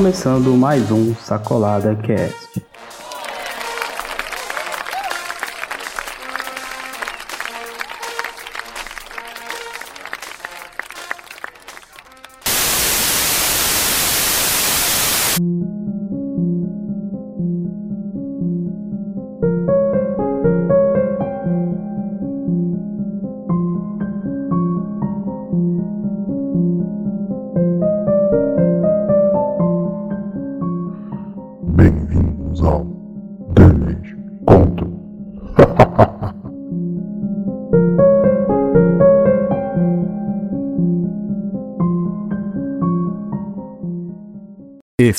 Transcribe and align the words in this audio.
Começando 0.00 0.56
mais 0.56 0.90
um 0.90 1.14
Sacolada 1.14 1.94
Cast. 1.94 2.69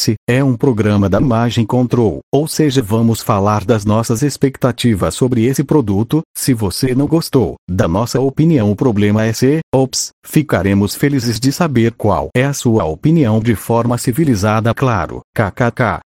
Esse 0.02 0.16
é 0.28 0.44
um 0.44 0.58
programa 0.58 1.08
da 1.08 1.20
Imagem 1.20 1.64
Control, 1.64 2.22
ou 2.34 2.48
seja, 2.48 2.82
vamos 2.82 3.22
falar 3.22 3.64
das 3.64 3.86
nossas 3.86 4.24
expectativas 4.24 5.14
sobre 5.14 5.46
esse 5.46 5.64
produto. 5.64 6.24
Se 6.36 6.56
você 6.56 6.96
não 6.96 7.06
gostou 7.06 7.54
da 7.70 7.88
nossa 7.88 8.20
opinião, 8.20 8.72
o 8.72 8.76
problema 8.76 9.24
é 9.24 9.32
se, 9.32 9.60
ops, 9.72 10.10
ficaremos 10.26 10.96
felizes 10.96 11.40
de 11.40 11.52
saber 11.52 11.92
qual 11.92 12.30
é 12.36 12.44
a 12.44 12.52
sua 12.52 12.84
opinião 12.84 13.40
de 13.40 13.54
forma 13.54 13.96
civilizada, 14.00 14.74
claro. 14.74 15.22
KKK. 15.36 16.00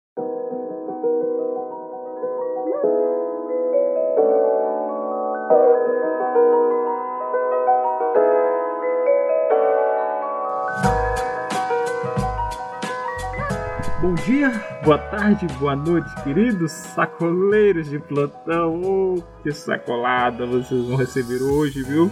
Dia, 14.25 14.50
boa 14.83 14.97
tarde, 14.97 15.47
boa 15.58 15.77
noite, 15.77 16.08
queridos 16.22 16.72
sacoleiros 16.72 17.91
de 17.91 17.98
plantão. 17.98 18.80
Oh, 18.83 19.22
que 19.42 19.53
sacolada 19.53 20.47
vocês 20.47 20.86
vão 20.86 20.97
receber 20.97 21.42
hoje, 21.42 21.83
viu? 21.83 22.11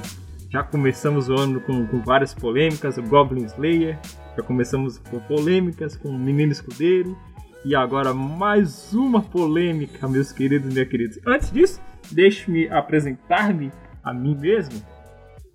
Já 0.51 0.63
começamos 0.63 1.31
o 1.31 1.35
ano 1.35 1.59
com, 1.63 1.87
com 1.87 2.03
várias 2.03 2.35
polêmicas, 2.35 2.99
o 2.99 3.03
Goblin 3.03 3.47
Slayer. 3.47 3.99
Já 4.37 4.43
começamos 4.43 4.99
com 4.99 5.19
polêmicas 5.21 5.97
com 5.97 6.11
o 6.11 6.19
Menino 6.19 6.53
Escudeiro. 6.53 7.17
E 7.65 7.75
agora 7.75 8.13
mais 8.13 8.93
uma 8.93 9.23
polêmica, 9.23 10.07
meus 10.07 10.33
queridos 10.33 10.71
e 10.71 10.75
minhas 10.75 10.89
queridas. 10.89 11.19
Antes 11.27 11.51
disso, 11.51 11.81
deixe-me 12.11 12.69
apresentar-me 12.69 13.73
a 14.05 14.13
mim 14.13 14.37
mesmo. 14.37 14.83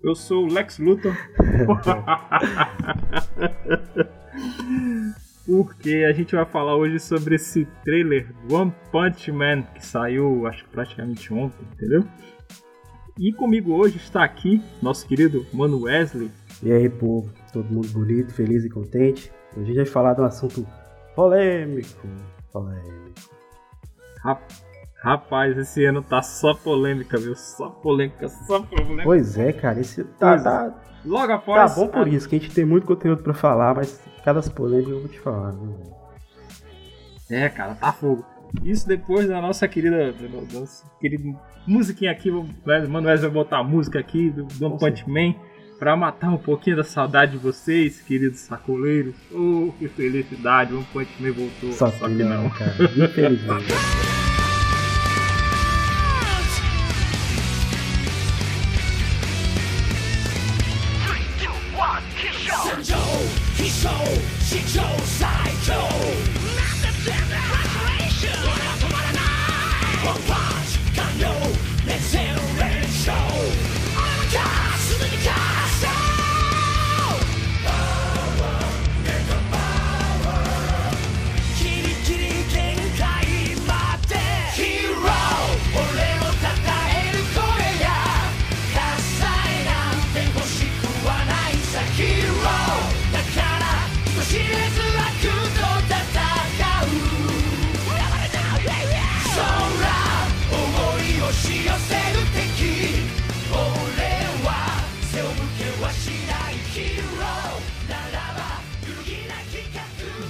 Eu 0.02 0.16
sou 0.16 0.44
o 0.44 0.52
Lex 0.52 0.78
Luthor. 0.78 1.16
porque 5.48 6.04
a 6.06 6.12
gente 6.12 6.36
vai 6.36 6.44
falar 6.44 6.76
hoje 6.76 7.00
sobre 7.00 7.36
esse 7.36 7.64
trailer 7.82 8.26
do 8.46 8.54
One 8.54 8.72
Punch 8.92 9.32
Man 9.32 9.62
que 9.62 9.84
saiu, 9.84 10.46
acho 10.46 10.62
que 10.64 10.70
praticamente 10.70 11.32
ontem, 11.32 11.64
entendeu? 11.72 12.04
E 13.18 13.32
comigo 13.32 13.72
hoje 13.72 13.96
está 13.96 14.22
aqui 14.22 14.62
nosso 14.82 15.06
querido 15.08 15.46
Mano 15.52 15.80
Wesley. 15.84 16.30
E 16.62 16.70
aí, 16.70 16.88
povo, 16.90 17.32
todo 17.52 17.64
mundo 17.72 17.88
bonito, 17.88 18.32
feliz 18.34 18.62
e 18.64 18.68
contente. 18.68 19.32
Hoje 19.56 19.62
a 19.62 19.66
gente 19.68 19.76
vai 19.76 19.86
falar 19.86 20.12
de 20.14 20.20
um 20.20 20.24
assunto 20.24 20.66
polêmico. 21.16 22.06
Polêmico. 22.52 23.20
Ra- 24.22 24.38
Rapaz, 25.02 25.56
esse 25.56 25.84
ano 25.84 26.02
tá 26.02 26.20
só 26.20 26.52
polêmica, 26.54 27.16
viu? 27.16 27.34
Só 27.36 27.70
polêmica, 27.70 28.28
só 28.28 28.60
polêmica. 28.62 29.04
Pois 29.04 29.38
é, 29.38 29.52
cara, 29.52 29.80
esse 29.80 30.04
tá, 30.04 30.30
Pois 30.30 30.40
é. 30.40 30.44
tá, 30.44 30.74
Logo 31.06 31.26
tá 31.28 31.34
após. 31.36 31.74
bom 31.76 31.86
por 31.88 32.06
isso, 32.08 32.28
que 32.28 32.36
a 32.36 32.38
gente 32.38 32.52
tem 32.54 32.64
muito 32.64 32.86
conteúdo 32.86 33.22
pra 33.22 33.32
falar, 33.32 33.74
mas 33.76 34.02
cada 34.28 34.42
polêmica 34.42 34.90
eu 34.90 35.00
vou 35.00 35.08
te 35.08 35.18
falar, 35.20 35.52
velho? 35.52 35.74
É, 37.30 37.48
cara, 37.48 37.74
tá 37.74 37.92
fogo. 37.92 38.26
Isso 38.62 38.86
depois 38.86 39.26
da 39.26 39.40
nossa 39.40 39.66
querida, 39.66 40.12
da 40.12 40.58
nossa 40.58 40.84
querida 41.00 41.24
musiquinha 41.66 42.10
aqui, 42.10 42.30
o 42.30 42.46
Mano 42.88 43.08
Wesley 43.08 43.30
vai 43.30 43.42
botar 43.42 43.58
a 43.58 43.64
música 43.64 43.98
aqui 43.98 44.30
do, 44.30 44.46
One 44.64 44.78
Punch 44.78 45.08
Man 45.08 45.34
pra 45.78 45.96
matar 45.96 46.30
um 46.30 46.36
pouquinho 46.38 46.76
da 46.76 46.84
saudade 46.84 47.32
de 47.32 47.38
vocês, 47.38 48.02
queridos 48.02 48.40
sacoleiros. 48.40 49.14
Oh, 49.32 49.72
que 49.78 49.88
felicidade, 49.88 50.74
One 50.74 50.86
Punch 50.92 51.10
Man 51.20 51.32
voltou. 51.32 51.72
Só, 51.72 51.90
Só, 51.90 52.06
que 52.06 52.22
não. 52.22 52.50
cara, 52.50 52.74
infelizmente. 52.96 53.72
She 64.48 64.60
jumped. 64.60 64.87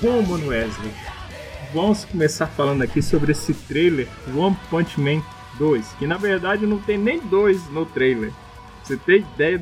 Bom, 0.01 0.23
Mano 0.23 0.47
Wesley, 0.49 0.93
vamos 1.75 2.05
começar 2.05 2.47
falando 2.47 2.83
aqui 2.83 3.03
sobre 3.03 3.33
esse 3.33 3.53
trailer 3.53 4.07
One 4.33 4.57
Punch 4.71 5.01
Man 5.01 5.21
2, 5.59 5.95
que 5.95 6.07
na 6.07 6.17
verdade 6.17 6.67
não 6.67 6.79
tem 6.79 6.97
nem 6.97 7.19
dois 7.19 7.69
no 7.71 7.85
trailer. 7.85 8.33
Você 8.85 8.97
tem 8.97 9.27
ideia? 9.35 9.61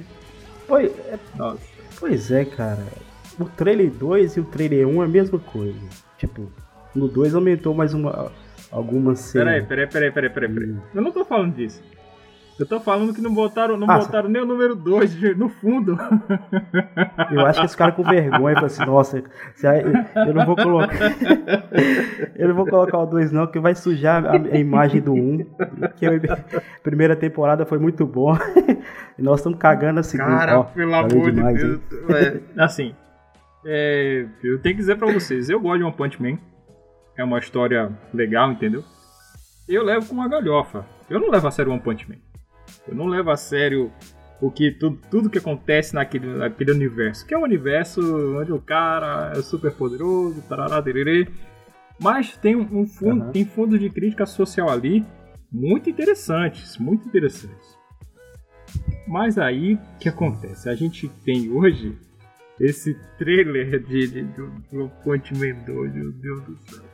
Pois, 0.69 0.93
é, 0.99 1.19
Nossa. 1.37 1.63
pois 1.99 2.31
é, 2.31 2.45
cara. 2.45 2.87
O 3.41 3.47
trailer 3.47 3.91
2 3.91 4.37
e 4.37 4.41
o 4.41 4.45
trailer 4.45 4.87
1 4.87 5.03
é 5.03 5.05
a 5.07 5.09
mesma 5.09 5.39
coisa. 5.39 5.81
Tipo, 6.19 6.53
no 6.95 7.09
2 7.09 7.35
aumentou 7.35 7.73
mais 7.73 7.95
uma 7.95 8.31
algumas 8.71 9.21
cenas. 9.21 9.67
Peraí, 9.67 9.87
peraí, 9.87 9.87
peraí, 9.87 10.11
peraí, 10.13 10.31
peraí, 10.31 10.53
peraí. 10.53 10.71
Hum. 10.71 10.81
Eu 10.95 11.01
não 11.03 11.13
tô 11.13 11.25
falando 11.25 11.55
disso. 11.55 11.83
Eu 12.59 12.67
tô 12.67 12.81
falando 12.81 13.13
que 13.13 13.21
não 13.21 13.35
botaram, 13.35 13.77
não 13.77 13.91
Ah, 13.91 13.99
botaram 13.99 14.31
nem 14.31 14.41
o 14.41 14.47
número 14.47 14.75
2 14.75 15.37
no 15.37 15.49
fundo. 15.49 15.99
Eu 17.31 17.45
acho 17.45 17.61
que 17.61 17.67
esse 17.67 17.77
cara 17.77 17.93
com 17.93 18.03
vergonha 18.03 18.55
falou 18.55 18.67
assim, 18.67 18.87
nossa, 18.87 19.25
eu 20.27 20.35
não 20.35 20.47
vou 20.47 20.57
colocar. 20.57 20.97
eu 22.35 22.49
não 22.49 22.55
vou 22.55 22.67
colocar 22.67 22.99
o 22.99 23.07
2 23.07 23.31
não, 23.31 23.47
que 23.47 23.61
vai 23.61 23.75
sujar 23.75 24.25
a, 24.27 24.59
imagem 24.59 25.03
do 25.03 25.13
1. 25.13 25.17
Um, 25.17 25.47
que 25.97 26.07
a 26.07 26.81
primeira 26.83 27.15
temporada 27.15 27.67
foi 27.67 27.79
muito 27.79 28.07
bom. 28.07 28.35
e 29.19 29.23
nós 29.23 29.41
estamos 29.41 29.59
cagando 29.59 30.01
a 30.01 30.03
segunda. 30.03 30.31
Cara, 30.31 30.61
Ó, 30.61 30.63
pelo 30.65 30.95
amor 30.95 31.09
de 31.09 31.33
demais, 31.33 31.61
Deus. 31.61 31.75
hein? 31.75 31.83
É, 32.09 32.41
assim, 32.65 32.95
é, 33.67 34.27
eu 34.43 34.59
tenho 34.61 34.77
que 34.77 34.81
dizer 34.81 34.97
pra 34.97 35.13
vocês, 35.13 35.51
eu 35.51 35.61
gosto 35.61 35.79
de 35.79 35.85
One 35.85 35.97
Punch 35.97 36.23
Man. 36.23 36.39
É 37.19 37.25
uma 37.25 37.39
história 37.39 37.91
legal, 38.15 38.53
entendeu? 38.53 38.85
Eu 39.69 39.83
levo 39.83 40.07
com 40.07 40.15
uma 40.15 40.29
galhofa. 40.29 40.87
Eu 41.11 41.19
não 41.19 41.31
levo 41.31 41.49
a 41.49 41.51
sério 41.51 41.73
One 41.73 41.81
Punch 41.81 42.09
Man. 42.09 42.17
Eu 42.87 42.95
não 42.95 43.07
levo 43.07 43.31
a 43.31 43.37
sério 43.37 43.93
o 44.41 44.51
que 44.51 44.71
tudo, 44.71 44.99
tudo 45.11 45.31
que 45.31 45.39
acontece 45.39 45.95
naquele, 45.95 46.27
naquele 46.27 46.73
universo. 46.73 47.27
Que 47.27 47.35
é 47.35 47.39
um 47.39 47.43
universo 47.43 48.01
onde 48.39 48.53
o 48.53 48.61
cara 48.61 49.33
é 49.35 49.43
super 49.43 49.73
poderoso, 49.73 50.43
tarará, 50.49 50.83
tererê. 50.83 51.29
Mas 51.99 52.37
tem 52.37 52.55
um, 52.55 52.81
um 52.81 52.87
fundo, 52.87 53.23
Aham. 53.25 53.33
tem 53.33 53.45
fundo 53.45 53.79
de 53.79 53.89
crítica 53.89 54.27
social 54.27 54.69
ali 54.69 55.05
muito 55.51 55.89
interessantes, 55.89 56.77
muito 56.77 57.09
interessantes. 57.09 57.77
Mas 59.07 59.39
aí, 59.39 59.75
o 59.75 59.99
que 59.99 60.09
acontece? 60.09 60.69
A 60.69 60.75
gente 60.75 61.09
tem 61.25 61.51
hoje 61.51 61.97
esse 62.61 62.95
trailer 63.19 63.79
de, 63.83 64.09
de, 64.09 64.23
do, 64.23 64.49
do 64.71 64.91
Man 65.39 65.65
2, 65.65 65.95
meu 65.95 66.13
Deus 66.13 66.43
do 66.43 66.59
céu. 66.69 66.86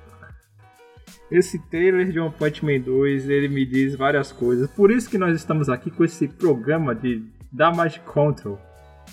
Esse 1.32 1.58
trailer 1.58 2.12
de 2.12 2.20
One 2.20 2.34
Punch 2.38 2.62
Man 2.62 2.78
2, 2.80 3.26
ele 3.30 3.48
me 3.48 3.64
diz 3.64 3.96
várias 3.96 4.30
coisas. 4.30 4.70
Por 4.70 4.90
isso 4.90 5.08
que 5.08 5.16
nós 5.16 5.34
estamos 5.34 5.70
aqui 5.70 5.90
com 5.90 6.04
esse 6.04 6.28
programa 6.28 6.94
de 6.94 7.24
Damage 7.50 8.00
Control. 8.00 8.60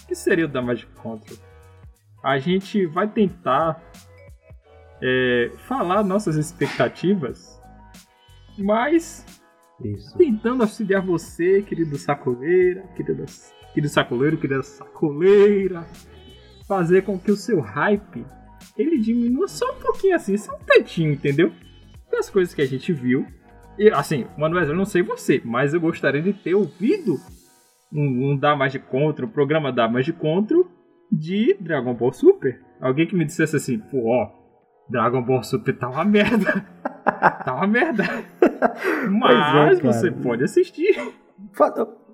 O 0.03 0.07
que 0.07 0.13
seria 0.13 0.43
o 0.43 0.49
Damage 0.49 0.85
Control? 1.01 1.37
A 2.21 2.37
gente 2.37 2.85
vai 2.85 3.07
tentar 3.07 3.81
é, 5.01 5.49
falar 5.59 6.03
nossas 6.03 6.35
expectativas, 6.35 7.57
mas 8.57 9.25
Isso. 9.81 10.17
tentando 10.17 10.63
auxiliar 10.63 11.01
você, 11.01 11.61
querido 11.61 11.97
sacoleira, 11.97 12.81
querido, 12.97 13.25
querido 13.73 13.93
sacoleiro, 13.93 14.37
querida 14.37 14.61
sacoleira, 14.61 15.87
fazer 16.67 17.03
com 17.03 17.17
que 17.17 17.31
o 17.31 17.37
seu 17.37 17.61
hype 17.61 18.25
ele 18.77 18.97
diminua 18.97 19.47
só 19.47 19.71
um 19.71 19.79
pouquinho 19.79 20.17
assim, 20.17 20.35
só 20.35 20.53
um 20.53 20.59
tantinho, 20.65 21.13
entendeu? 21.13 21.53
Das 22.11 22.29
coisas 22.29 22.53
que 22.53 22.61
a 22.61 22.65
gente 22.67 22.91
viu. 22.93 23.25
E 23.77 23.89
assim, 23.91 24.25
Manuel, 24.37 24.65
eu 24.65 24.75
não 24.75 24.85
sei 24.85 25.01
você, 25.01 25.41
mas 25.45 25.73
eu 25.73 25.79
gostaria 25.79 26.21
de 26.21 26.33
ter 26.33 26.53
ouvido 26.53 27.15
um, 27.93 28.31
um 28.31 28.37
Damas 28.37 28.71
de 28.71 28.79
Contra, 28.79 29.25
um 29.25 29.29
programa 29.29 29.71
Damas 29.71 30.05
de 30.05 30.11
Contra 30.13 30.57
de 31.11 31.55
Dragon 31.59 31.93
Ball 31.93 32.11
Super. 32.11 32.59
Alguém 32.81 33.07
que 33.07 33.15
me 33.15 33.25
dissesse 33.25 33.55
assim, 33.55 33.79
pô, 33.79 34.09
ó, 34.09 34.29
Dragon 34.89 35.21
Ball 35.21 35.43
Super 35.43 35.77
tá 35.77 35.87
uma 35.89 36.03
merda. 36.03 36.65
tá 37.45 37.53
uma 37.55 37.67
merda. 37.67 38.03
Mas 39.09 39.79
cara. 39.79 39.93
você 39.93 40.11
pode 40.11 40.43
assistir. 40.43 40.95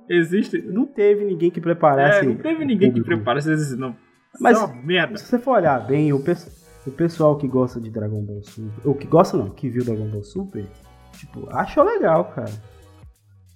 Existe. 0.09 0.61
Não 0.61 0.85
teve 0.85 1.25
ninguém 1.25 1.49
que 1.49 1.59
preparasse. 1.59 2.19
É, 2.19 2.23
não 2.23 2.35
teve 2.35 2.59
ninguém 2.63 2.91
que 2.91 2.99
público. 2.99 3.07
preparasse 3.07 3.51
esses 3.51 3.75
não. 3.77 3.95
Mas- 4.39 4.61
é 4.61 4.65
uma 4.65 4.75
merda. 4.83 5.17
Se 5.17 5.25
você 5.25 5.39
for 5.39 5.57
olhar 5.57 5.79
bem, 5.87 6.13
o, 6.13 6.19
pe- 6.23 6.35
o 6.85 6.91
pessoal 6.91 7.37
que 7.37 7.47
gosta 7.47 7.79
de 7.79 7.89
Dragon 7.89 8.21
Ball 8.21 8.43
Super, 8.43 8.87
ou 8.87 8.93
que 8.93 9.07
gosta 9.07 9.37
não, 9.37 9.49
que 9.49 9.69
viu 9.69 9.83
Dragon 9.83 10.07
Ball 10.07 10.23
Super, 10.23 10.65
tipo, 11.17 11.47
achou 11.51 11.83
legal, 11.83 12.25
cara. 12.25 12.51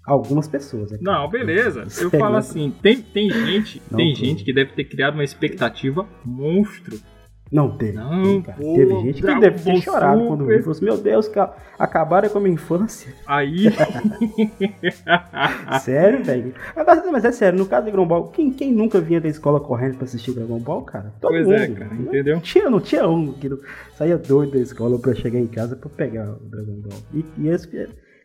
Algumas 0.06 0.48
pessoas, 0.48 0.92
né? 0.92 0.98
Não, 1.02 1.30
beleza. 1.30 1.82
Eu 1.82 1.90
Sério? 1.90 2.20
falo 2.20 2.38
assim, 2.38 2.74
tem, 2.82 3.02
tem 3.02 3.30
gente, 3.30 3.82
Não, 3.92 3.98
tem 3.98 4.16
gente 4.16 4.44
que 4.44 4.52
deve 4.52 4.72
ter 4.74 4.86
criado 4.86 5.14
uma 5.14 5.24
expectativa 5.24 6.08
monstro. 6.26 7.00
Não 7.52 7.76
teve. 7.78 7.94
Não, 7.98 8.42
cara. 8.44 8.58
pô, 8.60 8.76
teve 8.76 8.94
gente 9.02 9.22
que 9.24 9.40
deve 9.40 9.60
ter 9.64 9.82
chorado 9.82 10.28
quando 10.28 10.42
Super. 10.42 10.54
viu. 10.54 10.60
Falou 10.64 10.72
assim, 10.72 10.86
meu 10.86 10.98
Deus, 10.98 11.28
ca- 11.28 11.56
acabaram 11.80 12.30
com 12.30 12.38
a 12.38 12.42
minha 12.42 12.54
infância. 12.54 13.12
Aí. 13.26 13.66
sério, 15.82 16.24
velho. 16.24 16.54
Mas 17.12 17.26
é 17.26 17.32
sério, 17.32 17.60
no 17.60 17.66
caso 17.66 17.86
de 17.86 17.92
Dragon 17.92 18.08
Ball, 18.08 18.28
quem, 18.28 18.52
quem 18.52 18.72
nunca 18.72 19.00
vinha 19.00 19.20
da 19.22 19.28
escola 19.28 19.60
correndo 19.60 19.96
pra 19.96 20.06
assistir 20.06 20.32
Dragon 20.34 20.60
Ball, 20.60 20.82
cara? 20.84 21.14
Todo 21.20 21.32
Pois 21.32 21.46
mundo. 21.46 21.56
é, 21.56 21.68
cara, 21.68 21.94
Não 21.94 22.02
entendeu? 22.04 22.40
Tinha, 22.42 22.70
não 22.70 22.80
tinha 22.80 23.08
um 23.08 23.34
que 23.34 23.50
não- 23.50 23.60
saía 23.96 24.18
doido 24.18 24.54
da 24.54 24.60
escola 24.60 25.00
pra 25.00 25.14
chegar 25.16 25.40
em 25.40 25.48
casa 25.48 25.76
pra 25.76 25.90
pegar 25.90 26.30
o 26.30 26.40
Dragon 26.50 26.80
Ball. 26.82 27.00
E, 27.14 27.26
e 27.38 27.48
eles 27.48 27.68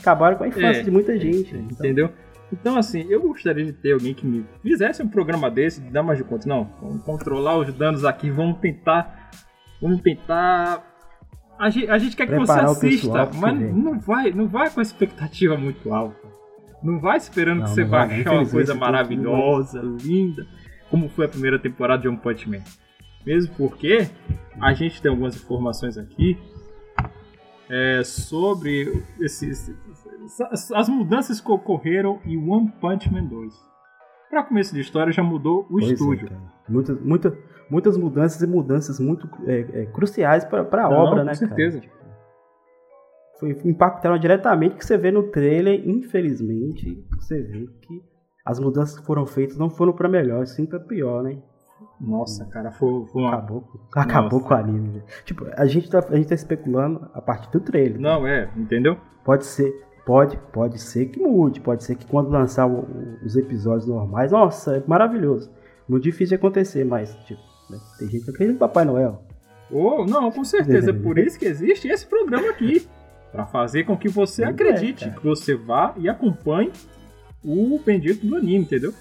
acabaram 0.01 0.37
com 0.37 0.45
a 0.45 0.49
infância 0.49 0.81
É, 0.81 0.83
de 0.83 0.91
muita 0.91 1.19
gente. 1.19 1.55
né? 1.55 1.65
Então, 1.71 1.87
Entendeu? 1.87 2.11
Então, 2.61 2.77
assim, 2.77 3.05
eu 3.11 3.21
gostaria 3.21 3.65
de 3.65 3.73
ter 3.73 3.93
alguém 3.93 4.15
que 4.15 4.25
me 4.25 4.47
fizesse 4.63 5.03
um 5.03 5.09
programa 5.09 5.51
desse, 5.51 5.81
de 5.81 5.91
dar 5.91 6.05
mais 6.05 6.19
de 6.19 6.25
conta. 6.25 6.49
Não, 6.49 6.71
vamos 6.81 7.03
controlar 7.03 7.59
os 7.59 7.73
danos 7.75 8.05
aqui, 8.05 8.31
vamos 8.31 8.59
tentar. 8.59 9.31
Vamos 9.83 10.01
tentar. 10.01 10.83
A 11.59 11.69
gente, 11.69 11.91
a 11.91 11.99
gente 11.99 12.17
quer 12.17 12.27
que 12.27 12.35
Preparar 12.35 12.69
você 12.69 12.87
assista, 12.87 13.31
mas 13.35 13.59
vem. 13.59 13.73
não 13.73 13.99
vai, 13.99 14.31
não 14.31 14.47
vai 14.47 14.71
com 14.71 14.79
a 14.79 14.83
expectativa 14.83 15.57
muito 15.57 15.93
alta. 15.93 16.29
Não 16.83 17.01
vai 17.01 17.17
esperando 17.17 17.59
Não, 17.59 17.65
que 17.65 17.71
você 17.71 17.85
vai 17.85 18.07
vai, 18.07 18.21
achar 18.21 18.33
uma 18.33 18.39
coisa 18.41 18.59
esse 18.59 18.67
pouco 18.67 18.81
maravilhosa, 18.81 19.81
linda, 19.83 20.47
como 20.91 21.09
foi 21.09 21.27
a 21.27 21.29
primeira 21.29 21.59
temporada 21.59 22.03
de 22.03 22.09
One 22.09 22.19
Punch 22.19 22.49
Man. 22.49 22.63
Mesmo 23.27 23.55
porque 23.57 24.07
a 24.61 24.73
gente 24.75 25.03
tem 25.03 25.11
algumas 25.11 25.35
informações 25.35 25.99
aqui 25.99 26.39
é, 27.69 28.05
sobre 28.05 29.03
esses, 29.19 29.75
as- 30.51 30.73
as 30.73 30.89
mudanças 30.89 31.41
que 31.41 31.51
ocorreram 31.51 32.19
em 32.25 32.37
One 32.49 32.73
Punch 32.81 33.13
Man 33.13 33.25
2. 33.25 33.55
Para 34.31 34.43
começo 34.45 34.75
de 34.75 34.81
história, 34.81 35.13
já 35.13 35.23
mudou 35.23 35.61
o 35.61 35.65
pois 35.79 35.91
é, 35.91 35.93
estúdio. 35.95 36.29
cara. 36.29 36.41
Muitas, 36.69 37.01
muita, 37.01 37.39
muitas 37.71 37.97
mudanças 37.97 38.41
e 38.43 38.47
mudanças 38.47 38.99
muito 38.99 39.29
é, 39.47 39.83
é, 39.83 39.87
cruciais 39.87 40.45
pra 40.45 40.63
Não, 40.89 40.93
obra, 40.93 41.21
com 41.21 41.27
né, 41.27 41.35
certeza. 41.35 41.81
cara? 41.81 41.93
Foi, 43.39 43.51
impactaram 43.65 44.17
diretamente 44.19 44.77
que 44.77 44.85
você 44.87 44.97
vê 44.97 45.11
no 45.11 45.25
trailer, 45.25 45.87
infelizmente, 45.89 47.05
você 47.17 47.43
vê 47.43 47.67
que 47.83 48.03
as 48.45 48.59
mudanças 48.61 48.99
que 48.99 49.05
foram 49.07 49.27
feitas 49.27 49.57
não 49.57 49.69
foram 49.71 49.93
pra 49.93 50.09
melhor, 50.09 50.47
sim 50.47 50.67
pra 50.67 50.79
pior, 50.81 51.23
né? 51.23 51.39
Nossa, 52.01 52.45
cara, 52.47 52.71
foi, 52.71 53.05
foi 53.07 53.23
uma. 53.23 53.35
Acabou, 53.35 53.65
acabou 53.95 54.39
Nossa. 54.41 54.49
com 54.49 54.55
o 54.55 54.57
anime. 54.57 54.89
velho. 54.91 55.05
Tipo, 55.25 55.47
a 55.57 55.67
gente, 55.67 55.91
tá, 55.91 55.99
a 56.09 56.17
gente 56.17 56.29
tá 56.29 56.35
especulando 56.35 57.09
a 57.13 57.21
partir 57.21 57.51
do 57.51 57.61
trailer. 57.61 58.01
Não, 58.01 58.27
é, 58.27 58.51
entendeu? 58.57 58.97
Pode 59.25 59.45
ser, 59.47 59.73
pode, 60.05 60.37
pode 60.53 60.81
ser 60.81 61.07
que 61.07 61.19
mude, 61.21 61.61
pode 61.61 61.85
ser 61.85 61.95
que 61.97 62.07
quando 62.07 62.29
lançar 62.31 62.67
o- 62.67 62.81
o- 62.81 63.19
os 63.25 63.37
episódios 63.37 63.87
normais, 63.87 64.33
nossa, 64.33 64.77
é 64.77 64.83
maravilhoso. 64.87 65.51
Muito 65.89 66.03
difícil 66.05 66.29
de 66.29 66.35
acontecer, 66.37 66.85
mas 66.85 67.15
tipo, 67.27 67.41
né, 67.71 67.79
tem 67.99 68.09
gente 68.09 68.25
que 68.25 68.31
acredita 68.31 68.53
no 68.55 68.59
Papai 68.59 68.85
Noel. 68.85 69.23
Ou, 69.71 70.07
não, 70.07 70.31
com 70.31 70.45
certeza. 70.45 70.91
É 70.91 70.93
por 70.93 71.19
isso 71.19 71.39
que 71.39 71.47
existe 71.47 71.89
esse 71.89 72.07
programa 72.07 72.49
aqui. 72.51 72.87
Pra 73.33 73.47
fazer 73.47 73.83
com 73.85 73.97
que 73.97 74.09
você 74.09 74.45
É, 74.45 74.47
acredite, 74.49 75.07
cara. 75.07 75.17
que 75.21 75.25
você 75.27 75.57
vá 75.57 75.93
e 75.97 76.09
acompanhe 76.09 76.71
o 77.45 77.81
bendito 77.85 78.25
do 78.25 78.37
anime, 78.37 78.59
entendeu? 78.65 78.93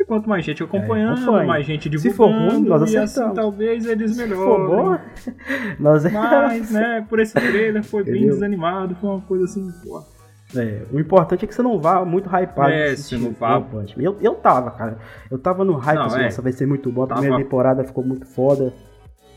E 0.00 0.04
quanto 0.04 0.28
mais 0.28 0.44
gente 0.44 0.62
acompanhando, 0.62 1.22
acompanhe. 1.22 1.46
mais 1.46 1.66
gente 1.66 1.88
divulgando, 1.88 2.12
Se 2.12 2.16
for 2.16 2.30
ruim, 2.30 2.64
nós 2.68 2.92
e 2.92 2.96
assim 2.96 3.32
talvez 3.34 3.84
eles 3.86 4.12
Se 4.12 4.22
melhorem. 4.22 4.44
for 4.44 4.66
bom, 4.68 4.98
nós 5.78 6.04
Mas, 6.10 6.70
né, 6.72 7.04
por 7.08 7.18
esse 7.20 7.34
trailer 7.34 7.82
foi 7.84 8.02
bem 8.02 8.14
Entendeu? 8.16 8.34
desanimado, 8.34 8.94
foi 8.96 9.10
uma 9.10 9.20
coisa 9.22 9.44
assim, 9.44 9.70
pô. 9.84 10.02
É, 10.54 10.82
o 10.92 11.00
importante 11.00 11.44
é 11.44 11.48
que 11.48 11.54
você 11.54 11.62
não 11.62 11.80
vá 11.80 12.04
muito 12.04 12.28
hypado. 12.28 12.70
É, 12.70 12.94
você 12.94 13.16
não 13.18 13.32
vá- 13.32 13.58
Man. 13.58 13.84
Eu, 13.96 14.16
eu 14.20 14.34
tava, 14.34 14.70
cara. 14.70 14.98
Eu 15.30 15.38
tava 15.38 15.64
no 15.64 15.74
hype, 15.76 15.98
Não, 15.98 16.06
assim, 16.06 16.20
é. 16.20 16.24
nossa, 16.24 16.42
vai 16.42 16.52
ser 16.52 16.66
muito 16.66 16.90
bom. 16.92 17.02
A 17.04 17.06
Tava- 17.08 17.20
primeira 17.20 17.42
temporada 17.44 17.84
ficou 17.84 18.04
muito 18.04 18.26
foda. 18.26 18.72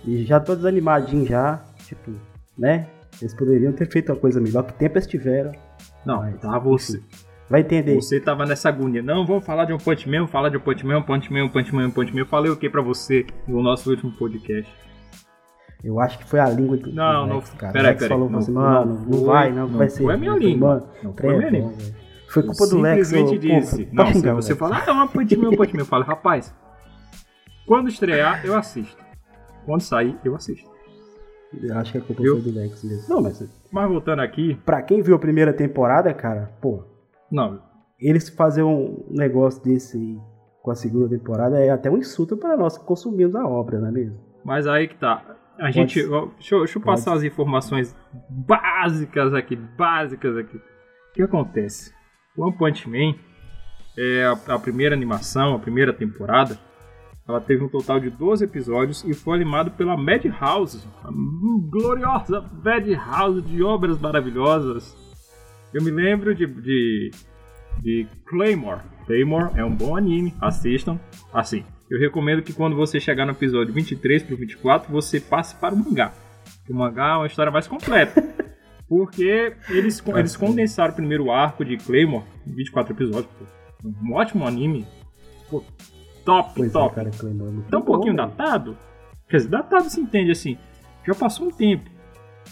E 0.06 0.24
já 0.24 0.40
tô 0.40 0.56
desanimadinho 0.56 1.26
já. 1.26 1.62
Tipo, 1.86 2.12
né? 2.58 2.88
Eles 3.20 3.34
poderiam 3.34 3.72
ter 3.74 3.90
feito 3.90 4.12
uma 4.12 4.18
coisa 4.20 4.40
melhor. 4.40 4.64
Que 4.64 4.74
tempo 4.74 4.96
eles 4.98 5.08
tiveram. 5.08 5.52
Não, 6.06 6.18
Mas, 6.22 6.40
tá 6.40 6.58
você. 6.60 7.02
Vai 7.50 7.62
entender. 7.62 7.96
Você 7.96 8.20
tava 8.20 8.46
nessa 8.46 8.70
agonia. 8.70 9.02
Não, 9.02 9.26
vamos 9.26 9.44
falar 9.44 9.66
de 9.66 9.74
um 9.74 9.78
Punch 9.78 10.08
Man, 10.08 10.28
falar 10.28 10.50
de 10.50 10.58
um 10.58 10.60
Punch 10.60 10.86
Man, 10.86 11.00
um 11.00 11.02
Punch 11.02 11.34
Man, 11.34 11.46
um 11.46 11.50
Punch 11.50 11.74
Man, 11.76 11.88
um 11.88 11.92
Punch 11.92 12.14
Man. 12.14 12.20
Eu 12.20 12.26
falei 12.28 12.52
o 12.52 12.56
que 12.56 12.70
pra 12.70 12.82
você 12.84 13.26
no 13.48 13.64
nosso 13.64 13.90
último 13.90 14.12
podcast? 14.12 14.72
Eu 15.84 16.00
acho 16.00 16.18
que 16.20 16.26
foi 16.26 16.40
a 16.40 16.50
língua 16.50 16.76
do 16.78 16.92
Não, 16.92 17.26
não. 17.26 17.42
Cara. 17.58 17.72
Peraí, 17.72 17.94
peraí. 17.94 18.10
falou 18.10 18.30
Não, 18.30 18.40
assim, 18.40 18.52
mano, 18.52 19.06
não, 19.08 19.26
vai, 19.26 19.52
não, 19.52 19.68
não 19.68 19.78
vai 19.78 19.90
ser. 19.90 20.04
foi 20.04 20.14
a 20.14 20.18
minha 20.18 20.32
Eu 20.32 20.38
língua. 20.38 20.70
Mano, 20.76 20.88
Não 21.04 21.14
foi 21.14 21.34
é 21.34 21.38
minha 21.38 21.50
língua. 21.50 21.74
Foi 22.28 22.44
Eu 22.44 22.48
culpa 22.48 22.68
do 22.68 22.80
Lex. 22.80 23.08
simplesmente 23.08 23.28
ô, 23.48 23.50
pô, 23.54 23.60
disse. 23.60 23.86
pode 23.86 23.96
não, 23.96 24.06
se 24.08 24.14
xingar 24.14 24.34
você 24.36 24.50
Lex. 24.50 24.60
falar, 24.60 24.84
ah, 24.88 25.04
um 25.04 25.08
Punch 25.08 25.38
Man, 25.38 25.50
um 25.50 25.56
Punch 25.56 25.74
Man, 25.74 25.82
eu 25.82 25.86
falo, 25.86 26.04
rapaz, 26.04 26.54
quando 27.66 27.88
estrear, 27.90 28.46
eu 28.46 28.56
assisto. 28.58 28.98
Quando 29.66 29.82
sair, 29.82 30.18
eu 30.24 30.36
assisto. 30.36 30.70
Eu 31.62 31.78
acho 31.78 31.92
que 31.94 31.98
a 31.98 32.02
culpa 32.02 32.22
Viu? 32.22 32.42
foi 32.42 32.52
do 32.52 32.60
Lex 32.60 32.84
mesmo. 32.84 33.06
Não, 33.10 33.22
mas 33.22 33.44
Mas 33.72 33.90
voltando 33.90 34.20
aqui, 34.20 34.56
pra 34.66 34.82
quem 34.82 35.02
viu 35.02 35.16
a 35.16 35.20
primeira 35.20 35.54
temporada, 35.54 36.14
cara, 36.14 36.52
pô, 36.62 36.84
não, 37.32 37.62
eles 38.00 38.30
fazer 38.30 38.64
um 38.64 39.06
negócio 39.10 39.64
desse 39.64 39.98
aí 39.98 40.20
com 40.62 40.72
a 40.72 40.76
segunda 40.76 41.08
temporada 41.10 41.58
é 41.60 41.70
até 41.70 41.90
um 41.90 41.98
insulto 41.98 42.36
para 42.38 42.56
nós 42.58 42.78
que 42.78 42.84
consumimos 42.86 43.36
a 43.36 43.48
obra, 43.48 43.80
não 43.80 43.88
é 43.88 43.92
mesmo? 43.92 44.18
mas 44.44 44.68
aí 44.68 44.88
que 44.88 44.96
tá. 44.96 45.24
A 45.60 45.72
gente. 45.72 46.04
ó, 46.08 46.28
Deixa, 46.28 46.56
eu- 46.56 46.60
deixa 46.60 46.78
eu 46.78 46.82
passar 46.82 47.14
as 47.14 47.24
informações 47.24 47.96
básicas 48.30 49.34
aqui, 49.34 49.56
básicas 49.56 50.38
aqui. 50.38 50.58
O 50.58 51.14
que 51.14 51.22
acontece? 51.24 51.94
One 52.38 52.56
Punch 52.58 52.90
Man 52.90 53.16
é 53.98 54.26
a, 54.26 54.56
a 54.56 54.60
primeira 54.60 54.96
animação, 54.96 55.56
a 55.56 55.60
primeira 55.60 55.92
temporada. 55.94 56.58
Ela 57.28 57.40
teve 57.42 57.64
um 57.64 57.68
total 57.70 58.00
de 58.00 58.10
12 58.10 58.44
episódios 58.46 59.04
e 59.04 59.14
foi 59.14 59.36
animado 59.36 59.72
pela 59.72 59.96
Madhouse, 59.96 60.88
a 61.04 61.10
gloriosa 61.70 62.42
Madhouse 62.64 63.42
de 63.44 63.62
obras 63.62 64.00
maravilhosas. 64.00 64.96
Eu 65.74 65.84
me 65.84 65.92
lembro 65.92 66.34
de, 66.34 66.48
de, 66.48 67.12
de 67.82 68.08
Claymore. 68.26 68.82
Claymore 69.14 69.50
é 69.56 69.66
um 69.66 69.76
bom 69.76 69.96
anime, 69.98 70.36
assistam. 70.40 71.00
Assim, 71.34 71.64
eu 71.90 72.00
recomendo 72.00 72.44
que 72.44 72.54
quando 72.54 72.76
você 72.76 73.00
chegar 73.00 73.26
no 73.26 73.32
episódio 73.32 73.74
23 73.74 74.22
para 74.22 74.36
24, 74.36 74.92
você 74.94 75.20
passe 75.20 75.56
para 75.56 75.74
o 75.74 75.78
mangá. 75.80 76.14
O 76.70 76.76
mangá 76.76 77.14
é 77.14 77.16
uma 77.18 77.26
história 77.26 77.52
mais 77.52 77.68
completa. 77.68 78.24
Porque 78.88 79.54
eles, 79.70 80.04
eles 80.16 80.38
condensaram 80.38 80.94
o 80.94 80.96
primeiro 80.96 81.32
arco 81.32 81.66
de 81.66 81.78
Claymore 81.78 82.24
em 82.46 82.54
24 82.54 82.94
episódios. 82.94 83.26
pô. 83.38 83.46
Um 84.04 84.14
ótimo 84.14 84.46
anime. 84.46 84.86
Pô, 85.50 85.64
top, 86.24 86.52
Pois 86.56 86.72
top. 86.72 86.92
é, 86.92 86.96
cara, 86.96 87.10
Claymore 87.18 87.50
é 87.68 87.72
Tá 87.72 87.78
um 87.78 87.82
bom, 87.82 87.86
pouquinho 87.88 88.16
velho. 88.16 88.28
datado? 88.28 88.78
Quer 89.28 89.38
dizer, 89.38 89.50
datado 89.50 89.90
se 89.90 90.00
entende 90.00 90.30
assim. 90.32 90.56
Já 91.06 91.16
passou 91.16 91.48
um 91.48 91.52
tempo. 91.52 91.90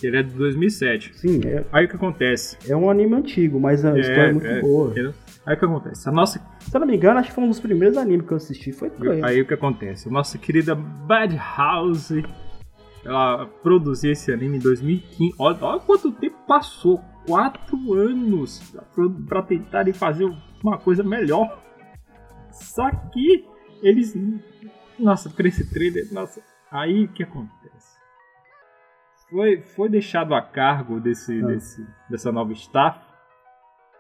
Ele 0.01 0.17
é 0.17 0.23
de 0.23 0.31
2007. 0.31 1.15
Sim, 1.17 1.41
é, 1.45 1.63
Aí 1.71 1.85
o 1.85 1.87
que 1.89 1.95
acontece? 1.95 2.57
é 2.67 2.75
um 2.75 2.89
anime 2.89 3.15
antigo, 3.15 3.59
mas 3.59 3.85
a 3.85 3.97
história 3.99 4.29
é 4.29 4.31
muito 4.33 4.47
é, 4.47 4.61
boa. 4.61 4.89
entendeu? 4.91 5.13
Aí 5.47 5.55
o 5.55 5.59
que 5.59 5.65
acontece? 5.65 6.09
A 6.09 6.11
nossa, 6.11 6.39
Se 6.59 6.75
eu 6.75 6.79
não 6.81 6.85
me 6.87 6.95
engano, 6.97 7.19
acho 7.19 7.29
que 7.29 7.35
foi 7.35 7.43
um 7.43 7.47
dos 7.47 7.59
primeiros 7.59 7.97
animes 7.97 8.25
que 8.27 8.33
eu 8.33 8.37
assisti, 8.37 8.73
foi 8.73 8.89
Claymore. 8.89 9.23
aí 9.23 9.41
o 9.41 9.47
que 9.47 9.53
acontece? 9.53 10.09
A 10.09 10.11
nossa 10.11 10.37
querida 10.37 10.75
Bad 10.75 11.35
House, 11.37 12.11
ela 13.05 13.45
produziu 13.63 14.11
esse 14.11 14.31
anime 14.33 14.57
em 14.57 14.59
2015. 14.59 15.33
Olha, 15.39 15.57
olha 15.61 15.79
quanto 15.79 16.11
tempo 16.11 16.35
passou. 16.45 17.01
Quatro 17.25 17.93
anos 17.93 18.61
pra 19.27 19.41
tentarem 19.41 19.93
fazer 19.93 20.25
uma 20.63 20.77
coisa 20.77 21.03
melhor. 21.03 21.59
Só 22.51 22.89
que 22.91 23.45
eles. 23.81 24.13
Nossa, 24.99 25.29
pra 25.29 25.47
esse 25.47 25.69
trailer, 25.71 26.11
nossa. 26.13 26.41
Aí 26.71 27.05
o 27.05 27.07
que 27.13 27.23
acontece? 27.23 27.95
foi, 29.29 29.61
foi 29.61 29.89
deixado 29.89 30.33
a 30.33 30.41
cargo 30.41 30.99
desse, 31.01 31.41
Ah. 31.43 31.47
desse, 31.47 31.85
dessa 32.09 32.31
nova 32.31 32.51
staff 32.53 32.97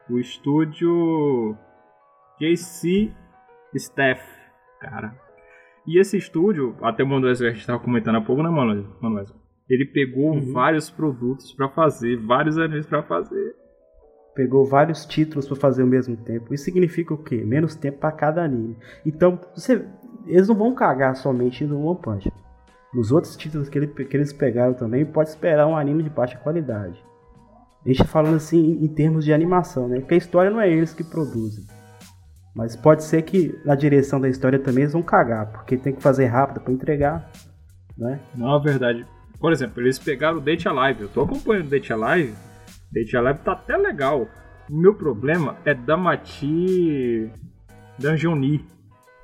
o 0.09 0.17
estúdio 0.19 1.55
JC 2.39 3.11
Staff, 3.75 4.21
cara. 4.79 5.13
E 5.85 5.99
esse 5.99 6.17
estúdio, 6.17 6.75
até 6.81 7.03
o 7.03 7.07
gente 7.49 7.61
estava 7.61 7.79
comentando 7.79 8.17
há 8.17 8.21
pouco, 8.21 8.43
né, 8.43 8.49
Mano 8.49 8.71
Mano 9.01 9.15
Wesley? 9.17 9.39
Ele 9.69 9.85
pegou 9.85 10.33
Uhum. 10.33 10.53
vários 10.53 10.89
produtos 10.89 11.53
pra 11.53 11.69
fazer, 11.69 12.17
vários 12.17 12.57
animes 12.57 12.85
pra 12.85 13.03
fazer. 13.03 13.55
Pegou 14.35 14.65
vários 14.65 15.05
títulos 15.05 15.47
pra 15.47 15.55
fazer 15.57 15.81
ao 15.81 15.87
mesmo 15.87 16.15
tempo. 16.15 16.53
Isso 16.53 16.65
significa 16.65 17.13
o 17.13 17.17
quê? 17.23 17.43
Menos 17.43 17.75
tempo 17.75 17.99
pra 17.99 18.11
cada 18.11 18.43
anime. 18.43 18.77
Então, 19.05 19.39
você, 19.55 19.85
eles 20.25 20.47
não 20.47 20.55
vão 20.55 20.75
cagar 20.75 21.15
somente 21.15 21.65
no 21.65 21.81
One 21.85 21.99
Punch. 22.01 22.31
Nos 22.93 23.11
outros 23.11 23.35
títulos 23.35 23.67
que, 23.67 23.77
ele- 23.79 23.87
que 23.87 24.15
eles 24.15 24.31
pegaram 24.31 24.73
também, 24.73 25.05
pode 25.05 25.29
esperar 25.29 25.67
um 25.67 25.75
anime 25.75 26.03
de 26.03 26.09
baixa 26.09 26.37
qualidade. 26.37 27.03
A 27.85 27.89
gente 27.89 27.99
tá 27.99 28.05
falando 28.05 28.35
assim 28.35 28.79
em, 28.83 28.87
termos 28.87 29.23
de 29.23 29.31
animação, 29.33 29.87
né? 29.87 29.99
Porque 29.99 30.13
a 30.15 30.17
história 30.17 30.51
não 30.51 30.59
é 30.59 30.69
eles 30.69 30.93
que 30.93 31.03
produzem. 31.03 31.65
Mas 32.55 32.75
pode 32.75 33.03
ser 33.03 33.21
que 33.21 33.57
na 33.63 33.75
direção 33.75 34.19
da 34.19 34.27
história 34.27 34.57
também 34.59 34.83
eles 34.83 34.93
vão 34.93 35.03
cagar, 35.03 35.51
porque 35.51 35.77
tem 35.77 35.93
que 35.93 36.01
fazer 36.01 36.25
rápido 36.25 36.59
pra 36.61 36.73
entregar, 36.73 37.29
né? 37.97 38.19
Não, 38.35 38.57
é 38.57 38.61
verdade. 38.61 39.05
Por 39.39 39.51
exemplo, 39.51 39.81
eles 39.81 39.99
pegaram 39.99 40.37
o 40.37 40.41
Date 40.41 40.67
Alive. 40.67 41.03
Eu 41.03 41.09
tô 41.09 41.21
acompanhando 41.21 41.67
o 41.67 41.69
Date 41.69 41.93
Alive. 41.93 42.33
Date 42.91 43.15
Alive 43.15 43.39
tá 43.39 43.51
até 43.53 43.77
legal. 43.77 44.27
O 44.69 44.75
meu 44.75 44.95
problema 44.95 45.55
é 45.63 45.73
Damati 45.75 47.31
Dungeoni. 47.99 48.65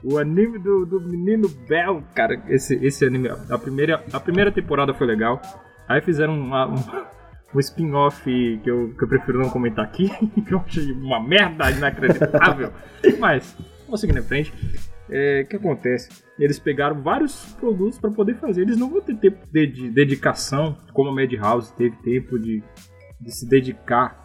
O 0.04 0.18
anime 0.18 0.60
do, 0.60 0.86
do 0.86 1.02
menino 1.02 1.48
Bell, 1.68 2.04
cara, 2.14 2.42
esse, 2.50 2.76
esse 2.86 3.06
anime, 3.06 3.30
a 3.50 3.58
primeira, 3.58 4.04
a 4.12 4.20
primeira 4.20 4.52
temporada 4.52 4.94
foi 4.94 5.08
legal. 5.08 5.42
Aí 5.88 6.02
fizeram 6.02 6.38
uma- 6.38 6.68
um, 6.68 6.76
um 7.54 7.60
spin-off 7.60 8.24
que 8.64 8.70
eu, 8.70 8.94
que 8.98 9.04
eu 9.04 9.08
prefiro 9.08 9.40
não 9.40 9.50
comentar 9.50 9.86
aqui, 9.86 10.10
que 10.48 10.54
eu 10.54 10.60
achei 10.60 10.92
uma 10.92 11.22
merda 11.22 11.70
inacreditável. 11.72 12.72
Mas, 13.20 13.56
vamos 13.86 14.02
seguir 14.02 14.18
em 14.18 14.24
frente. 14.24 14.54
É, 15.10 15.42
o 15.42 15.48
que 15.48 15.56
acontece? 15.58 16.10
Eles 16.40 16.58
pegaram 16.58 17.02
vários 17.02 17.54
produtos 17.60 18.00
para 18.00 18.10
poder 18.10 18.36
fazer. 18.36 18.62
Eles 18.62 18.78
não 18.78 18.90
vão 18.90 19.02
ter 19.02 19.16
tempo 19.18 19.46
de, 19.52 19.68
de 19.68 19.90
dedicação, 19.90 20.78
como 20.94 21.10
a 21.10 21.14
Madhouse 21.14 21.74
teve 21.74 21.96
tempo 21.98 22.40
de, 22.40 22.64
de 23.20 23.32
se 23.32 23.48
dedicar. 23.48 24.22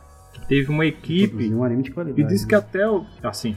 Teve 0.49 0.71
uma 0.71 0.87
equipe 0.87 1.53
um 1.53 1.65
anime 1.65 1.83
de 1.83 1.91
qualidade. 1.91 2.23
e 2.23 2.25
diz 2.25 2.43
né? 2.43 2.49
que 2.49 2.55
até 2.55 2.89
o. 2.89 3.05
Assim, 3.23 3.57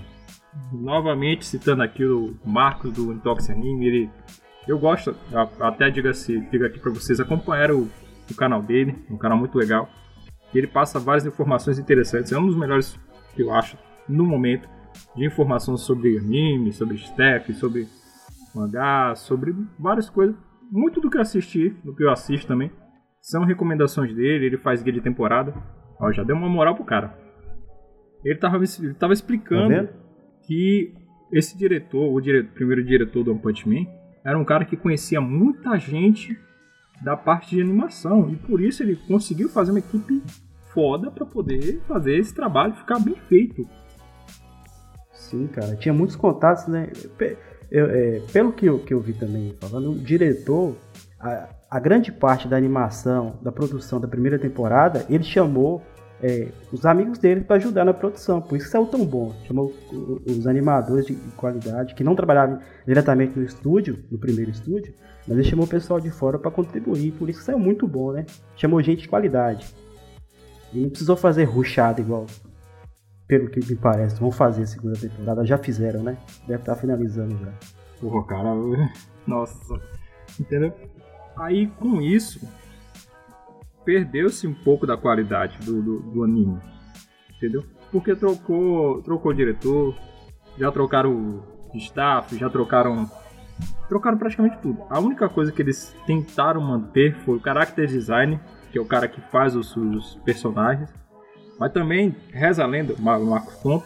novamente 0.71 1.45
citando 1.45 1.83
aqui 1.83 2.03
o 2.03 2.35
Marcos 2.43 2.91
do 2.91 3.13
Intox 3.13 3.49
Anime, 3.49 3.87
ele. 3.87 4.09
Eu 4.67 4.77
gosto, 4.77 5.15
até 5.59 5.89
diga-se, 5.89 6.39
diga 6.51 6.67
aqui 6.67 6.79
pra 6.79 6.91
vocês, 6.91 7.19
acompanharam 7.19 7.79
o, 7.79 7.89
o 8.29 8.35
canal 8.35 8.61
dele, 8.61 8.95
um 9.09 9.17
canal 9.17 9.37
muito 9.37 9.57
legal. 9.57 9.89
E 10.53 10.57
ele 10.57 10.67
passa 10.67 10.99
várias 10.99 11.25
informações 11.25 11.79
interessantes. 11.79 12.31
É 12.31 12.37
um 12.37 12.45
dos 12.45 12.57
melhores 12.57 12.99
que 13.35 13.41
eu 13.41 13.53
acho 13.53 13.77
no 14.07 14.25
momento 14.25 14.67
de 15.15 15.25
informação 15.25 15.77
sobre 15.77 16.17
anime, 16.17 16.73
sobre 16.73 16.95
staff, 16.95 17.53
sobre 17.53 17.87
mangá, 18.53 19.13
sobre 19.15 19.55
várias 19.79 20.09
coisas. 20.09 20.35
Muito 20.71 20.99
do 21.01 21.09
que 21.09 21.17
eu 21.17 21.21
assisti, 21.21 21.69
do 21.83 21.95
que 21.95 22.03
eu 22.03 22.11
assisto 22.11 22.47
também, 22.47 22.71
são 23.21 23.43
recomendações 23.45 24.13
dele. 24.13 24.45
Ele 24.45 24.57
faz 24.57 24.81
guia 24.81 24.93
de 24.93 25.01
temporada. 25.01 25.53
Ó, 25.99 26.11
já 26.11 26.23
deu 26.23 26.35
uma 26.35 26.49
moral 26.49 26.75
pro 26.75 26.83
cara. 26.85 27.17
Ele 28.23 28.37
tava, 28.37 28.57
ele 28.57 28.93
tava 28.93 29.09
Tá 29.09 29.13
explicando 29.13 29.69
vendo? 29.69 29.89
que 30.45 30.93
esse 31.31 31.57
diretor, 31.57 32.11
o 32.13 32.19
dire- 32.19 32.43
primeiro 32.43 32.83
diretor 32.83 33.23
do 33.23 33.31
One 33.31 33.39
Punch 33.39 33.67
Man, 33.67 33.85
era 34.23 34.37
um 34.37 34.45
cara 34.45 34.65
que 34.65 34.75
conhecia 34.77 35.19
muita 35.21 35.77
gente 35.79 36.37
da 37.03 37.17
parte 37.17 37.55
de 37.55 37.61
animação 37.61 38.29
e 38.29 38.35
por 38.35 38.61
isso 38.61 38.83
ele 38.83 38.95
conseguiu 39.07 39.49
fazer 39.49 39.71
uma 39.71 39.79
equipe 39.79 40.21
foda 40.73 41.09
pra 41.11 41.25
poder 41.25 41.81
fazer 41.87 42.17
esse 42.17 42.33
trabalho 42.33 42.73
ficar 42.73 42.99
bem 42.99 43.15
feito. 43.27 43.67
Sim, 45.13 45.47
cara. 45.47 45.75
Tinha 45.75 45.93
muitos 45.93 46.15
contatos, 46.15 46.67
né? 46.67 46.89
Eu- 47.69 47.89
é, 47.89 48.21
pelo 48.33 48.51
que 48.51 48.65
eu, 48.65 48.79
que 48.79 48.93
eu 48.93 48.99
vi 48.99 49.13
também 49.13 49.55
falando, 49.61 49.91
o 49.91 49.97
diretor, 49.97 50.75
a, 51.19 51.47
a 51.69 51.79
grande 51.79 52.11
parte 52.11 52.47
da 52.47 52.57
animação, 52.57 53.39
da 53.41 53.51
produção 53.51 53.99
da 53.99 54.07
primeira 54.07 54.37
temporada, 54.37 55.05
ele 55.09 55.23
chamou 55.23 55.81
é, 56.21 56.49
os 56.71 56.85
amigos 56.85 57.17
dele 57.17 57.41
para 57.41 57.55
ajudar 57.55 57.83
na 57.83 57.93
produção. 57.93 58.41
Por 58.41 58.57
isso 58.57 58.69
saiu 58.69 58.85
tão 58.85 59.05
bom. 59.05 59.33
Chamou 59.47 59.73
os 60.25 60.45
animadores 60.45 61.07
de 61.07 61.15
qualidade, 61.35 61.95
que 61.95 62.03
não 62.03 62.15
trabalhavam 62.15 62.59
diretamente 62.85 63.37
no 63.37 63.43
estúdio, 63.43 64.03
no 64.11 64.17
primeiro 64.17 64.51
estúdio, 64.51 64.93
mas 65.27 65.37
ele 65.37 65.47
chamou 65.47 65.65
o 65.65 65.69
pessoal 65.69 65.99
de 65.99 66.11
fora 66.11 66.37
para 66.37 66.51
contribuir. 66.51 67.11
Por 67.13 67.29
isso 67.29 67.41
saiu 67.41 67.59
muito 67.59 67.87
bom, 67.87 68.11
né? 68.11 68.25
Chamou 68.55 68.81
gente 68.81 69.01
de 69.01 69.09
qualidade. 69.09 69.65
E 70.73 70.79
não 70.79 70.89
precisou 70.89 71.17
fazer 71.17 71.43
ruchada 71.45 71.99
igual 71.99 72.25
pelo 73.31 73.49
que 73.49 73.65
me 73.65 73.77
parece, 73.77 74.19
vão 74.19 74.29
fazer 74.29 74.63
a 74.63 74.67
segunda 74.67 74.99
temporada. 74.99 75.45
Já 75.45 75.57
fizeram, 75.57 76.03
né? 76.03 76.17
Deve 76.45 76.61
estar 76.61 76.75
finalizando 76.75 77.37
já. 77.37 77.53
Porra, 78.01 78.27
cara. 78.27 78.49
Nossa. 79.25 79.79
Entendeu? 80.37 80.73
Aí 81.37 81.67
com 81.67 82.01
isso, 82.01 82.45
perdeu-se 83.83 84.47
um 84.47 84.53
pouco 84.53 84.85
da 84.85 84.97
qualidade 84.97 85.57
do, 85.59 85.81
do, 85.81 85.99
do 85.99 86.23
anime. 86.23 86.59
Entendeu? 87.37 87.63
Porque 87.91 88.15
trocou, 88.15 89.01
trocou 89.01 89.31
o 89.31 89.35
diretor, 89.35 89.95
já 90.57 90.71
trocaram 90.71 91.43
o 91.73 91.77
staff, 91.77 92.35
já 92.37 92.49
trocaram. 92.49 93.09
Trocaram 93.89 94.17
praticamente 94.17 94.57
tudo. 94.59 94.83
A 94.89 94.99
única 94.99 95.27
coisa 95.27 95.51
que 95.51 95.61
eles 95.61 95.95
tentaram 96.05 96.61
manter 96.61 97.15
foi 97.25 97.37
o 97.37 97.41
character 97.41 97.85
design, 97.85 98.39
que 98.71 98.77
é 98.77 98.81
o 98.81 98.85
cara 98.85 99.07
que 99.07 99.19
faz 99.29 99.55
os, 99.55 99.75
os 99.75 100.15
personagens. 100.23 100.89
Mas 101.59 101.71
também, 101.71 102.15
reza 102.31 102.63
a 102.63 102.67
lenda, 102.67 102.93
o 102.93 103.01
Marcos 103.01 103.53
conta, 103.55 103.85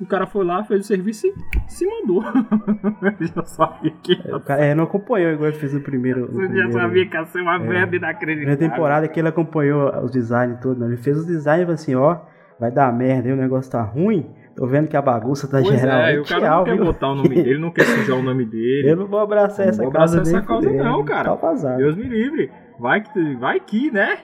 o 0.00 0.06
cara 0.06 0.26
foi 0.26 0.44
lá, 0.44 0.62
fez 0.64 0.80
o 0.80 0.84
serviço 0.84 1.26
e 1.26 1.34
se 1.70 1.86
mandou. 1.86 2.22
Ele 3.18 3.26
já 3.34 3.44
sabia 3.44 3.92
que 4.02 4.12
O 4.32 4.40
cara 4.40 4.64
é, 4.64 4.74
não 4.74 4.84
acompanhou 4.84 5.32
igual 5.32 5.48
ele 5.48 5.58
fez 5.58 5.72
no 5.72 5.80
primeiro. 5.80 6.26
você 6.30 6.54
já 6.54 6.70
sabia 6.70 7.06
que 7.06 7.16
ia 7.16 7.24
ser 7.24 7.40
uma 7.40 7.58
merda 7.58 7.92
Na 7.92 7.96
inacreditável. 8.10 8.58
temporada 8.58 9.08
que 9.08 9.18
ele 9.18 9.28
acompanhou 9.28 9.90
os 10.04 10.10
designs 10.10 10.58
todos, 10.60 10.78
não. 10.78 10.86
Ele 10.88 10.96
fez 10.96 11.16
os 11.16 11.26
designs 11.26 11.62
e 11.62 11.64
falou 11.64 11.74
assim: 11.74 11.94
ó, 11.94 12.18
vai 12.60 12.70
dar 12.70 12.92
merda 12.92 13.28
aí, 13.28 13.32
o 13.32 13.36
negócio 13.36 13.70
tá 13.72 13.82
ruim. 13.82 14.30
Tô 14.54 14.66
vendo 14.66 14.88
que 14.88 14.96
a 14.96 15.02
bagunça 15.02 15.46
tá 15.46 15.60
Pois 15.62 15.78
geral. 15.80 16.00
é, 16.00 16.14
e 16.14 16.18
o 16.18 16.24
cara 16.24 16.40
tchau, 16.40 16.56
não 16.58 16.64
quer 16.64 16.74
viu? 16.76 16.84
botar 16.84 17.08
o 17.10 17.14
nome 17.14 17.28
dele, 17.28 17.58
não 17.58 17.70
quer 17.70 17.84
sujar 17.84 18.16
o 18.16 18.22
nome 18.22 18.44
dele. 18.48 18.90
Eu 18.90 18.96
não 18.96 19.06
vou 19.06 19.20
abraçar 19.20 19.66
Não 19.66 19.70
essa 19.70 19.82
vou 19.82 19.92
causa 19.92 20.16
abraçar 20.18 20.38
essa 20.38 20.46
causa 20.46 20.66
fudendo. 20.68 20.84
não, 20.84 21.04
cara. 21.04 21.36
Tá. 21.36 21.76
Deus 21.76 21.94
me 21.96 22.04
livre. 22.04 22.50
Vai 22.78 23.02
que, 23.02 23.34
vai 23.36 23.60
que, 23.60 23.90
né? 23.90 24.18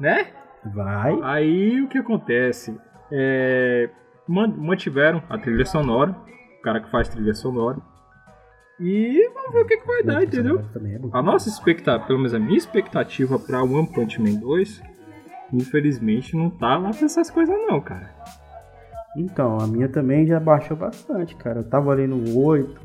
Né? 0.00 0.26
Vai. 0.74 1.18
Aí 1.22 1.82
o 1.82 1.88
que 1.88 1.98
acontece? 1.98 2.74
É, 3.12 3.90
mantiveram 4.28 5.22
a 5.28 5.38
trilha 5.38 5.64
sonora, 5.64 6.14
o 6.58 6.62
cara 6.62 6.80
que 6.80 6.90
faz 6.90 7.08
trilha 7.08 7.34
sonora. 7.34 7.78
E 8.80 9.28
vamos 9.34 9.52
ver 9.52 9.60
o 9.62 9.66
que, 9.66 9.76
que 9.78 9.86
vai 9.86 10.02
dar, 10.04 10.22
entendeu? 10.22 10.60
É. 10.60 11.00
A 11.12 11.22
nossa 11.22 11.48
expectativa, 11.48 12.06
pelo 12.06 12.18
menos 12.18 12.34
a 12.34 12.38
minha 12.38 12.56
expectativa 12.56 13.38
pra 13.38 13.62
One 13.62 13.88
Punch 13.92 14.20
Man 14.20 14.38
2, 14.38 14.82
infelizmente 15.52 16.36
não 16.36 16.48
tá 16.48 16.76
lá 16.76 16.90
pra 16.90 17.06
essas 17.06 17.28
coisas 17.30 17.56
não, 17.66 17.80
cara. 17.80 18.14
Então, 19.16 19.58
a 19.58 19.66
minha 19.66 19.88
também 19.88 20.26
já 20.26 20.38
baixou 20.38 20.76
bastante, 20.76 21.34
cara. 21.34 21.60
Eu 21.60 21.68
tava 21.68 21.90
ali 21.90 22.06
no 22.06 22.38
8, 22.38 22.80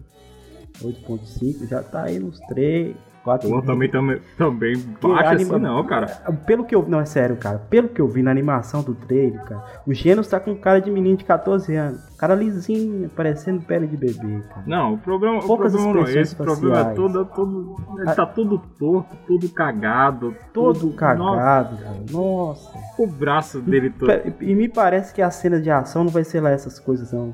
8.5, 0.81 1.67
já 1.67 1.83
tá 1.83 2.03
aí 2.03 2.17
nos 2.17 2.39
3, 2.39 2.95
4. 3.23 3.49
Pô, 3.49 3.61
também, 3.61 3.89
também, 3.89 4.19
também 4.37 4.73
baixa 5.01 5.29
anima- 5.31 5.55
assim 5.55 5.63
não, 5.63 5.83
cara. 5.85 6.07
Pelo 6.45 6.65
que 6.65 6.75
eu 6.75 6.83
vi, 6.83 6.91
não, 6.91 6.99
é 6.99 7.05
sério, 7.05 7.37
cara. 7.37 7.57
Pelo 7.57 7.87
que 7.87 8.01
eu 8.01 8.07
vi 8.07 8.21
na 8.21 8.29
animação 8.31 8.83
do 8.83 8.93
trailer, 8.93 9.41
cara, 9.45 9.63
o 9.87 9.93
Genos 9.93 10.27
tá 10.27 10.39
com 10.39 10.53
cara 10.55 10.79
de 10.81 10.91
menino 10.91 11.15
de 11.17 11.23
14 11.23 11.73
anos. 11.75 12.01
Cara 12.17 12.35
lisinho, 12.35 13.09
parecendo 13.09 13.61
pele 13.63 13.87
de 13.87 13.95
bebê, 13.97 14.41
cara. 14.49 14.63
Não, 14.67 14.93
o 14.93 14.97
problema, 14.97 15.39
o 15.39 15.47
Poucas 15.47 15.73
problema 15.73 16.01
não 16.01 16.07
é 16.07 16.21
esse, 16.21 16.33
o 16.33 16.37
problema 16.37 16.75
é 16.75 16.77
faciais. 16.79 16.95
todo, 16.97 17.25
todo, 17.25 17.75
ele 17.99 18.13
tá 18.15 18.25
todo 18.25 18.57
torto, 18.79 19.15
todo 19.27 19.49
cagado, 19.49 20.35
Todo 20.53 20.79
tudo- 20.79 20.93
cagado, 20.95 21.77
cara. 21.77 21.95
Nossa. 22.11 22.73
Nossa, 22.73 23.01
o 23.01 23.07
braço 23.07 23.61
dele 23.61 23.89
todo. 23.89 24.11
E 24.41 24.51
e 24.51 24.55
me 24.55 24.67
parece 24.69 25.13
que 25.13 25.21
a 25.21 25.31
cena 25.31 25.59
de 25.61 25.69
ação 25.71 26.03
não 26.03 26.11
vai 26.11 26.23
ser 26.23 26.39
lá 26.41 26.49
essas 26.51 26.79
coisas, 26.79 27.11
não. 27.13 27.33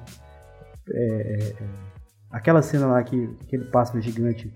É, 0.91 1.03
é, 1.03 1.49
é. 1.63 1.65
Aquela 2.31 2.61
cena 2.61 2.85
lá 2.87 3.01
que 3.03 3.29
aquele 3.41 3.65
pássaro 3.65 3.99
gigante 4.01 4.51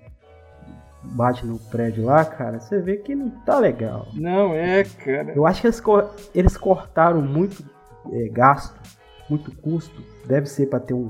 bate 1.04 1.46
no 1.46 1.60
prédio 1.60 2.06
lá, 2.06 2.24
cara, 2.26 2.60
você 2.60 2.80
vê 2.80 2.98
que 2.98 3.14
não 3.16 3.30
tá 3.30 3.60
legal. 3.60 4.08
Não, 4.14 4.54
é, 4.54 4.84
cara. 4.84 5.34
Eu 5.36 5.46
acho 5.46 5.62
que 5.62 5.68
eles, 5.68 5.80
cor- 5.82 6.10
eles 6.34 6.58
cortaram 6.58 7.22
muito 7.22 7.64
é, 8.12 8.28
gasto, 8.30 8.80
muito 9.30 9.52
custo. 9.58 10.02
Deve 10.26 10.48
ser 10.48 10.68
para 10.68 10.80
ter 10.80 10.94
um, 10.94 11.10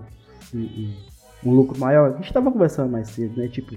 um, 0.53 0.93
um- 1.45 1.51
lucro 1.51 1.77
maior. 1.79 2.11
A 2.11 2.15
gente 2.15 2.27
estava 2.27 2.51
conversando 2.51 2.91
mais 2.91 3.09
cedo, 3.09 3.39
né? 3.39 3.47
Tipo, 3.47 3.75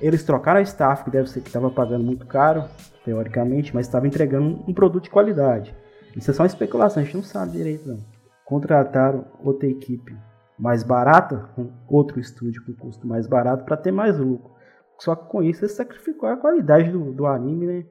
eles 0.00 0.22
trocaram 0.24 0.60
a 0.60 0.62
staff, 0.62 1.04
que 1.04 1.10
deve 1.10 1.28
ser 1.30 1.40
que 1.40 1.48
estava 1.48 1.70
pagando 1.70 2.04
muito 2.04 2.26
caro, 2.26 2.64
teoricamente, 3.04 3.74
mas 3.74 3.86
estava 3.86 4.06
entregando 4.06 4.46
um, 4.46 4.64
um 4.70 4.74
produto 4.74 5.04
de 5.04 5.10
qualidade. 5.10 5.74
Isso 6.16 6.30
é 6.30 6.34
só 6.34 6.42
uma 6.42 6.46
especulação, 6.46 7.02
a 7.02 7.04
gente 7.06 7.16
não 7.16 7.22
sabe 7.24 7.52
direito, 7.52 7.88
não. 7.88 7.98
Contrataram 8.44 9.24
outra 9.42 9.66
equipe 9.68 10.14
mais 10.58 10.82
barata, 10.82 11.48
com 11.56 11.70
outro 11.88 12.20
estúdio 12.20 12.62
com 12.64 12.72
custo 12.74 13.06
mais 13.06 13.26
barato, 13.26 13.64
para 13.64 13.76
ter 13.76 13.90
mais 13.90 14.18
lucro. 14.18 14.52
Só 14.98 15.14
que 15.14 15.28
com 15.28 15.42
isso, 15.42 15.64
ele 15.64 15.72
sacrificou 15.72 16.28
a 16.28 16.36
qualidade 16.36 16.90
do, 16.90 17.12
do 17.12 17.26
anime, 17.26 17.66
né? 17.66 17.84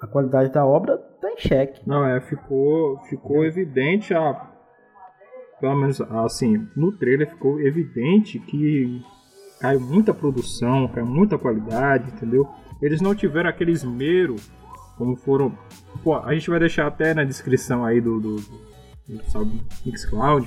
a 0.00 0.06
qualidade 0.06 0.52
da 0.52 0.64
obra 0.64 0.98
tá 1.20 1.30
em 1.30 1.38
xeque. 1.38 1.82
Não, 1.86 2.04
é, 2.04 2.20
ficou, 2.20 2.98
ficou 3.08 3.44
evidente 3.44 4.14
a. 4.14 4.52
Pelo 5.60 5.76
menos 5.76 6.00
assim, 6.00 6.68
no 6.76 6.92
trailer 6.92 7.30
ficou 7.30 7.58
evidente 7.60 8.38
que 8.38 9.02
caiu 9.58 9.80
muita 9.80 10.12
produção, 10.12 10.86
caiu 10.88 11.06
muita 11.06 11.38
qualidade, 11.38 12.10
entendeu? 12.10 12.46
Eles 12.82 13.00
não 13.00 13.14
tiveram 13.14 13.48
aquele 13.48 13.72
esmero 13.72 14.36
como 14.98 15.16
foram. 15.16 15.56
Pô, 16.04 16.14
a 16.14 16.34
gente 16.34 16.50
vai 16.50 16.58
deixar 16.58 16.86
até 16.86 17.14
na 17.14 17.24
descrição 17.24 17.86
aí 17.86 18.02
do, 18.02 18.20
do, 18.20 18.36
do, 18.36 19.44
do 19.44 19.64
Mixcloud 19.86 20.46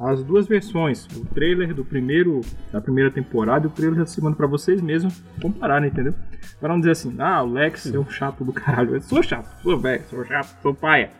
as 0.00 0.22
duas 0.22 0.46
versões, 0.46 1.06
o 1.16 1.24
trailer 1.26 1.74
do 1.74 1.84
primeiro 1.84 2.40
da 2.72 2.80
primeira 2.80 3.10
temporada 3.10 3.66
e 3.66 3.68
o 3.68 3.70
trailer 3.70 3.98
da 3.98 4.06
segunda 4.06 4.36
para 4.36 4.46
vocês 4.46 4.80
mesmos 4.80 5.20
compararem, 5.42 5.88
entendeu? 5.88 6.14
Para 6.60 6.68
não 6.70 6.78
dizer 6.78 6.92
assim, 6.92 7.14
ah, 7.18 7.42
o 7.42 7.52
Lex 7.52 7.92
é 7.92 7.98
um 7.98 8.08
chato 8.08 8.44
do 8.44 8.52
caralho. 8.52 8.94
Eu 8.94 9.00
sou 9.00 9.22
chato, 9.22 9.48
sou 9.62 9.78
velho, 9.78 10.02
sou 10.08 10.24
chato, 10.24 10.56
sou 10.62 10.74
paia. 10.74 11.10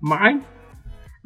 Mas 0.00 0.42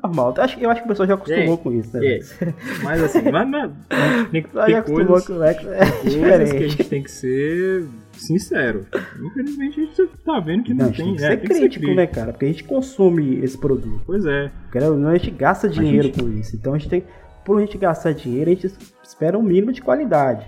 Normal. 0.03 0.35
Eu 0.37 0.43
acho, 0.43 0.59
eu 0.61 0.71
acho 0.71 0.81
que 0.81 0.87
o 0.87 0.89
pessoal 0.89 1.07
já 1.07 1.15
acostumou 1.15 1.55
É, 1.55 1.57
com 1.59 1.73
isso, 1.73 1.97
né? 1.97 2.07
é. 2.07 2.19
Mas 2.83 3.03
assim, 3.05 3.31
mas, 3.31 3.49
mas 3.49 3.71
tem, 4.33 4.45
Já 4.53 4.65
tem 4.67 4.75
acostumou 4.75 5.07
coisas, 5.07 5.27
com 5.27 5.33
o 5.35 5.39
Lex. 5.39 5.65
É 5.67 5.91
coisas 5.91 6.53
que 6.53 6.57
a 6.65 6.69
gente 6.69 6.85
tem 6.85 7.03
que 7.05 7.11
ser 7.11 7.87
sincero. 8.27 8.87
Infelizmente 9.23 9.81
a 9.81 9.85
gente 9.85 10.07
tá 10.25 10.41
vendo 10.41 10.63
que 10.65 10.75
Não, 10.75 10.87
não, 10.87 10.93
gente 10.93 11.05
tem 11.05 11.17
que 11.17 11.25
é, 11.25 11.29
ser 11.29 11.37
tem 11.37 11.49
que 11.49 11.55
ser 11.55 11.61
crítico, 11.61 11.85
crítico. 11.87 11.97
né, 12.01 12.07
cara? 12.07 12.33
Porque 12.33 12.45
a 12.45 12.49
gente 12.49 12.65
consome 12.65 13.39
esse 13.45 13.59
produto. 13.59 14.03
Pois 14.07 14.25
é. 14.25 14.51
Não, 14.97 15.09
a 15.09 15.17
gente 15.17 15.31
gasta 15.31 15.69
dinheiro 15.69 16.05
gente- 16.05 16.23
com 16.23 16.29
isso. 16.29 16.57
Então 16.57 16.75
a 16.75 16.79
gente 16.79 16.89
tem. 16.89 17.05
Por 17.45 17.59
a 17.59 17.61
gente 17.61 17.77
gastar 17.77 18.13
dinheiro, 18.13 18.51
a 18.51 18.55
gente 18.55 18.73
espera 19.03 19.37
um 19.39 19.43
mínimo 19.43 19.73
de 19.73 19.83
qualidade. 19.83 20.47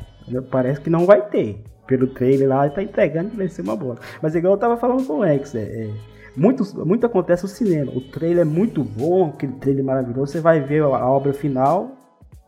Parece 0.50 0.80
que 0.80 0.88
não 0.88 1.04
vai 1.04 1.22
ter. 1.28 1.62
Pelo 1.86 2.06
trailer 2.06 2.48
lá, 2.48 2.64
ele 2.64 2.74
tá 2.74 2.82
entregando 2.82 3.30
que 3.30 3.36
vai 3.36 3.48
ser 3.48 3.62
uma 3.62 3.76
boa. 3.76 3.96
Mas 4.22 4.34
igual 4.34 4.54
eu 4.54 4.58
tava 4.58 4.76
falando 4.78 5.06
com 5.06 5.14
o 5.14 5.20
Lex, 5.20 5.54
é, 5.54 5.60
é, 5.60 5.90
muito, 6.34 6.64
muito 6.86 7.04
acontece 7.04 7.42
no 7.42 7.48
cinema. 7.48 7.92
O 7.92 8.00
trailer 8.00 8.40
é 8.40 8.44
muito 8.44 8.82
bom, 8.82 9.30
aquele 9.34 9.52
trailer 9.54 9.84
maravilhoso. 9.84 10.32
Você 10.32 10.40
vai 10.40 10.60
ver 10.60 10.82
a 10.82 10.88
obra 11.10 11.34
final, 11.34 11.90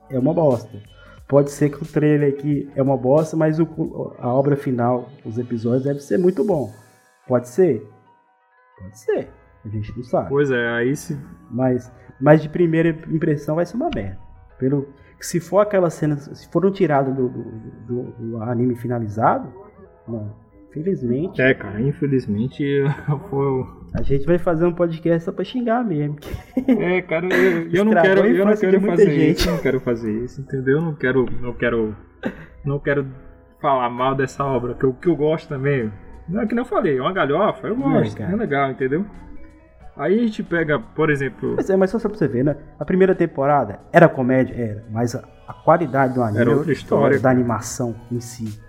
é 0.09 0.18
uma 0.18 0.33
bosta. 0.33 0.78
Pode 1.28 1.50
ser 1.50 1.71
que 1.71 1.83
o 1.83 1.87
trailer 1.87 2.33
aqui 2.35 2.71
é 2.76 2.83
uma 2.83 2.97
bosta, 2.97 3.37
mas 3.37 3.59
o- 3.59 4.14
a 4.18 4.28
obra 4.33 4.56
final, 4.56 5.09
os 5.25 5.38
episódios, 5.38 5.85
deve 5.85 6.00
ser 6.00 6.18
muito 6.18 6.45
bom. 6.45 6.73
Pode 7.26 7.49
ser? 7.49 7.85
Pode 8.78 8.99
ser. 8.99 9.28
A 9.64 9.68
gente 9.68 9.92
não 9.97 10.04
sabe. 10.04 10.28
Pois 10.28 10.50
é, 10.52 10.68
aí 10.68 10.95
se. 10.95 11.18
Mas, 11.50 11.90
mas 12.21 12.40
de 12.42 12.49
primeira 12.49 12.90
impressão 13.12 13.56
vai 13.56 13.66
ser 13.66 13.75
uma 13.76 13.90
merda. 13.92 14.18
Pelo, 14.59 14.87
se 15.21 15.40
for 15.40 15.59
aquelas 15.59 15.95
cenas, 15.95 16.30
se 16.35 16.49
foram 16.49 16.71
tiradas 16.71 17.14
do, 17.14 17.28
do, 17.28 17.42
do- 17.87 18.12
do 18.12 18.42
anime 18.45 18.76
finalizado, 18.76 19.52
mano, 20.06 20.33
felizmente 20.83 21.40
É, 21.40 21.54
cara, 21.54 21.80
infelizmente 21.80 22.64
foi. 23.30 23.66
a 23.95 24.02
gente 24.02 24.26
vai 24.26 24.38
fazer 24.38 24.66
um 24.66 24.73
podcast 24.73 25.25
só 25.25 25.33
pra 25.33 25.45
xingar 25.45 25.85
mesmo. 25.85 26.16
É, 26.68 27.00
cara, 27.02 27.26
eu, 27.33 27.71
eu 27.71 27.85
não 27.85 27.92
quero, 27.92 28.26
eu 28.26 28.45
não 28.45 28.56
quero 28.56 28.80
fazer 28.80 29.11
gente. 29.11 29.39
isso, 29.39 29.49
eu 29.49 29.52
não 29.54 29.62
quero 29.62 29.80
fazer 29.80 30.25
isso, 30.25 30.41
entendeu? 30.41 30.78
Eu 30.78 30.82
não 30.82 30.95
quero, 30.95 31.26
não 31.41 31.52
quero, 31.54 31.97
não 32.65 32.78
quero 32.78 33.06
falar 33.60 33.89
mal 33.89 34.15
dessa 34.15 34.45
obra, 34.45 34.75
que 34.75 34.84
eu, 34.84 34.93
que 34.93 35.08
eu 35.08 35.17
gosto 35.17 35.49
também. 35.49 35.91
Não 36.28 36.43
é 36.43 36.47
que 36.47 36.54
nem 36.54 36.62
eu 36.62 36.69
falei, 36.69 36.99
é 36.99 37.00
uma 37.00 37.12
galhofa, 37.12 37.69
eu 37.69 37.76
gosto, 37.76 38.17
cara. 38.17 38.32
é 38.32 38.36
legal, 38.36 38.71
entendeu? 38.71 39.06
Aí 39.97 40.19
a 40.19 40.23
gente 40.23 40.43
pega, 40.43 40.78
por 40.78 41.08
exemplo, 41.08 41.54
Mas, 41.56 41.71
é, 41.71 41.76
mas 41.76 41.91
só 41.91 41.99
pra 41.99 42.19
você 42.19 42.28
ver, 42.28 42.45
né? 42.45 42.54
A 42.78 42.84
primeira 42.84 43.15
temporada 43.15 43.80
era 43.91 44.08
comédia? 44.08 44.54
Era. 44.54 44.84
Mas 44.91 45.15
a, 45.15 45.25
a 45.49 45.54
qualidade 45.54 46.12
do 46.12 46.23
anime 46.23 46.41
Era 46.41 46.50
outra 46.50 46.73
história, 46.73 47.19
da 47.19 47.30
animação 47.30 47.95
em 48.12 48.21
si. 48.21 48.66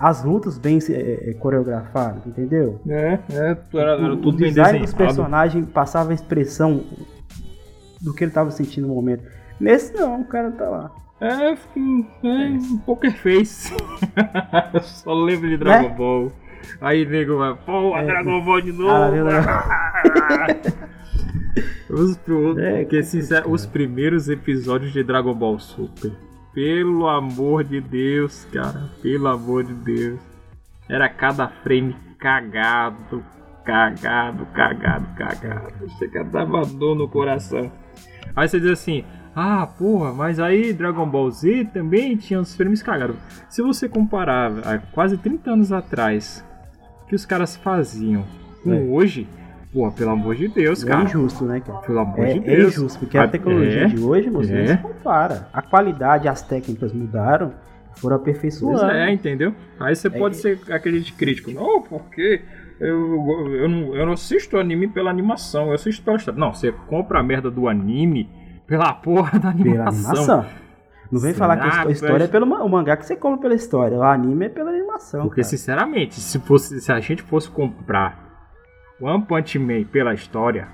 As 0.00 0.24
lutas 0.24 0.56
bem 0.56 0.78
é, 0.88 1.30
é, 1.30 1.34
coreografadas, 1.34 2.26
entendeu? 2.26 2.80
é, 2.88 3.18
é, 3.30 3.56
era, 3.74 3.90
era 3.92 4.14
o, 4.14 4.16
tudo 4.16 4.36
o 4.36 4.38
bem 4.38 4.48
design 4.48 4.78
dos 4.80 4.94
personagens 4.94 5.66
passava 5.68 6.10
a 6.10 6.14
expressão 6.14 6.82
do 8.00 8.14
que 8.14 8.24
ele 8.24 8.30
tava 8.30 8.50
sentindo 8.50 8.86
no 8.88 8.94
momento. 8.94 9.22
Nesse 9.60 9.92
não, 9.94 10.22
o 10.22 10.24
cara 10.24 10.50
tá 10.52 10.64
lá. 10.70 10.90
É, 11.20 11.52
é, 11.52 11.56
um 12.24 12.78
poker 12.78 13.12
face. 13.12 13.74
Só 14.82 15.12
lembro 15.12 15.50
de 15.50 15.58
Dragon 15.58 15.90
Né? 15.90 15.94
Ball. 15.94 16.32
Aí 16.80 17.04
nego 17.04 17.36
vai, 17.36 17.54
pô, 17.54 17.94
É. 17.94 18.06
Dragon 18.06 18.42
Ball 18.42 18.60
de 18.62 18.72
novo. 18.72 18.90
Ah, 18.90 19.10
viu, 19.10 19.24
né? 19.26 19.40
os, 21.90 22.16
pro- 22.16 22.58
É, 22.58 22.80
porque, 22.84 23.02
sincero, 23.02 23.50
os 23.50 23.66
primeiros 23.66 24.30
episódios 24.30 24.92
de 24.94 25.02
Dragon 25.02 25.34
Ball 25.34 25.58
Super. 25.58 26.12
Pelo 26.52 27.08
amor 27.08 27.64
de 27.64 27.80
Deus, 27.80 28.46
cara. 28.52 28.90
Pelo 29.02 29.28
amor 29.28 29.64
de 29.64 29.74
Deus. 29.74 30.20
Era 30.88 31.08
cada 31.08 31.48
frame 31.48 31.94
cagado, 32.18 33.24
cagado, 33.64 34.46
cagado, 34.46 35.06
cagado. 35.14 35.88
Chega 35.98 36.24
dava 36.24 36.64
dor 36.66 36.96
no 36.96 37.08
coração. 37.08 37.70
Aí 38.34 38.48
você 38.48 38.58
diz 38.58 38.70
assim, 38.70 39.04
ah, 39.34 39.66
porra, 39.66 40.12
mas 40.12 40.40
aí 40.40 40.72
Dragon 40.72 41.08
Ball 41.08 41.30
Z 41.30 41.70
também 41.72 42.16
tinha 42.16 42.40
os 42.40 42.54
frames 42.56 42.82
cagados. 42.82 43.16
Se 43.48 43.62
você 43.62 43.88
comparar 43.88 44.50
a 44.66 44.78
quase 44.78 45.16
30 45.16 45.52
anos 45.52 45.72
atrás, 45.72 46.44
o 47.02 47.06
que 47.06 47.14
os 47.14 47.24
caras 47.24 47.56
faziam 47.56 48.24
com 48.64 48.72
É. 48.74 48.80
hoje, 48.80 49.28
porra, 49.72 49.92
pelo 49.92 50.10
amor 50.10 50.34
de 50.34 50.48
Deus, 50.48 50.82
É 50.84 50.86
cara. 50.88 51.04
injusto, 51.04 51.44
né, 51.44 51.60
cara? 51.60 51.78
Pelo 51.80 51.98
amor 52.00 52.18
É, 52.26 52.32
de 52.34 52.38
é 52.38 52.56
Deus. 52.56 52.72
injusto, 52.76 52.98
porque 52.98 53.16
a 53.18 53.24
Ah, 53.24 53.28
tecnologia 53.28 53.82
é, 53.84 53.86
de 53.86 54.00
hoje, 54.00 54.28
você 54.30 54.52
é. 54.52 54.58
não 54.60 54.66
se 54.66 54.76
compara. 54.78 55.48
A 55.52 55.62
qualidade, 55.62 56.28
as 56.28 56.42
técnicas 56.42 56.92
mudaram, 56.92 57.52
foram 57.96 58.16
Pois 58.18 58.28
aperfeiçoando. 58.36 58.90
é, 58.90 59.12
entendeu? 59.12 59.54
Aí 59.78 59.94
você 59.94 60.08
pode 60.10 60.36
ser 60.36 60.58
aquele 60.70 61.00
de 61.00 61.12
crítico. 61.12 61.50
Não, 61.50 61.82
porque 61.82 62.42
eu, 62.80 62.96
eu, 63.52 63.68
não, 63.68 63.94
eu 63.94 64.06
não 64.06 64.12
assisto 64.14 64.56
anime 64.58 64.88
pela 64.88 65.10
animação, 65.10 65.68
eu 65.68 65.74
assisto 65.74 66.02
pela 66.02 66.16
história. 66.16 66.38
Não, 66.40 66.52
você 66.54 66.72
compra 66.86 67.20
a 67.20 67.22
merda 67.22 67.50
do 67.50 67.68
anime 67.68 68.28
pela 68.66 68.92
porra 68.94 69.38
da 69.38 69.48
animação. 69.50 70.14
Pela 70.14 70.22
animação. 70.44 70.46
Não 71.12 71.20
vem 71.20 71.34
falar 71.34 71.56
que 71.56 71.66
a 71.66 71.70
Será, 71.72 71.90
histó- 71.90 72.06
história 72.06 72.24
é 72.24 72.28
pelo 72.28 72.46
o 72.46 72.68
mangá 72.68 72.96
que 72.96 73.04
você 73.04 73.16
compra 73.16 73.40
pela 73.40 73.54
história. 73.54 73.98
O 73.98 74.02
anime 74.02 74.46
é 74.46 74.48
pela 74.48 74.70
animação. 74.70 75.22
Porque, 75.22 75.40
cara. 75.40 75.48
sinceramente, 75.48 76.14
se, 76.20 76.38
fosse, 76.38 76.80
se 76.80 76.92
a 76.92 77.00
gente 77.00 77.20
fosse 77.22 77.50
comprar 77.50 78.29
One 79.00 79.24
Punch 79.24 79.58
Man 79.58 79.84
pela 79.84 80.14
história, 80.14 80.68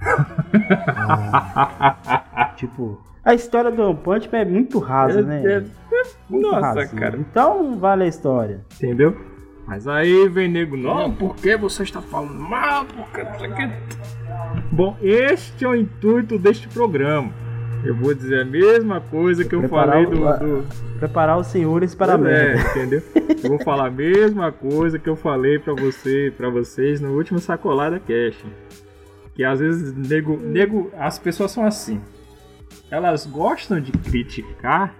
Tipo, 2.56 3.00
a 3.24 3.34
história 3.34 3.70
do 3.70 3.82
One 3.82 3.96
Punch 3.96 4.28
Man 4.30 4.38
é 4.38 4.44
muito 4.44 4.78
rasa, 4.78 5.20
é- 5.20 5.22
né? 5.22 5.42
é- 5.46 5.64
Muito 6.28 6.50
nossa, 6.50 6.86
cara. 6.88 7.16
Então 7.18 7.78
vale 7.78 8.04
a 8.04 8.08
história. 8.08 8.64
entendeu? 8.74 9.16
Mas 9.66 9.88
aí 9.88 10.28
vem 10.28 10.46
nego, 10.48 10.76
não, 10.76 11.10
por 11.14 11.34
que 11.36 11.56
você 11.56 11.84
está 11.84 12.02
falando 12.02 12.34
mal? 12.34 12.84
Porque. 12.84 13.22
Bom, 14.70 14.94
este 15.00 15.64
é 15.64 15.68
o 15.68 15.74
intuito 15.74 16.38
deste 16.38 16.68
programa. 16.68 17.32
Eu 17.84 17.94
vou 17.94 18.14
dizer 18.14 18.40
a 18.40 18.44
mesma 18.46 18.98
coisa 18.98 19.44
que 19.44 19.54
eu 19.54 19.60
Preparar 19.60 20.04
falei 20.04 20.06
do. 20.06 20.62
do... 20.62 20.98
Preparar 20.98 21.38
os 21.38 21.48
senhores 21.48 21.94
para 21.94 22.14
a 22.14 22.16
é, 22.16 22.18
merda. 22.18 22.70
entendeu? 22.70 23.02
Eu 23.42 23.50
vou 23.50 23.62
falar 23.62 23.88
a 23.88 23.90
mesma 23.90 24.50
coisa 24.50 24.98
que 24.98 25.08
eu 25.08 25.14
falei 25.14 25.58
pra 25.58 25.74
você, 25.74 26.32
para 26.34 26.48
vocês 26.48 27.00
no 27.00 27.14
último 27.14 27.38
sacolada 27.38 28.00
cash. 28.00 28.42
Que 29.34 29.44
às 29.44 29.60
vezes 29.60 29.92
nego, 29.94 30.38
nego, 30.38 30.90
as 30.96 31.18
pessoas 31.18 31.50
são 31.50 31.66
assim. 31.66 32.00
Elas 32.90 33.26
gostam 33.26 33.78
de 33.78 33.92
criticar, 33.92 34.94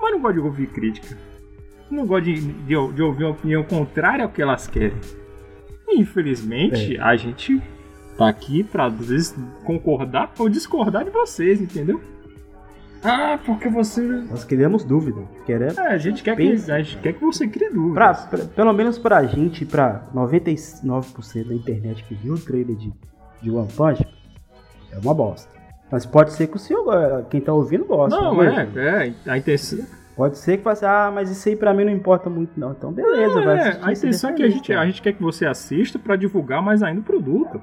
mas 0.00 0.12
não 0.12 0.20
gostam 0.20 0.40
de 0.40 0.48
ouvir 0.48 0.68
crítica. 0.68 1.18
Não 1.90 2.06
gostam 2.06 2.32
de, 2.32 2.40
de, 2.40 2.92
de 2.92 3.02
ouvir 3.02 3.24
uma 3.24 3.32
opinião 3.32 3.62
contrária 3.62 4.24
ao 4.24 4.30
que 4.30 4.40
elas 4.40 4.66
querem. 4.66 4.96
Infelizmente, 5.88 6.98
a 6.98 7.14
gente 7.14 7.60
tá 8.16 8.28
aqui 8.28 8.62
pra 8.64 8.86
às 8.86 8.94
vezes 8.94 9.34
concordar 9.64 10.30
ou 10.38 10.48
discordar 10.48 11.04
de 11.04 11.10
vocês, 11.10 11.60
entendeu? 11.60 12.00
Ah, 13.04 13.38
porque 13.44 13.68
você 13.68 14.00
Nós 14.00 14.42
queremos 14.44 14.82
dúvida. 14.82 15.20
Queremos. 15.44 15.78
é, 15.78 15.88
a 15.88 15.98
gente 15.98 16.22
quer 16.24 16.34
que, 16.34 16.52
a 16.70 16.82
gente 16.82 16.98
quer 16.98 17.12
que 17.12 17.20
você 17.24 17.46
crie 17.46 17.68
Pra, 17.68 17.76
dúvidas. 18.12 18.24
pra- 18.26 18.44
pelo 18.56 18.72
menos 18.72 18.98
pra 18.98 19.22
gente, 19.24 19.64
pra 19.64 20.02
99% 20.14 21.48
da 21.48 21.54
internet 21.54 22.02
que 22.04 22.14
viu 22.14 22.34
o 22.34 22.38
trailer 22.38 22.74
de, 22.74 22.92
de 23.42 23.50
One 23.50 23.68
Punch, 23.76 24.04
é 24.90 24.98
uma 24.98 25.14
bosta. 25.14 25.48
Mas 25.92 26.04
pode 26.04 26.32
ser 26.32 26.48
que 26.48 26.56
o 26.56 26.58
senhor, 26.58 26.92
eh, 26.94 27.24
quem 27.30 27.40
tá 27.40 27.52
ouvindo, 27.52 27.84
gosta. 27.84 28.18
Não, 28.20 28.36
né? 28.42 28.68
é, 28.74 28.80
é, 29.08 29.14
a 29.30 29.38
intenção, 29.38 29.84
Pode 30.16 30.38
ser 30.38 30.56
que 30.56 30.68
assim, 30.68 30.86
ah, 30.86 31.12
mas 31.14 31.30
isso 31.30 31.46
aí 31.46 31.54
pra 31.54 31.74
mim 31.74 31.84
não 31.84 31.92
importa 31.92 32.30
muito, 32.30 32.58
não. 32.58 32.72
Então, 32.72 32.90
beleza, 32.90 33.34
vai 33.42 33.56
é, 33.58 33.60
assistir. 33.68 33.84
a 33.84 33.94
se 33.94 34.06
intenção 34.06 34.30
é 34.30 34.32
que 34.32 34.42
a 34.42 34.48
gente, 34.48 34.72
a 34.72 34.86
gente 34.86 35.02
quer 35.02 35.12
que 35.12 35.22
você 35.22 35.44
assista 35.44 35.98
pra 35.98 36.16
divulgar 36.16 36.62
mais 36.62 36.82
ainda 36.82 37.00
o 37.02 37.04
produto. 37.04 37.60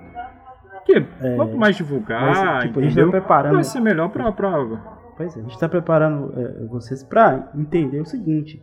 Porque 0.86 1.06
quanto 1.36 1.58
mais 1.58 1.76
divulgar, 1.76 2.22
É. 2.24 2.26
mas, 2.28 2.64
tipo, 2.64 2.80
a 2.80 2.84
gente 2.84 2.92
entendeu? 2.92 3.12
tá 3.12 3.18
preparando- 3.20 3.54
vai 3.56 3.64
ser 3.64 3.80
melhor 3.80 4.10
pra, 4.10 4.32
pra... 4.32 4.52
Pois 5.16 5.38
é, 5.38 5.40
a 5.40 5.44
gente 5.44 5.60
tá 5.60 5.70
preparando 5.70 6.34
eh, 6.36 6.66
vocês 6.70 7.04
pra 7.04 7.50
entender 7.56 8.00
o 8.00 8.06
seguinte: 8.06 8.62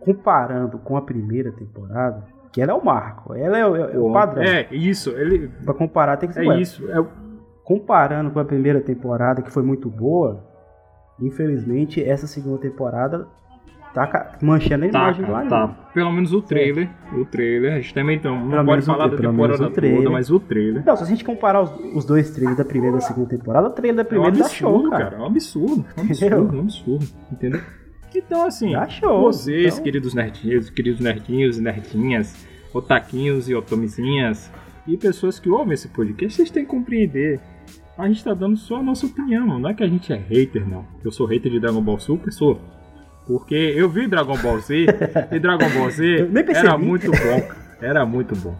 comparando 0.00 0.78
com 0.78 0.96
a 0.96 1.02
primeira 1.02 1.52
temporada, 1.52 2.24
que 2.52 2.60
ela 2.60 2.72
é 2.72 2.74
o 2.74 2.84
marco, 2.84 3.34
ela 3.34 3.56
é, 3.56 3.66
o- 3.66 3.76
é 3.76 3.98
o 3.98 4.12
padrão. 4.12 4.42
É, 4.42 4.66
isso, 4.72 5.10
ele, 5.10 5.48
Pra 5.64 5.72
comparar 5.72 6.16
tem 6.16 6.28
que 6.28 6.34
ser 6.34 6.44
é 6.46 6.58
isso. 6.60 6.90
É, 6.90 7.02
comparando 7.64 8.30
com 8.32 8.40
a 8.40 8.44
primeira 8.44 8.80
temporada, 8.80 9.40
que 9.40 9.50
foi 9.50 9.62
muito 9.62 9.88
boa, 9.88 10.44
infelizmente 11.20 12.02
essa 12.02 12.26
segunda 12.26 12.58
temporada 12.58 13.26
tá 13.94 14.38
manchando 14.42 14.84
a 14.86 14.88
Tá, 14.88 14.98
imagem 15.00 15.20
do 15.22 15.26
cara, 15.26 15.36
anime. 15.38 15.50
tá. 15.50 15.68
Pelo 15.92 16.12
menos 16.12 16.32
o 16.32 16.40
trailer. 16.42 16.88
O 17.14 17.24
trailer. 17.24 17.72
A 17.74 17.76
gente 17.80 17.92
também 17.94 18.16
então, 18.16 18.34
não 18.42 18.50
Pelo 18.50 18.64
pode 18.64 18.82
o- 18.82 18.84
falar 18.86 19.06
da 19.08 19.16
menos 19.16 19.30
temporada 19.30 19.70
toda, 19.70 20.10
mas 20.10 20.30
o 20.30 20.40
trailer. 20.40 20.82
Não, 20.84 20.96
se 20.96 21.02
a 21.02 21.06
gente 21.06 21.24
comparar 21.24 21.60
os, 21.62 21.70
os 21.94 22.04
dois 22.04 22.30
trailers 22.30 22.56
da 22.58 22.64
primeira 22.64 22.96
e 22.96 23.00
da 23.00 23.04
segunda 23.06 23.28
temporada, 23.28 23.68
o 23.68 23.70
trailer 23.70 23.96
da 23.96 24.02
É 24.02 24.04
um 24.04 24.08
primeira 24.08 24.36
absurdo, 24.44 24.54
show, 24.82 24.90
cara. 24.90 25.04
cara. 25.04 25.16
É 25.16 25.20
um 25.20 25.26
absurdo. 25.26 25.84
É 25.96 26.00
um 26.00 26.04
absurdo, 26.04 26.34
é 26.34 26.56
um 26.56 26.60
absurdo. 26.60 27.06
Entendeu? 27.30 27.60
Então, 28.14 28.46
assim, 28.46 28.72
show. 28.90 29.22
vocês, 29.22 29.72
Então- 29.74 29.84
queridos 29.84 30.14
nerdinhos, 30.14 30.68
queridos 30.70 31.00
nerdinhos 31.00 31.58
e 31.58 31.62
nerdinhas, 31.62 32.46
otaquinhos 32.74 33.48
e 33.48 33.54
otomizinhas, 33.54 34.50
e 34.86 34.96
pessoas 34.96 35.38
que 35.38 35.48
ouvem 35.48 35.74
esse 35.74 35.88
podcast, 35.88 36.36
vocês 36.36 36.50
têm 36.50 36.64
que 36.64 36.70
compreender. 36.70 37.40
A 37.96 38.06
gente 38.08 38.24
tá 38.24 38.34
dando 38.34 38.56
só 38.56 38.76
a 38.76 38.82
nossa 38.82 39.06
opinião, 39.06 39.58
não 39.58 39.68
é 39.68 39.74
que 39.74 39.82
a 39.82 39.86
gente 39.86 40.12
é 40.12 40.16
hater, 40.16 40.66
não. 40.68 40.84
Eu 41.04 41.12
sou 41.12 41.26
hater 41.26 41.52
de 41.52 41.60
Dragon 41.60 41.80
Ball 41.82 41.98
Super, 41.98 42.32
sou. 42.32 42.58
Porque 43.26 43.54
eu 43.54 43.88
vi 43.88 44.06
Dragon 44.08 44.36
Ball 44.36 44.58
Z, 44.60 44.86
e 45.30 45.38
Dragon 45.38 45.68
Ball 45.70 45.90
Z 45.90 46.28
era 46.54 46.76
muito 46.76 47.10
bom, 47.10 47.40
cara. 47.40 47.56
Era 47.80 48.06
muito 48.06 48.34
bom. 48.36 48.56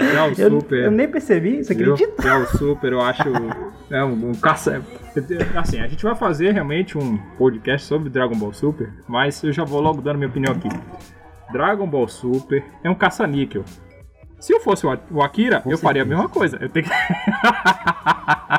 O 0.00 0.40
Eu, 0.40 0.50
Super... 0.50 0.84
eu 0.84 0.90
nem 0.90 1.08
percebi, 1.08 1.64
você 1.64 1.72
acredita? 1.72 2.38
O 2.38 2.46
Super, 2.46 2.92
eu 2.92 3.00
acho. 3.00 3.22
É 3.90 4.04
um, 4.04 4.30
um 4.30 4.34
caça. 4.34 4.80
Assim, 5.56 5.80
a 5.80 5.88
gente 5.88 6.02
vai 6.04 6.14
fazer 6.14 6.52
realmente 6.52 6.96
um 6.96 7.18
podcast 7.36 7.86
sobre 7.86 8.08
Dragon 8.08 8.36
Ball 8.36 8.52
Super, 8.52 8.92
mas 9.08 9.42
eu 9.42 9.52
já 9.52 9.64
vou 9.64 9.80
logo 9.80 10.00
dando 10.00 10.18
minha 10.18 10.28
opinião 10.28 10.54
aqui. 10.54 10.68
Dragon 11.52 11.86
Ball 11.86 12.06
Super 12.06 12.64
é 12.84 12.90
um 12.90 12.94
caça-níquel. 12.94 13.64
Se 14.38 14.52
eu 14.52 14.60
fosse 14.60 14.86
o 14.86 15.22
Akira, 15.22 15.60
Com 15.60 15.72
eu 15.72 15.78
faria 15.78 16.02
a 16.02 16.04
certeza. 16.04 16.22
mesma 16.22 16.32
coisa. 16.32 16.58
Eu 16.60 16.68
tenho 16.68 16.86
que. 16.86 16.92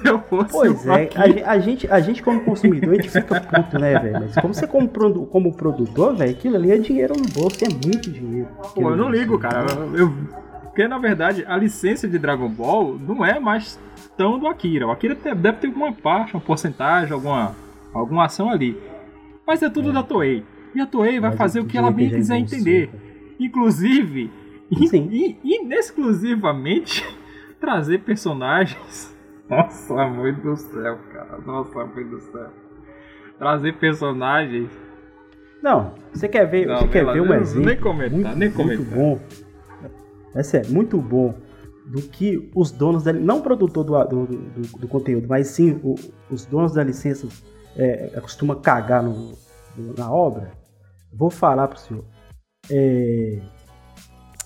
Se 0.00 0.06
eu 0.08 0.18
fosse 0.20 0.52
Pois 0.52 0.86
é, 0.86 1.08
a, 1.44 1.52
a 1.52 1.58
gente, 1.58 1.90
a 1.90 2.00
gente 2.00 2.22
como 2.22 2.40
consumidor, 2.42 2.92
a 2.92 2.94
gente 2.96 3.10
fica 3.10 3.40
puto, 3.40 3.78
né, 3.78 3.98
velho? 3.98 4.20
Mas 4.20 4.34
como 4.36 4.54
você 4.54 4.66
como, 4.66 4.88
como 5.26 5.52
produtor, 5.54 6.14
velho, 6.16 6.30
aquilo 6.30 6.56
ali 6.56 6.70
é 6.70 6.78
dinheiro 6.78 7.14
no 7.16 7.28
bolso, 7.28 7.58
é 7.64 7.68
muito 7.68 8.10
dinheiro. 8.10 8.48
Pô, 8.74 8.90
eu 8.90 8.96
não 8.96 9.10
ligo, 9.10 9.38
cara. 9.38 9.66
Eu, 9.72 9.96
eu- 9.96 10.14
porque 10.62 10.86
na 10.86 10.98
verdade 10.98 11.44
a 11.48 11.56
licença 11.56 12.06
de 12.06 12.18
Dragon 12.20 12.48
Ball 12.48 12.96
não 13.00 13.24
é 13.24 13.40
mais 13.40 13.76
tão 14.16 14.38
do 14.38 14.46
Akira. 14.46 14.86
O 14.86 14.92
Akira 14.92 15.14
deve 15.16 15.58
ter 15.58 15.66
alguma 15.66 15.92
parte, 15.92 16.34
uma 16.34 16.40
porcentagem, 16.40 17.12
alguma, 17.12 17.52
alguma 17.92 18.26
ação 18.26 18.48
ali. 18.48 18.76
Mas 19.44 19.60
é 19.60 19.68
tudo 19.68 19.92
da 19.92 20.04
Toei. 20.04 20.44
E 20.74 20.80
a 20.80 20.86
Toei 20.86 21.18
vai 21.18 21.30
Mas 21.30 21.38
fazer 21.38 21.58
o 21.60 21.64
que 21.64 21.76
ela 21.76 21.90
bem 21.90 22.08
quiser 22.08 22.36
entender. 22.38 22.90
Inclusive, 23.40 24.30
in- 24.70 24.96
in- 25.10 25.36
inexclusivamente, 25.42 27.04
trazer 27.60 28.00
personagens. 28.00 29.16
Nossa, 29.48 29.94
mãe 30.08 30.32
do 30.34 30.56
céu, 30.56 30.98
cara. 31.12 31.38
Nossa, 31.38 31.84
mãe 31.86 32.06
do 32.06 32.20
céu. 32.20 32.48
Trazer 33.38 33.72
personagens. 33.78 34.70
Não, 35.62 35.94
você 36.12 36.28
quer 36.28 36.44
ver, 36.46 36.66
Não, 36.66 36.78
você 36.80 36.88
quer 36.88 37.04
ver 37.04 37.20
um 37.20 37.26
nem- 37.28 37.40
exemplo 37.40 37.66
nem 37.66 37.76
comentar, 37.80 38.12
muito, 38.12 38.36
nem 38.38 38.48
muito 38.50 38.56
comentar. 38.56 38.98
bom. 38.98 39.18
É 40.34 40.42
sério, 40.42 40.70
muito 40.70 41.00
bom 41.00 41.34
do 41.86 42.02
que 42.02 42.50
os 42.54 42.70
donos 42.70 43.02
da 43.02 43.12
não 43.12 43.38
o 43.38 43.42
produtor 43.42 43.82
do, 43.84 44.04
do, 44.04 44.26
do- 44.26 44.78
do 44.80 44.88
conteúdo, 44.88 45.26
mas 45.28 45.48
sim 45.48 45.80
o- 45.82 45.94
os 46.30 46.44
donos 46.46 46.74
da 46.74 46.84
licença 46.84 47.26
é, 47.76 48.20
costuma 48.20 48.56
cagar 48.56 49.02
no- 49.02 49.32
na 49.96 50.10
obra. 50.10 50.52
Vou 51.12 51.30
falar 51.30 51.66
pro 51.68 51.78
senhor. 51.78 52.04
É, 52.70 53.40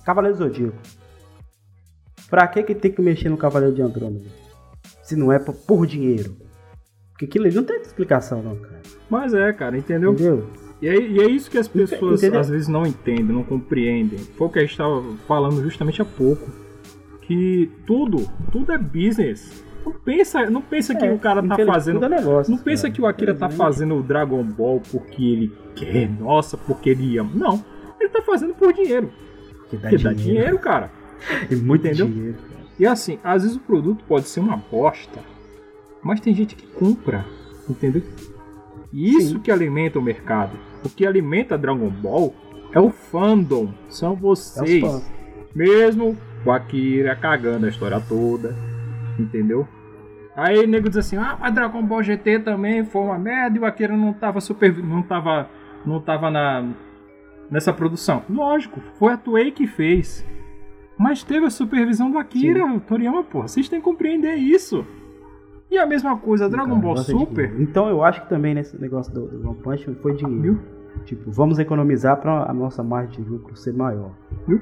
Cavaleiro 0.04 0.36
Zodíaco. 0.36 0.76
Pra 2.30 2.46
que 2.46 2.62
que 2.62 2.74
tem 2.74 2.90
que 2.92 3.02
mexer 3.02 3.28
no 3.28 3.36
Cavaleiro 3.36 3.74
de 3.74 3.82
Andrômeda? 3.82 4.24
Se 5.12 5.16
não 5.18 5.30
é 5.30 5.38
por, 5.38 5.86
dinheiro. 5.86 6.34
Porque 7.10 7.26
aquilo 7.26 7.44
ali 7.44 7.54
não 7.54 7.64
tem 7.64 7.80
explicação 7.82 8.42
não, 8.42 8.56
cara. 8.56 8.80
Mas 9.10 9.34
é, 9.34 9.52
cara, 9.52 9.76
entendeu? 9.76 10.12
Entendeu? 10.12 10.48
E 10.80 10.88
é, 10.88 10.98
e 10.98 11.20
é 11.20 11.26
isso 11.30 11.50
que 11.50 11.58
as 11.58 11.68
pessoas 11.68 12.22
Entendeu? 12.22 12.40
às 12.40 12.48
vezes 12.48 12.66
não 12.66 12.86
entendem, 12.86 13.24
não 13.26 13.44
compreendem. 13.44 14.18
Foi 14.18 14.46
o 14.46 14.50
que 14.50 14.58
a 14.58 14.62
gente 14.62 14.70
estava 14.72 15.02
falando 15.28 15.62
justamente 15.62 16.00
há 16.00 16.04
pouco. 16.04 16.50
Que 17.20 17.70
tudo, 17.86 18.26
tudo 18.50 18.72
é 18.72 18.78
business. 18.78 19.64
Não 19.84 19.92
pensa, 19.92 20.48
não 20.50 20.62
pensa 20.62 20.94
que 20.94 21.04
É, 21.04 21.12
o 21.12 21.18
cara 21.18 21.42
tá 21.46 21.56
fazendo. 21.66 22.04
é 22.04 22.08
negócio, 22.08 22.50
Não 22.50 22.58
pensa 22.58 22.84
cara. 22.84 22.94
que 22.94 23.02
o 23.02 23.06
Akira 23.06 23.34
tá 23.34 23.50
fazendo 23.50 23.96
o 23.96 24.02
Dragon 24.02 24.42
Ball 24.42 24.80
porque 24.90 25.22
ele 25.22 25.52
quer, 25.76 26.08
nossa, 26.08 26.56
porque 26.56 26.90
ele 26.90 27.18
ama. 27.18 27.30
Não. 27.34 27.64
Ele 28.00 28.08
tá 28.08 28.22
fazendo 28.22 28.54
por 28.54 28.72
dinheiro. 28.72 29.12
Que 29.68 29.76
dá 29.76 29.88
Porque 29.90 30.02
dá 30.04 30.12
dinheiro, 30.12 30.58
cara. 30.58 30.90
E 31.50 31.54
muito 31.54 31.86
Entendeu? 31.86 32.06
dinheiro, 32.06 32.38
cara. 32.38 32.61
E 32.78 32.86
assim, 32.86 33.18
às 33.22 33.42
vezes 33.42 33.56
o 33.56 33.60
produto 33.60 34.04
pode 34.08 34.28
ser 34.28 34.40
uma 34.40 34.56
bosta, 34.56 35.20
mas 36.02 36.20
tem 36.20 36.34
gente 36.34 36.54
que 36.56 36.66
compra, 36.66 37.24
entendeu? 37.68 38.02
E 38.92 39.16
isso 39.16 39.34
Sim. 39.36 39.38
que 39.40 39.50
alimenta 39.50 39.98
o 39.98 40.02
mercado. 40.02 40.56
O 40.84 40.88
que 40.88 41.06
alimenta 41.06 41.56
Dragon 41.56 41.88
Ball 41.88 42.34
é 42.72 42.80
o 42.80 42.90
fandom, 42.90 43.72
são 43.88 44.12
É 44.14 44.16
vocês. 44.16 44.80
fãs. 44.80 45.12
Mesmo 45.54 46.16
o 46.44 46.50
Akira 46.50 47.14
cagando 47.14 47.66
a 47.66 47.68
história 47.68 48.00
toda, 48.00 48.56
entendeu? 49.18 49.66
Aí 50.34 50.58
o 50.58 50.66
nego 50.66 50.88
diz 50.88 50.96
assim: 50.98 51.16
"Ah, 51.16 51.36
mas 51.38 51.54
Dragon 51.54 51.82
Ball 51.82 52.02
GT 52.02 52.40
também 52.40 52.84
foi 52.84 53.02
uma 53.02 53.18
merda 53.18 53.56
e 53.58 53.60
o 53.60 53.66
Akira 53.66 53.94
não 53.96 54.12
tava 54.14 54.40
super 54.40 54.74
não 54.82 55.02
tava 55.02 55.48
não 55.84 56.00
tava 56.00 56.30
na 56.30 56.68
nessa 57.50 57.72
produção". 57.72 58.22
Lógico, 58.28 58.80
foi 58.98 59.12
a 59.12 59.16
Toei 59.18 59.50
que 59.52 59.66
fez. 59.66 60.26
Mas 60.98 61.22
teve 61.22 61.46
a 61.46 61.50
supervisão 61.50 62.10
do 62.10 62.18
Akira, 62.18 62.80
Toriyama, 62.80 63.24
porra. 63.24 63.48
Vocês 63.48 63.68
têm 63.68 63.80
que 63.80 63.84
compreender 63.84 64.34
isso. 64.36 64.86
E 65.70 65.78
a 65.78 65.86
mesma 65.86 66.18
coisa, 66.18 66.50
Dragon 66.50 66.68
Cara, 66.68 66.80
Ball 66.80 66.94
de 66.94 67.04
Super. 67.04 67.60
Então 67.60 67.88
eu 67.88 68.04
acho 68.04 68.22
que 68.22 68.28
também 68.28 68.54
nesse 68.54 68.78
negócio 68.80 69.12
do, 69.12 69.26
do 69.26 69.48
One 69.48 69.58
Punch 69.62 69.94
foi 70.02 70.14
dinheiro. 70.14 70.42
Viu? 70.42 70.60
Tipo, 71.04 71.30
vamos 71.30 71.58
economizar 71.58 72.18
pra 72.18 72.44
a 72.48 72.52
nossa 72.52 72.82
margem 72.82 73.24
de 73.24 73.30
lucro 73.30 73.56
ser 73.56 73.72
maior. 73.72 74.12
Viu? 74.46 74.60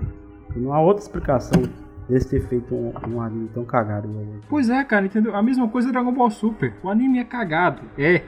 Não 0.54 0.72
há 0.72 0.80
outra 0.80 1.02
explicação 1.02 1.62
desse 2.08 2.28
ter 2.28 2.46
feito 2.48 2.74
um, 2.74 2.92
um 3.08 3.20
anime 3.20 3.48
tão 3.48 3.64
cagado. 3.64 4.08
Pois 4.48 4.70
é, 4.70 4.82
cara, 4.84 5.06
entendeu? 5.06 5.34
A 5.34 5.42
mesma 5.42 5.68
coisa 5.68 5.88
é 5.88 5.92
Dragon 5.92 6.12
Ball 6.12 6.30
Super. 6.30 6.74
O 6.82 6.88
anime 6.88 7.18
é 7.18 7.24
cagado, 7.24 7.82
é. 7.98 8.22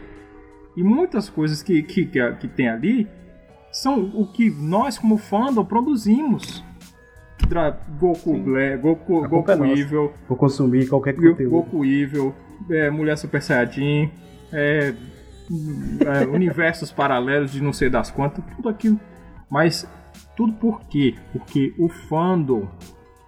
E 0.77 0.83
muitas 0.83 1.29
coisas 1.29 1.63
que, 1.63 1.83
que, 1.83 2.07
que, 2.07 2.33
que 2.33 2.49
tem 2.49 2.69
ali 2.69 3.07
são 3.71 4.11
o 4.15 4.27
que 4.27 4.51
nós, 4.51 4.99
como 4.99 5.17
fandom, 5.17 5.65
produzimos. 5.65 6.65
Goku, 7.99 8.39
Goku, 8.81 9.29
culpa 9.29 9.53
é 9.53 9.57
Goku 9.57 9.57
nossa. 9.57 9.81
Evil, 9.81 10.13
Vou 10.29 10.39
consumir 10.39 10.89
qualquer 10.89 11.15
conteúdo. 11.15 11.51
Goku 11.51 11.85
Evil, 11.85 12.35
é, 12.71 12.91
Mulher 12.91 13.17
Super 13.19 13.43
Saiyajin, 13.43 14.11
é, 14.53 14.95
é, 16.01 16.27
universos 16.27 16.91
paralelos 16.93 17.53
de 17.53 17.63
não 17.63 17.73
sei 17.73 17.91
das 17.91 18.11
quantas, 18.11 18.45
tudo 18.57 18.69
aquilo. 18.69 18.99
Mas 19.51 19.87
tudo 20.37 20.53
por 20.55 20.81
quê? 20.87 21.15
Porque 21.33 21.75
o 21.79 21.89
fandom 21.89 22.69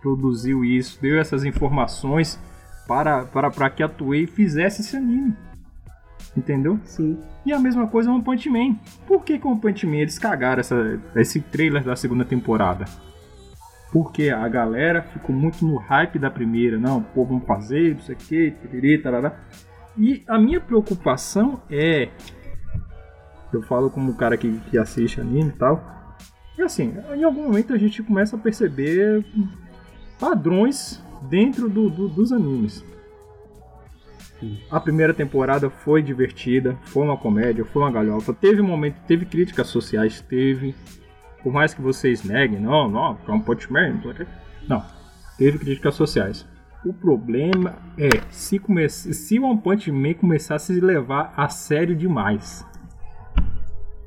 produziu 0.01 0.65
isso, 0.65 1.01
deu 1.01 1.19
essas 1.19 1.45
informações 1.45 2.39
para, 2.87 3.25
para, 3.25 3.51
para 3.51 3.71
que 3.71 3.83
a 3.83 3.89
Toei 3.89 4.27
fizesse 4.27 4.83
esse 4.83 4.97
anime. 4.97 5.35
Entendeu? 6.37 6.81
Sim. 6.85 7.19
E 7.47 7.53
a 7.53 7.59
mesma 7.59 7.87
coisa 7.87 8.11
One 8.11 8.23
Punch 8.23 8.49
Man. 8.51 8.77
Por 9.07 9.25
que 9.25 9.39
com 9.39 9.51
One 9.51 9.61
Punch 9.61 9.87
Man 9.87 9.97
eles 9.97 10.19
cagaram 10.19 10.61
essa, 10.61 11.01
esse 11.17 11.41
trailer 11.41 11.85
da 11.85 11.95
segunda 11.95 12.25
temporada? 12.25 12.85
Porque 13.95 14.29
a 14.29 14.49
galera 14.49 15.03
ficou 15.03 15.35
muito 15.35 15.65
no 15.65 15.77
hype 15.77 16.19
da 16.19 16.29
primeira. 16.29 16.77
Não, 16.77 17.01
pô, 17.01 17.25
vamos 17.25 17.47
fazer, 17.47 17.95
não 17.95 18.01
sei 18.03 18.17
o 18.17 18.19
que, 18.19 18.51
tiriri, 18.51 18.99
tarará. 18.99 19.39
E 19.97 20.25
a 20.27 20.37
minha 20.37 20.61
preocupação 20.61 21.63
é. 21.71 22.09
Eu 23.53 23.63
falo 23.63 23.89
como 23.89 24.11
um 24.11 24.17
cara 24.17 24.37
que, 24.37 24.51
que 24.69 24.77
assiste 24.77 25.21
anime 25.21 25.51
e 25.51 25.53
tal. 25.53 26.17
E 26.59 26.63
assim, 26.63 26.93
em 27.15 27.23
algum 27.23 27.45
momento 27.45 27.73
a 27.73 27.79
gente 27.79 28.03
começa 28.03 28.35
a 28.35 28.39
perceber 28.39 29.25
padrões 30.19 31.01
dentro 31.31 31.69
do- 31.69 31.89
do- 31.89 32.09
dos 32.09 32.33
animes. 32.33 32.85
A 34.71 34.81
primeira 34.81 35.15
temporada 35.15 35.71
foi 35.71 36.03
divertida, 36.03 36.77
foi 36.87 37.05
uma 37.05 37.17
comédia, 37.17 37.65
foi 37.65 37.81
uma 37.83 37.93
galhofa. 37.93 38.35
Teve 38.35 38.61
momento, 38.61 38.97
teve 39.07 39.25
críticas 39.25 39.69
sociais, 39.69 40.21
teve. 40.21 40.75
Por 41.45 41.53
mais 41.53 41.73
que 41.75 41.81
vocês 41.81 42.25
neguem, 42.25 42.59
não, 42.59 42.91
não, 42.91 43.17
é 43.29 43.31
um 43.33 43.41
Punch 43.41 43.73
Man, 43.73 44.01
não 44.69 44.83
teve 45.39 45.59
críticas 45.59 45.95
sociais. 45.95 46.45
O 46.87 46.93
problema 46.93 47.75
é 47.99 48.09
se, 48.31 48.59
come... 48.59 48.89
se 48.89 49.39
o 49.39 49.45
One 49.45 49.61
Punch 49.61 49.91
Man 49.93 50.15
começasse 50.15 50.73
a 50.73 50.75
se 50.75 50.81
levar 50.81 51.33
a 51.37 51.49
sério 51.49 51.95
demais. 51.95 52.65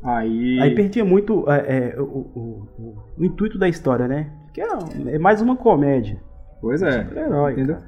Aí. 0.04 0.60
Aí 0.62 0.76
perdia 0.76 1.04
muito 1.04 1.50
é, 1.50 1.94
é, 1.96 2.02
o, 2.02 2.04
o- 2.04 2.68
o- 2.78 2.98
o 3.18 3.26
intuito 3.26 3.58
da 3.58 3.68
história, 3.68 4.08
né? 4.08 4.32
Que 4.54 4.62
é, 4.62 4.68
é 5.16 5.20
mais 5.20 5.42
uma 5.42 5.56
comédia. 5.56 6.22
Pois 6.62 6.82
é. 6.82 7.02
Entendeu? 7.02 7.76
cara. 7.76 7.84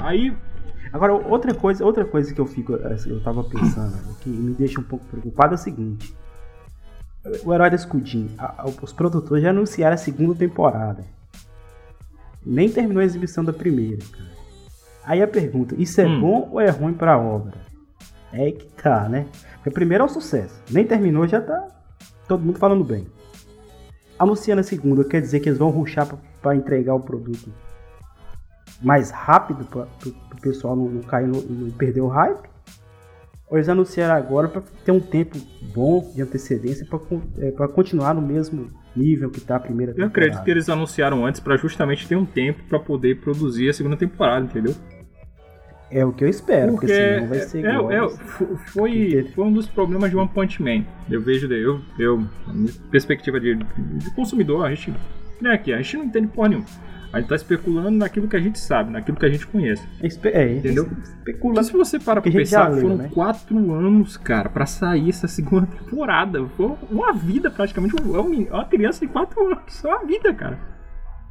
Aí. 0.00 0.32
Agora, 0.92 1.12
outra 1.14 1.52
coisa, 1.54 1.84
outra 1.84 2.04
coisa 2.04 2.32
que 2.32 2.40
eu 2.40 2.46
fico, 2.46 2.74
assim, 2.86 3.10
eu 3.10 3.22
tava 3.22 3.44
pensando, 3.44 4.16
que 4.20 4.30
me 4.30 4.54
deixa 4.54 4.80
um 4.80 4.84
pouco 4.84 5.04
preocupado 5.06 5.52
é 5.54 5.56
o 5.56 5.58
seguinte. 5.58 6.14
O 7.44 7.52
Herói 7.54 7.70
da 7.70 7.76
a- 8.38 8.62
a- 8.62 8.66
os 8.82 8.92
produtores 8.92 9.42
já 9.42 9.50
anunciaram 9.50 9.94
a 9.94 9.98
segunda 9.98 10.34
temporada. 10.34 11.04
Nem 12.44 12.70
terminou 12.70 13.00
a 13.02 13.04
exibição 13.04 13.44
da 13.44 13.52
primeira, 13.52 14.02
cara. 14.12 14.28
Aí 15.04 15.22
a 15.22 15.28
pergunta, 15.28 15.74
isso 15.78 16.00
é 16.00 16.06
Hum. 16.06 16.20
bom 16.20 16.48
ou 16.52 16.60
é 16.60 16.70
ruim 16.70 16.92
pra 16.94 17.18
obra? 17.18 17.54
É 18.32 18.50
que 18.52 18.66
tá, 18.82 19.08
né? 19.08 19.26
Porque 19.54 19.70
primeiro 19.70 20.02
é 20.02 20.06
um 20.06 20.08
sucesso. 20.10 20.60
Nem 20.70 20.84
terminou, 20.86 21.26
já 21.26 21.40
tá 21.40 21.66
todo 22.26 22.44
mundo 22.44 22.58
falando 22.58 22.84
bem. 22.84 23.06
Anunciando 24.18 24.60
a 24.60 24.64
segunda, 24.64 25.04
quer 25.04 25.20
dizer 25.20 25.40
que 25.40 25.48
eles 25.48 25.58
vão 25.58 25.70
ruxar 25.70 26.06
pra, 26.06 26.18
pra 26.42 26.56
entregar 26.56 26.94
o 26.94 27.00
produto 27.00 27.50
mais 28.82 29.10
rápido 29.10 29.64
para 29.64 29.86
o 30.04 30.40
pessoal 30.40 30.76
não, 30.76 30.84
não 30.88 31.02
cair 31.02 31.26
no, 31.26 31.40
não 31.42 31.70
perder 31.70 32.00
o 32.00 32.08
hype? 32.08 32.48
Ou 33.50 33.56
eles 33.56 33.68
anunciaram 33.68 34.14
agora 34.14 34.48
para 34.48 34.62
ter 34.84 34.92
um 34.92 35.00
tempo 35.00 35.38
bom 35.74 36.12
de 36.14 36.20
antecedência 36.20 36.86
para 36.86 36.98
é, 37.38 37.50
continuar 37.68 38.14
no 38.14 38.20
mesmo 38.20 38.70
nível 38.94 39.30
que 39.30 39.40
tá 39.40 39.56
a 39.56 39.60
primeira 39.60 39.92
temporada? 39.92 40.18
Eu 40.18 40.24
acredito 40.24 40.44
que 40.44 40.50
eles 40.50 40.68
anunciaram 40.68 41.24
antes 41.24 41.40
para 41.40 41.56
justamente 41.56 42.06
ter 42.06 42.16
um 42.16 42.26
tempo 42.26 42.62
para 42.68 42.78
poder 42.78 43.20
produzir 43.20 43.70
a 43.70 43.72
segunda 43.72 43.96
temporada, 43.96 44.44
entendeu? 44.44 44.74
É 45.90 46.04
o 46.04 46.12
que 46.12 46.22
eu 46.22 46.28
espero, 46.28 46.72
porque, 46.72 46.86
porque 46.86 46.94
senão 46.94 47.26
vai 47.28 47.38
ser 47.38 47.64
é, 47.64 47.70
igual. 47.70 47.90
É, 47.90 48.08
foi, 48.66 49.30
foi 49.34 49.44
um 49.44 49.52
dos 49.52 49.66
problemas 49.66 50.10
de 50.10 50.16
One 50.16 50.28
Punch 50.28 50.62
Man. 50.62 50.84
Eu 51.10 51.22
vejo, 51.22 51.50
eu, 51.50 51.80
eu 51.98 52.26
perspectiva 52.90 53.40
de, 53.40 53.54
de 53.54 54.14
consumidor, 54.14 54.66
a 54.66 54.68
gente, 54.68 54.92
né, 55.40 55.52
aqui, 55.54 55.72
a 55.72 55.78
gente 55.78 55.96
não 55.96 56.04
entende 56.04 56.26
porra 56.26 56.50
nenhuma. 56.50 56.66
A 57.12 57.20
gente 57.20 57.28
tá 57.28 57.36
especulando 57.36 57.92
naquilo 57.92 58.28
que 58.28 58.36
a 58.36 58.40
gente 58.40 58.58
sabe, 58.58 58.90
naquilo 58.90 59.16
que 59.16 59.24
a 59.24 59.30
gente 59.30 59.46
conhece. 59.46 59.86
Espe 60.02 60.28
é, 60.28 60.56
entendeu? 60.56 60.86
Especulando. 61.02 61.64
Se 61.64 61.72
você 61.72 61.98
para 61.98 62.20
pra 62.20 62.30
pensar, 62.30 62.68
leu, 62.68 62.82
foram 62.82 62.96
né? 62.96 63.10
quatro 63.14 63.72
anos, 63.72 64.16
cara, 64.18 64.50
para 64.50 64.66
sair 64.66 65.08
essa 65.08 65.26
segunda 65.28 65.66
temporada. 65.66 66.46
Foi 66.48 66.74
uma 66.90 67.12
vida, 67.14 67.50
praticamente. 67.50 67.94
Uma 67.94 68.64
criança 68.66 69.06
de 69.06 69.10
quatro 69.10 69.46
anos. 69.46 69.62
Só 69.68 69.88
uma 69.88 70.04
vida, 70.04 70.34
cara. 70.34 70.58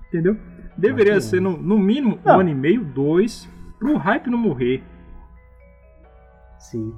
Entendeu? 0.08 0.36
Deveria 0.76 1.22
ser, 1.22 1.42
no, 1.42 1.56
no 1.56 1.78
mínimo, 1.78 2.20
não. 2.24 2.38
um 2.38 2.40
ano 2.40 2.50
e 2.50 2.56
meio, 2.56 2.84
dois, 2.84 3.48
pro 3.78 3.98
hype 3.98 4.30
não 4.30 4.38
morrer. 4.38 4.84
Sim. 6.60 6.94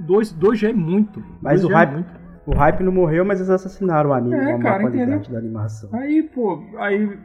Dois, 0.00 0.32
dois 0.32 0.58
já 0.58 0.70
é 0.70 0.72
muito. 0.72 1.22
Mas 1.42 1.60
dois 1.60 1.72
o 1.72 1.76
é 1.76 1.84
hype. 1.84 1.98
É 2.00 2.28
o 2.48 2.54
hype 2.54 2.82
não 2.82 2.92
morreu, 2.92 3.26
mas 3.26 3.40
eles 3.40 3.50
assassinaram 3.50 4.08
o 4.08 4.12
anime, 4.14 4.34
é, 4.34 4.54
uma 4.54 4.58
cara, 4.58 4.80
qualidade 4.80 5.10
entendeu? 5.10 5.32
da 5.32 5.38
animação. 5.38 5.90
Aí, 5.92 6.22
pô, 6.22 6.64
aí 6.78 7.18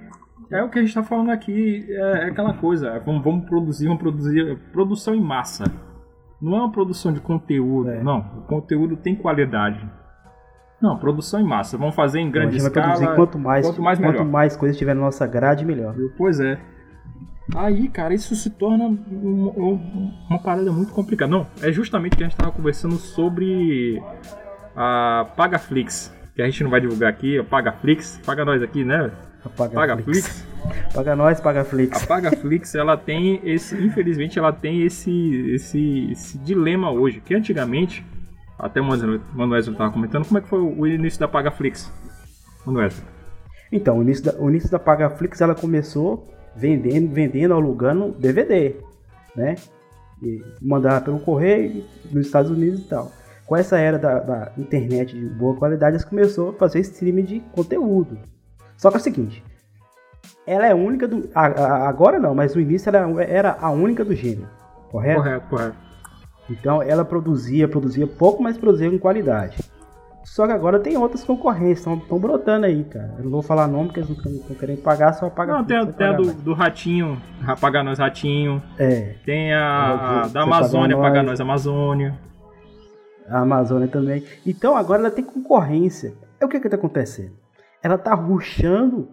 é 0.51 0.63
o 0.63 0.69
que 0.69 0.79
a 0.79 0.81
gente 0.81 0.89
está 0.89 1.03
falando 1.03 1.29
aqui, 1.31 1.85
é, 1.89 2.25
é 2.25 2.25
aquela 2.25 2.53
coisa, 2.53 2.89
é, 2.89 2.99
vamos, 2.99 3.23
vamos, 3.23 3.45
produzir, 3.45 3.85
vamos 3.85 4.01
produzir 4.01 4.57
produção 4.71 5.15
em 5.15 5.21
massa. 5.21 5.65
Não 6.41 6.57
é 6.57 6.59
uma 6.59 6.71
produção 6.71 7.13
de 7.13 7.21
conteúdo, 7.21 7.89
é. 7.89 8.03
não. 8.03 8.19
O 8.39 8.41
conteúdo 8.41 8.97
tem 8.97 9.15
qualidade. 9.15 9.89
Não, 10.81 10.97
produção 10.97 11.39
em 11.39 11.45
massa. 11.45 11.77
Vamos 11.77 11.95
fazer 11.95 12.19
em 12.19 12.29
grande 12.29 12.57
escala. 12.57 12.87
Produzir 12.87 13.15
quanto 13.15 13.39
mais, 13.39 13.65
quanto 13.65 13.81
mais, 13.81 13.99
quanto 13.99 14.25
mais 14.25 14.57
coisas 14.57 14.77
tiver 14.77 14.93
na 14.93 14.99
nossa 14.99 15.25
grade, 15.25 15.63
melhor. 15.63 15.95
Pois 16.17 16.41
é. 16.41 16.59
Aí, 17.55 17.87
cara, 17.87 18.13
isso 18.13 18.35
se 18.35 18.49
torna 18.49 18.85
uma, 18.85 19.79
uma 20.29 20.39
parada 20.39 20.71
muito 20.71 20.93
complicada. 20.93 21.31
Não, 21.31 21.47
é 21.61 21.71
justamente 21.71 22.17
que 22.17 22.23
a 22.23 22.25
gente 22.25 22.33
estava 22.33 22.51
conversando 22.51 22.95
sobre 22.95 24.01
a 24.75 25.27
Pagaflix, 25.37 26.13
que 26.35 26.41
a 26.41 26.45
gente 26.45 26.63
não 26.63 26.71
vai 26.71 26.81
divulgar 26.81 27.09
aqui, 27.09 27.39
a 27.39 27.43
Pagaflix, 27.43 28.19
paga 28.25 28.43
nós 28.43 28.61
aqui, 28.61 28.83
né? 28.83 29.11
Paga, 29.49 29.73
paga 29.73 29.97
Flix. 29.97 30.27
Flix. 30.27 30.53
Paga 30.93 31.15
nós, 31.15 31.41
paga 31.41 31.63
Flix. 31.65 32.03
A 32.03 32.07
Paga 32.07 32.31
Flix, 32.31 32.75
ela 32.75 32.95
tem 32.95 33.41
esse, 33.43 33.75
infelizmente, 33.75 34.39
ela 34.39 34.53
tem 34.53 34.83
esse, 34.83 35.11
esse, 35.51 36.11
esse 36.11 36.37
dilema 36.37 36.91
hoje, 36.91 37.19
que 37.19 37.35
antigamente, 37.35 38.05
até 38.57 38.79
o 38.79 38.85
Manuel 38.85 39.59
estava 39.59 39.91
comentando, 39.91 40.25
como 40.25 40.37
é 40.37 40.41
que 40.41 40.47
foi 40.47 40.59
o 40.59 40.87
início 40.87 41.19
da 41.19 41.27
Paga 41.27 41.51
Flix? 41.51 41.91
Manuel. 42.65 42.89
Então, 43.71 43.97
o 43.97 44.01
início 44.03 44.23
da, 44.23 44.35
o 44.39 44.49
início 44.49 44.69
da 44.69 44.79
Paga 44.79 45.09
Flix, 45.09 45.41
ela 45.41 45.55
começou 45.55 46.31
vendendo, 46.55 47.11
vendendo, 47.11 47.53
alugando 47.53 48.11
DVD, 48.11 48.75
né? 49.35 49.55
E 50.21 50.41
mandar 50.61 51.03
pelo 51.03 51.19
correio 51.19 51.83
nos 52.11 52.27
Estados 52.27 52.51
Unidos 52.51 52.81
e 52.81 52.87
tal. 52.87 53.11
Com 53.45 53.57
essa 53.57 53.77
era 53.77 53.99
da, 53.99 54.19
da 54.19 54.51
internet 54.57 55.19
de 55.19 55.25
boa 55.25 55.55
qualidade, 55.55 55.95
eles 55.95 56.05
começou 56.05 56.51
a 56.51 56.53
fazer 56.53 56.79
streaming 56.79 57.25
de 57.25 57.39
conteúdo. 57.51 58.17
Só 58.83 58.89
que 58.89 58.97
é 58.97 58.99
o 58.99 59.01
seguinte, 59.01 59.41
ela 60.45 60.67
é 60.67 60.75
única 60.75 61.07
do. 61.07 61.29
Agora 61.33 62.19
não, 62.19 62.35
mas 62.35 62.53
no 62.53 62.59
início 62.59 62.89
ela 62.93 63.23
era 63.23 63.57
a 63.61 63.71
única 63.71 64.03
do 64.03 64.13
gênero. 64.13 64.49
Correto? 64.91 65.21
Correto, 65.21 65.47
correto. 65.47 65.77
Então 66.49 66.83
ela 66.83 67.05
produzia, 67.05 67.65
produzia 67.65 68.05
pouco, 68.05 68.43
mas 68.43 68.57
produzia 68.57 68.91
com 68.91 68.99
qualidade. 68.99 69.57
Só 70.25 70.45
que 70.45 70.51
agora 70.51 70.79
tem 70.79 70.97
outras 70.97 71.23
concorrências, 71.23 71.97
estão 71.97 72.19
brotando 72.19 72.65
aí, 72.65 72.83
cara. 72.83 73.15
Eu 73.19 73.23
não 73.23 73.31
vou 73.31 73.41
falar 73.41 73.69
nome 73.69 73.85
porque 73.85 74.01
eles 74.01 74.09
não 74.09 74.33
estão 74.33 74.55
querendo 74.57 74.81
pagar, 74.81 75.13
só 75.13 75.29
pagar. 75.29 75.53
Não, 75.53 75.63
tem, 75.63 75.85
tem 75.93 76.07
a 76.07 76.11
do, 76.11 76.33
do, 76.33 76.53
Ratinho, 76.53 77.21
pagar 77.61 77.85
nós 77.85 77.99
Ratinho. 77.99 78.61
É. 78.77 79.15
Tem 79.25 79.53
a, 79.53 80.23
a 80.23 80.27
da 80.27 80.41
Amazônia, 80.41 80.97
pagar 80.97 81.23
nós 81.23 81.39
Amazônia. 81.39 82.19
A 83.29 83.39
Amazônia 83.39 83.87
também. 83.87 84.25
Então 84.45 84.75
agora 84.75 85.03
ela 85.03 85.11
tem 85.11 85.23
concorrência. 85.23 86.13
É 86.37 86.43
o 86.43 86.49
que 86.49 86.59
que 86.59 86.67
tá 86.67 86.75
acontecendo? 86.75 87.42
Ela 87.83 87.97
tá 87.97 88.15
ruxando 88.15 89.09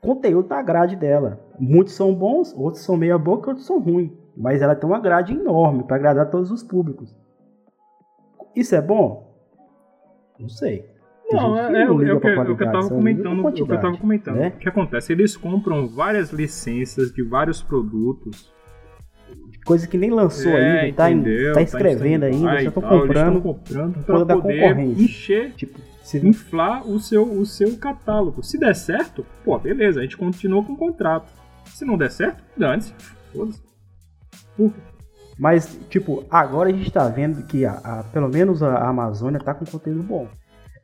conteúdo 0.00 0.48
da 0.48 0.62
grade 0.62 0.96
dela. 0.96 1.38
Muitos 1.60 1.94
são 1.94 2.14
bons, 2.14 2.52
outros 2.56 2.82
são 2.82 2.96
meia 2.96 3.18
boca, 3.18 3.50
outros 3.50 3.66
são 3.66 3.78
ruins. 3.78 4.10
Mas 4.36 4.62
ela 4.62 4.74
tem 4.74 4.88
uma 4.88 4.98
grade 4.98 5.34
enorme 5.34 5.84
para 5.84 5.96
agradar 5.96 6.30
todos 6.30 6.50
os 6.50 6.62
públicos. 6.62 7.14
Isso 8.56 8.74
é 8.74 8.80
bom? 8.80 9.30
Não 10.40 10.48
sei. 10.48 10.90
Não, 11.30 11.56
é, 11.56 11.82
é, 11.82 11.90
o, 11.90 12.02
é, 12.02 12.08
é 12.08 12.14
o 12.14 12.20
que 12.20 12.26
eu 12.26 12.56
tava 12.56 12.88
comentando. 12.88 13.46
O 13.46 13.52
que 13.52 13.62
eu 13.62 13.66
tava 13.80 13.96
comentando. 13.96 14.36
Né? 14.36 14.48
O 14.48 14.58
que 14.58 14.68
acontece? 14.68 15.12
Eles 15.12 15.36
compram 15.36 15.86
várias 15.86 16.30
licenças 16.30 17.12
de 17.12 17.22
vários 17.22 17.62
produtos. 17.62 18.52
Coisa 19.64 19.86
que 19.86 19.96
nem 19.96 20.10
lançou 20.10 20.52
é, 20.52 20.80
ainda, 20.80 20.96
tá, 20.96 21.10
entendeu, 21.10 21.52
tá, 21.52 21.60
tá 21.60 21.62
escrevendo 21.62 22.22
tá 22.22 22.26
ainda, 22.26 22.52
já 22.54 22.62
estão 22.64 22.82
comprando, 22.82 23.40
comprando 23.40 24.04
pra 24.04 24.18
poder 24.18 24.34
concorrência. 24.34 25.04
encher 25.04 25.52
tipo, 25.52 25.78
se... 26.02 26.26
inflar 26.26 26.86
o 26.86 26.98
seu, 26.98 27.24
o 27.24 27.44
seu 27.46 27.76
catálogo. 27.76 28.42
Se 28.42 28.58
der 28.58 28.74
certo, 28.74 29.24
pô, 29.44 29.58
beleza, 29.58 30.00
a 30.00 30.02
gente 30.02 30.16
continua 30.16 30.64
com 30.64 30.72
o 30.72 30.76
contrato. 30.76 31.32
Se 31.66 31.84
não 31.84 31.96
der 31.96 32.10
certo, 32.10 32.42
dane-se. 32.56 32.92
Foda-se. 33.32 33.62
Mas, 35.38 35.78
tipo, 35.88 36.24
agora 36.30 36.68
a 36.68 36.72
gente 36.72 36.90
tá 36.90 37.08
vendo 37.08 37.42
que 37.44 37.64
a, 37.64 37.72
a, 37.72 38.04
pelo 38.04 38.28
menos 38.28 38.62
a 38.62 38.88
Amazônia 38.88 39.40
tá 39.40 39.54
com 39.54 39.64
conteúdo 39.64 40.02
bom. 40.02 40.28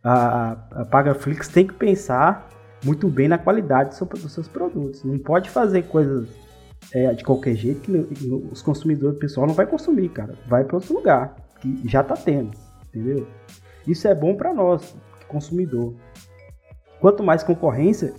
A, 0.02 0.12
a, 0.12 0.52
a 0.82 0.84
Pagaflix 0.84 1.48
tem 1.48 1.66
que 1.66 1.74
pensar 1.74 2.48
muito 2.84 3.08
bem 3.08 3.28
na 3.28 3.38
qualidade 3.38 3.90
do 3.90 3.94
seu, 3.94 4.06
dos 4.06 4.32
seus 4.32 4.48
produtos. 4.48 5.04
Não 5.04 5.18
pode 5.18 5.50
fazer 5.50 5.82
coisas 5.82 6.28
é, 6.92 7.12
de 7.12 7.24
qualquer 7.24 7.54
jeito 7.54 7.80
que 7.80 7.92
os 8.50 8.62
consumidores, 8.62 9.16
o 9.16 9.20
pessoal 9.20 9.46
não 9.46 9.54
vai 9.54 9.66
consumir, 9.66 10.08
cara. 10.10 10.34
Vai 10.46 10.64
para 10.64 10.76
outro 10.76 10.94
lugar, 10.94 11.36
que 11.60 11.82
já 11.86 12.02
tá 12.02 12.14
tendo, 12.16 12.56
entendeu? 12.88 13.26
Isso 13.86 14.06
é 14.06 14.14
bom 14.14 14.34
para 14.34 14.54
nós, 14.54 14.96
consumidor. 15.28 15.94
Quanto 17.00 17.22
mais 17.22 17.42
concorrência, 17.42 18.14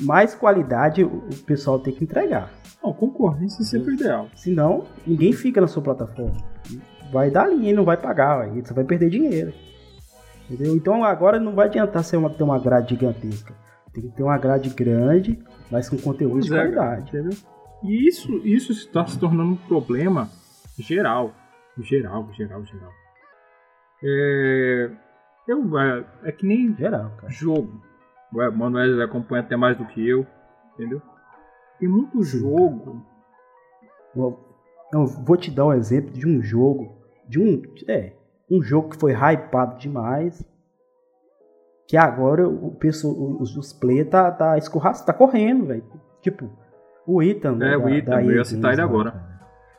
mais 0.00 0.34
qualidade 0.34 1.02
o 1.02 1.20
pessoal 1.46 1.78
tem 1.78 1.92
que 1.92 2.04
entregar. 2.04 2.52
Não, 2.82 2.92
concorrência 2.92 3.62
é 3.62 3.64
sempre 3.64 3.94
ideal. 3.94 4.28
Senão, 4.36 4.84
ninguém 5.06 5.32
fica 5.32 5.60
na 5.60 5.66
sua 5.66 5.82
plataforma. 5.82 6.36
Vai 7.12 7.30
dar 7.30 7.48
linha 7.48 7.70
e 7.70 7.74
não 7.74 7.84
vai 7.84 7.96
pagar, 7.96 8.48
você 8.48 8.74
vai 8.74 8.84
perder 8.84 9.10
dinheiro. 9.10 9.52
Entendeu? 10.48 10.74
Então 10.76 11.02
agora 11.02 11.40
não 11.40 11.54
vai 11.54 11.66
adiantar 11.66 12.04
ser 12.04 12.16
uma, 12.16 12.28
ter 12.28 12.42
uma 12.42 12.58
grade 12.58 12.90
gigantesca. 12.90 13.54
Tem 13.92 14.02
que 14.02 14.16
ter 14.16 14.22
uma 14.22 14.36
grade 14.36 14.70
grande, 14.70 15.42
mas 15.70 15.88
com 15.88 15.96
conteúdo 15.96 16.34
pois 16.34 16.46
de 16.46 16.54
é, 16.54 16.56
qualidade. 16.56 17.08
Entendeu? 17.08 17.38
E 17.82 18.08
isso, 18.08 18.36
isso 18.44 18.72
está 18.72 19.06
se 19.06 19.18
tornando 19.18 19.52
um 19.52 19.56
problema 19.56 20.28
geral. 20.78 21.32
Geral, 21.78 22.28
geral, 22.32 22.64
geral. 22.64 22.90
É, 24.02 24.90
eu, 25.46 25.78
é, 25.78 26.04
é 26.24 26.32
que 26.32 26.46
nem 26.46 26.74
Geral, 26.74 27.10
cara. 27.18 27.32
jogo. 27.32 27.82
O 28.32 28.50
Manuel 28.52 29.02
acompanha 29.02 29.42
até 29.42 29.56
mais 29.56 29.76
do 29.76 29.84
que 29.86 30.06
eu, 30.06 30.26
entendeu? 30.74 31.00
Tem 31.78 31.88
muito 31.88 32.22
Sim, 32.24 32.38
jogo. 32.40 33.06
Eu, 34.16 34.38
eu 34.92 35.06
vou 35.06 35.36
te 35.36 35.50
dar 35.50 35.66
um 35.66 35.72
exemplo 35.72 36.10
de 36.12 36.26
um 36.26 36.42
jogo. 36.42 36.96
De 37.28 37.40
um. 37.40 37.62
É. 37.86 38.12
Um 38.50 38.62
jogo 38.62 38.90
que 38.90 38.96
foi 38.96 39.12
hypado 39.12 39.78
demais. 39.78 40.44
Que 41.86 41.96
agora 41.96 42.48
o 42.48 42.74
pessoal, 42.74 43.14
os, 43.40 43.56
os 43.56 43.72
players 43.72 44.08
tá, 44.08 44.30
tá 44.30 44.56
escorraçado, 44.56 45.06
tá 45.06 45.12
correndo, 45.12 45.66
velho. 45.66 45.84
Tipo, 46.22 46.50
o 47.06 47.22
Ethan. 47.22 47.56
É, 47.56 47.78
da, 47.78 47.78
o 47.78 47.88
Ethan, 47.88 48.22
eu 48.22 48.36
ia 48.36 48.44
citar 48.44 48.72
ele 48.72 48.80
agora. 48.80 49.22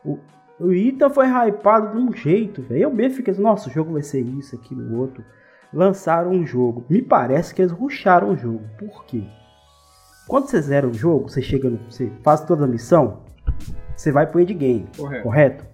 O, 0.05 0.19
o 0.59 0.71
Ethan 0.71 1.09
foi 1.09 1.25
hypado 1.25 1.97
de 1.97 1.97
um 1.97 2.13
jeito, 2.13 2.61
velho. 2.61 2.83
Eu 2.83 2.93
mesmo 2.93 3.17
fiquei 3.17 3.33
assim, 3.33 3.41
nossa, 3.41 3.67
o 3.67 3.71
jogo 3.71 3.93
vai 3.93 4.03
ser 4.03 4.21
isso, 4.21 4.55
aquilo, 4.55 4.99
outro 4.99 5.25
lançaram 5.75 6.31
um 6.31 6.45
jogo. 6.45 6.85
Me 6.89 7.01
parece 7.01 7.53
que 7.53 7.61
eles 7.61 7.71
rusharam 7.71 8.31
o 8.31 8.37
jogo. 8.37 8.63
Por 8.79 9.05
quê? 9.05 9.23
Quando 10.27 10.47
você 10.47 10.61
zera 10.61 10.87
o 10.87 10.93
jogo, 10.93 11.29
você 11.29 11.41
chega 11.41 11.69
no. 11.69 11.77
Você 11.91 12.11
faz 12.23 12.41
toda 12.41 12.63
a 12.63 12.67
missão, 12.67 13.21
você 13.95 14.11
vai 14.11 14.25
pro 14.25 14.39
endgame. 14.39 14.87
Correto. 14.97 15.23
correto? 15.23 15.65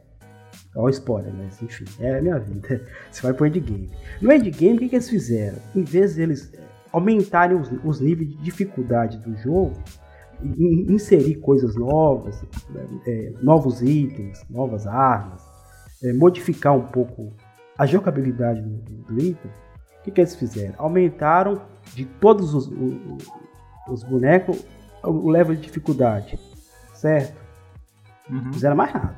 Olha 0.75 0.85
o 0.85 0.89
spoiler, 0.89 1.33
mas 1.33 1.61
enfim, 1.61 1.85
é 1.99 2.17
a 2.17 2.21
minha 2.21 2.39
vida. 2.39 2.81
Você 3.11 3.23
vai 3.23 3.33
pro 3.33 3.45
endgame. 3.45 3.89
No 4.21 4.31
endgame, 4.31 4.75
o 4.75 4.79
que, 4.79 4.87
que 4.87 4.95
eles 4.95 5.09
fizeram? 5.09 5.57
Em 5.75 5.83
vez 5.83 6.15
de 6.15 6.21
eles 6.21 6.49
aumentarem 6.93 7.57
os, 7.57 7.69
os 7.83 7.99
níveis 7.99 8.29
de 8.29 8.37
dificuldade 8.37 9.17
do 9.17 9.35
jogo, 9.35 9.73
inserir 10.89 11.35
coisas 11.35 11.75
novas, 11.75 12.41
é, 13.05 13.33
novos 13.41 13.81
itens, 13.81 14.45
novas 14.49 14.87
armas, 14.87 15.41
é, 16.03 16.13
modificar 16.13 16.73
um 16.73 16.87
pouco 16.87 17.33
a 17.77 17.85
jogabilidade 17.85 18.61
do, 18.61 18.77
do 19.03 19.19
item, 19.21 19.51
o 20.01 20.03
que, 20.03 20.11
que 20.11 20.21
eles 20.21 20.35
fizeram? 20.35 20.73
Aumentaram 20.77 21.61
de 21.93 22.05
todos 22.05 22.53
os, 22.53 22.67
os, 22.67 23.27
os 23.87 24.03
bonecos 24.03 24.65
o 25.03 25.29
level 25.29 25.55
de 25.55 25.61
dificuldade, 25.61 26.37
certo? 26.93 27.35
Uhum. 28.29 28.41
Não 28.45 28.53
fizeram 28.53 28.75
mais 28.75 28.93
nada. 28.93 29.17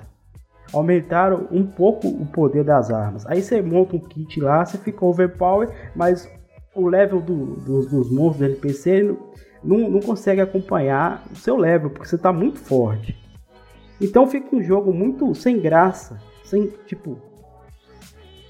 Aumentaram 0.72 1.48
um 1.52 1.66
pouco 1.66 2.08
o 2.08 2.26
poder 2.26 2.64
das 2.64 2.90
armas. 2.90 3.26
Aí 3.28 3.42
você 3.42 3.62
monta 3.62 3.96
um 3.96 4.00
kit 4.00 4.40
lá, 4.40 4.66
você 4.66 4.78
fica 4.78 5.06
overpower, 5.06 5.70
mas 5.96 6.28
o 6.74 6.88
level 6.88 7.22
do- 7.22 7.56
dos- 7.58 7.88
dos 7.88 8.10
monstros 8.10 8.38
do 8.40 8.46
NPC 8.46 9.16
não, 9.64 9.90
não 9.90 10.00
consegue 10.00 10.42
acompanhar 10.42 11.24
o 11.32 11.36
seu 11.36 11.56
level, 11.58 11.90
porque 11.90 12.08
você 12.08 12.18
tá 12.18 12.32
muito 12.34 12.60
forte. 12.60 13.16
Então 14.02 14.26
fica 14.26 14.56
um 14.56 14.64
jogo 14.64 14.92
muito 14.94 15.34
sem 15.36 15.60
graça. 15.60 16.20
Sem, 16.44 16.68
tipo. 16.86 17.18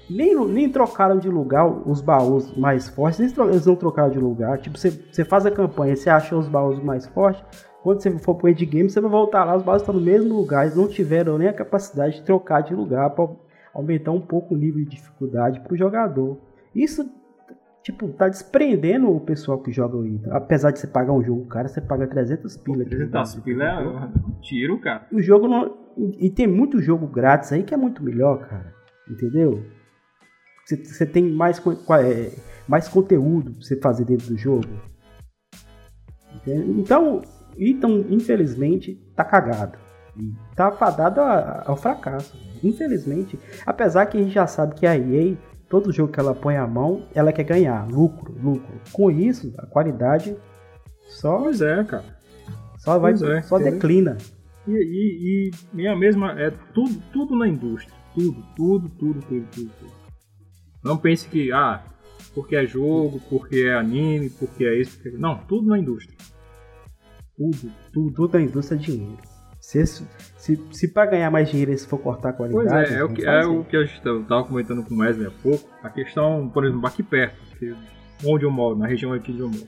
Nem, 0.08 0.34
nem 0.46 0.68
trocaram 0.68 1.18
de 1.18 1.28
lugar 1.28 1.66
os 1.66 2.00
baús 2.00 2.56
mais 2.56 2.88
fortes, 2.88 3.20
eles, 3.20 3.66
não 3.66 3.76
trocaram 3.76 4.10
de 4.10 4.18
lugar. 4.18 4.58
Tipo, 4.58 4.78
você, 4.78 4.90
você 4.90 5.24
faz 5.24 5.46
a 5.46 5.50
campanha, 5.50 5.96
você 5.96 6.10
achou 6.10 6.38
os 6.38 6.48
baús 6.48 6.82
mais 6.82 7.06
fortes. 7.06 7.42
Quando 7.82 8.00
você 8.00 8.10
for 8.18 8.34
pro 8.34 8.48
endgame, 8.48 8.88
você 8.88 9.00
vai 9.00 9.10
voltar 9.10 9.44
lá, 9.44 9.56
os 9.56 9.62
baús 9.62 9.82
estão 9.82 9.94
no 9.94 10.00
mesmo 10.00 10.34
lugar. 10.34 10.64
Eles 10.64 10.76
não 10.76 10.88
tiveram 10.88 11.36
nem 11.36 11.48
a 11.48 11.52
capacidade 11.52 12.16
de 12.16 12.22
trocar 12.22 12.62
de 12.62 12.74
lugar 12.74 13.10
para 13.10 13.28
aumentar 13.74 14.12
um 14.12 14.20
pouco 14.20 14.54
o 14.54 14.56
nível 14.56 14.82
de 14.84 14.90
dificuldade 14.90 15.60
pro 15.60 15.76
jogador. 15.76 16.38
Isso, 16.74 17.06
tipo, 17.82 18.08
tá 18.08 18.28
desprendendo 18.28 19.10
o 19.10 19.20
pessoal 19.20 19.58
que 19.58 19.70
joga 19.70 19.96
o 19.96 20.06
Ida. 20.06 20.34
Apesar 20.34 20.70
de 20.70 20.78
você 20.78 20.86
pagar 20.86 21.12
um 21.12 21.22
jogo, 21.22 21.44
cara, 21.46 21.68
você 21.68 21.80
paga 21.80 22.06
300 22.06 22.56
pila. 22.56 22.82
aqui 22.82 22.94
no 22.94 23.10
300 23.10 23.10
Brasil, 23.10 23.42
pila 23.42 23.64
é 23.64 23.86
um 23.86 24.40
tiro, 24.40 24.80
cara. 24.80 25.06
O 25.12 25.20
jogo 25.20 25.46
não. 25.46 25.76
E 26.18 26.30
tem 26.30 26.46
muito 26.46 26.80
jogo 26.80 27.06
grátis 27.06 27.52
aí 27.52 27.62
que 27.62 27.74
é 27.74 27.76
muito 27.76 28.02
melhor, 28.02 28.48
cara. 28.48 28.72
Entendeu? 29.08 29.62
Você, 30.66 31.04
tem 31.04 31.30
mais, 31.30 31.60
é, 32.00 32.32
mais 32.66 32.88
conteúdo 32.88 33.52
pra 33.52 33.62
você 33.62 33.76
fazer 33.76 34.04
dentro 34.04 34.28
do 34.28 34.36
jogo. 34.36 34.66
Então, 36.46 37.22
então, 37.56 38.04
infelizmente, 38.08 38.94
tá 39.14 39.24
cagado. 39.24 39.78
Tá 40.54 40.70
fadado 40.70 41.20
ao 41.20 41.76
fracasso. 41.76 42.36
Infelizmente. 42.62 43.38
Apesar 43.66 44.06
que 44.06 44.16
a 44.16 44.22
gente 44.22 44.32
já 44.32 44.46
sabe 44.46 44.74
que 44.74 44.86
a 44.86 44.96
EA, 44.96 45.36
todo 45.68 45.92
jogo 45.92 46.12
que 46.12 46.20
ela 46.20 46.34
põe 46.34 46.56
a 46.56 46.66
mão, 46.66 47.06
ela 47.14 47.32
quer 47.32 47.44
ganhar. 47.44 47.86
Lucro, 47.88 48.34
lucro. 48.40 48.80
Com 48.92 49.10
isso, 49.10 49.52
a 49.58 49.66
qualidade 49.66 50.36
só, 51.08 51.38
Pois 51.38 51.60
é, 51.60 51.84
cara. 51.84 52.04
só, 52.78 52.98
vai, 52.98 53.12
é, 53.12 53.42
só 53.42 53.58
declina. 53.58 54.16
E, 54.66 54.72
e, 54.72 55.50
e, 55.76 55.82
e 55.82 55.88
a 55.88 55.96
mesma. 55.96 56.40
É 56.40 56.50
tudo, 56.72 57.02
tudo 57.12 57.36
na 57.36 57.46
indústria. 57.46 57.94
Tudo, 58.14 58.42
tudo, 58.56 58.88
tudo, 58.88 59.20
tudo, 59.22 59.46
tudo, 59.50 59.70
tudo. 59.78 60.03
Não 60.84 60.98
pense 60.98 61.28
que, 61.28 61.50
ah, 61.50 61.82
porque 62.34 62.54
é 62.54 62.66
jogo, 62.66 63.20
porque 63.30 63.62
é 63.62 63.74
anime, 63.74 64.28
porque 64.30 64.64
é 64.64 64.78
isso, 64.78 65.00
porque... 65.00 65.16
Não, 65.16 65.38
tudo 65.38 65.68
na 65.68 65.78
indústria. 65.78 66.16
Tudo, 67.36 67.72
tudo. 67.92 68.12
tudo 68.12 68.28
da 68.28 68.40
indústria 68.40 68.76
é 68.76 68.78
dinheiro. 68.78 69.18
Se, 69.60 69.86
se, 69.86 70.62
se 70.70 70.88
para 70.88 71.10
ganhar 71.10 71.30
mais 71.30 71.48
dinheiro 71.48 71.70
eles 71.70 71.86
for 71.86 71.98
cortar 71.98 72.28
a 72.28 72.32
qualidade. 72.34 72.68
Pois 72.68 72.90
é, 72.90 72.98
é 72.98 73.02
o 73.02 73.06
vão 73.06 73.16
que, 73.16 73.26
é 73.26 73.46
o 73.46 73.64
que 73.64 73.76
eu 73.76 73.82
estava 73.82 74.44
comentando 74.44 74.84
com 74.84 74.94
o 74.94 74.98
Wesley 74.98 75.26
há 75.26 75.30
pouco. 75.30 75.66
A 75.82 75.88
questão, 75.88 76.50
por 76.50 76.66
exemplo, 76.66 76.86
aqui 76.86 77.02
perto, 77.02 77.38
onde 78.26 78.44
eu 78.44 78.50
moro, 78.50 78.76
na 78.76 78.86
região 78.86 79.14
aqui 79.14 79.32
de 79.32 79.40
eu 79.40 79.48
moro. 79.48 79.66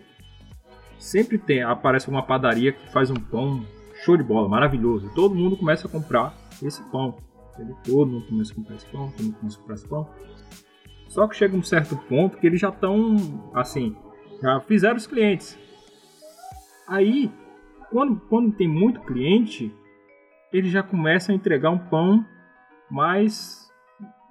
Sempre 0.98 1.38
tem, 1.38 1.62
aparece 1.62 2.08
uma 2.08 2.22
padaria 2.22 2.72
que 2.72 2.92
faz 2.92 3.10
um 3.10 3.14
pão 3.14 3.64
show 4.04 4.18
de 4.18 4.22
bola, 4.22 4.48
maravilhoso. 4.48 5.10
Todo 5.14 5.34
mundo 5.34 5.56
começa 5.56 5.88
a 5.88 5.90
comprar 5.90 6.36
esse 6.62 6.82
pão. 6.90 7.16
Todo 7.84 8.06
mundo 8.06 8.26
começa 8.26 8.52
a 8.52 8.54
comprar 8.54 8.76
esse 8.76 8.86
pão, 8.86 9.10
todo 9.16 9.24
mundo 9.24 9.36
começa 9.38 9.56
a 9.56 9.60
comprar 9.60 9.74
esse 9.76 9.88
pão. 9.88 10.10
Só 11.08 11.26
que 11.26 11.36
chega 11.36 11.56
um 11.56 11.62
certo 11.62 11.96
ponto 12.08 12.36
que 12.38 12.46
eles 12.46 12.60
já 12.60 12.68
estão, 12.68 13.16
assim, 13.54 13.96
já 14.42 14.60
fizeram 14.60 14.96
os 14.96 15.06
clientes. 15.06 15.58
Aí, 16.86 17.30
quando, 17.90 18.20
quando 18.28 18.52
tem 18.52 18.68
muito 18.68 19.00
cliente, 19.00 19.74
ele 20.52 20.68
já 20.68 20.82
começa 20.82 21.32
a 21.32 21.34
entregar 21.34 21.70
um 21.70 21.78
pão 21.78 22.24
mais, 22.90 23.70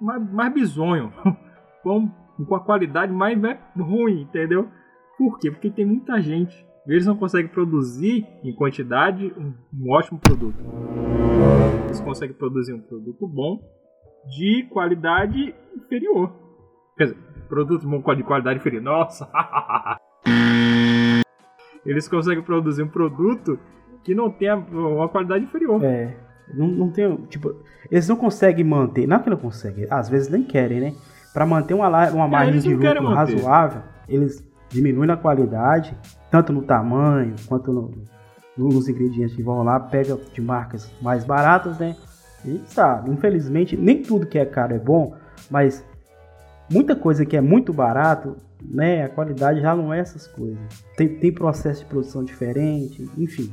mais, 0.00 0.32
mais 0.32 0.52
bizonho. 0.52 1.12
Pão 1.82 2.12
com 2.44 2.54
a 2.54 2.60
qualidade 2.60 3.12
mais 3.12 3.40
né, 3.40 3.58
ruim, 3.76 4.22
entendeu? 4.22 4.68
Por 5.16 5.38
quê? 5.38 5.50
Porque 5.50 5.70
tem 5.70 5.86
muita 5.86 6.20
gente. 6.20 6.66
Eles 6.86 7.06
não 7.06 7.16
conseguem 7.16 7.48
produzir 7.48 8.26
em 8.44 8.54
quantidade 8.54 9.32
um, 9.36 9.54
um 9.72 9.92
ótimo 9.92 10.18
produto. 10.18 10.58
Eles 11.86 12.00
conseguem 12.00 12.36
produzir 12.36 12.74
um 12.74 12.80
produto 12.80 13.26
bom 13.26 13.60
de 14.28 14.66
qualidade 14.70 15.54
inferior. 15.74 16.45
Quer 16.96 17.04
dizer, 17.04 17.16
produto 17.48 17.86
bom 17.88 18.14
de 18.14 18.22
qualidade 18.22 18.58
inferior. 18.58 18.82
Nossa! 18.82 19.28
Eles 21.84 22.08
conseguem 22.08 22.42
produzir 22.42 22.82
um 22.82 22.88
produto 22.88 23.58
que 24.02 24.14
não 24.14 24.30
tem 24.30 24.52
uma 24.52 25.08
qualidade 25.08 25.44
inferior. 25.44 25.82
É. 25.84 26.16
Não, 26.52 26.66
não 26.66 26.90
tem. 26.90 27.14
Tipo, 27.28 27.54
eles 27.90 28.08
não 28.08 28.16
conseguem 28.16 28.64
manter. 28.64 29.06
Não 29.06 29.16
é 29.16 29.20
que 29.20 29.30
não 29.30 29.36
conseguem, 29.36 29.86
às 29.90 30.08
vezes 30.08 30.28
nem 30.28 30.42
querem, 30.42 30.80
né? 30.80 30.94
Pra 31.32 31.44
manter 31.46 31.74
uma, 31.74 31.88
uma 32.10 32.26
margem 32.28 32.54
eles 32.54 32.64
de 32.64 32.74
lucro 32.74 32.88
razoável, 33.14 33.82
eles 34.08 34.44
diminuem 34.70 35.10
a 35.10 35.16
qualidade, 35.16 35.96
tanto 36.30 36.52
no 36.52 36.62
tamanho 36.62 37.34
quanto 37.46 37.72
no- 37.72 37.90
nos 38.56 38.88
ingredientes 38.88 39.36
que 39.36 39.42
vão 39.42 39.62
lá, 39.62 39.78
pega 39.78 40.16
de 40.32 40.40
marcas 40.40 40.90
mais 41.02 41.24
baratas, 41.24 41.78
né? 41.78 41.94
E 42.44 42.60
sabe, 42.66 43.10
infelizmente, 43.10 43.76
nem 43.76 44.02
tudo 44.02 44.26
que 44.26 44.38
é 44.38 44.46
caro 44.46 44.74
é 44.74 44.78
bom, 44.78 45.14
mas 45.50 45.84
muita 46.70 46.96
coisa 46.96 47.24
que 47.24 47.36
é 47.36 47.40
muito 47.40 47.72
barato, 47.72 48.36
né? 48.62 49.04
A 49.04 49.08
qualidade 49.08 49.60
já 49.60 49.74
não 49.74 49.92
é 49.92 50.00
essas 50.00 50.26
coisas. 50.26 50.58
Tem, 50.96 51.08
tem 51.18 51.32
processo 51.32 51.80
de 51.80 51.86
produção 51.86 52.24
diferente, 52.24 53.08
enfim. 53.16 53.52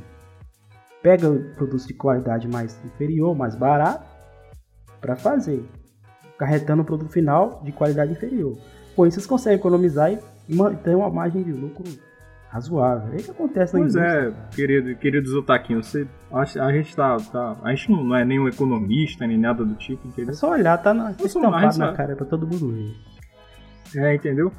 Pega 1.02 1.30
produtos 1.56 1.86
de 1.86 1.94
qualidade 1.94 2.48
mais 2.48 2.78
inferior, 2.84 3.36
mais 3.36 3.54
barato, 3.54 4.08
para 5.00 5.16
fazer. 5.16 5.64
Carretando 6.38 6.82
o 6.82 6.84
produto 6.84 7.12
final 7.12 7.60
de 7.62 7.72
qualidade 7.72 8.12
inferior. 8.12 8.56
Com 8.96 9.06
isso, 9.06 9.16
vocês 9.16 9.26
conseguem 9.26 9.58
economizar 9.58 10.12
e 10.12 10.18
manter 10.54 10.96
uma 10.96 11.10
margem 11.10 11.42
de 11.42 11.52
lucro 11.52 11.84
razoável. 12.54 13.12
É 13.12 13.16
o 13.16 13.22
que 13.24 13.30
acontece 13.32 13.74
na 13.74 13.80
Pois 13.80 13.94
indústria. 13.96 14.28
é, 14.50 14.54
querido, 14.54 14.96
queridos 14.96 15.34
otaquinhos, 15.34 15.86
você, 15.88 16.06
a, 16.32 16.40
a 16.66 16.72
gente 16.72 16.94
tá, 16.94 17.16
tá- 17.16 17.56
A 17.64 17.74
gente 17.74 17.90
não 17.90 18.14
é 18.16 18.24
nenhum 18.24 18.46
economista 18.48 19.26
nem 19.26 19.36
nada 19.36 19.64
do 19.64 19.74
tipo, 19.74 20.06
É 20.06 20.08
entendeu? 20.10 20.34
só 20.34 20.50
olhar, 20.52 20.78
tá 20.78 20.94
na, 20.94 21.10
estampado 21.10 21.50
mais, 21.50 21.76
na 21.76 21.92
cara 21.92 22.14
pra 22.14 22.24
todo 22.24 22.46
mundo 22.46 22.70
ver. 22.72 22.94
É, 24.00 24.14
entendeu? 24.14 24.52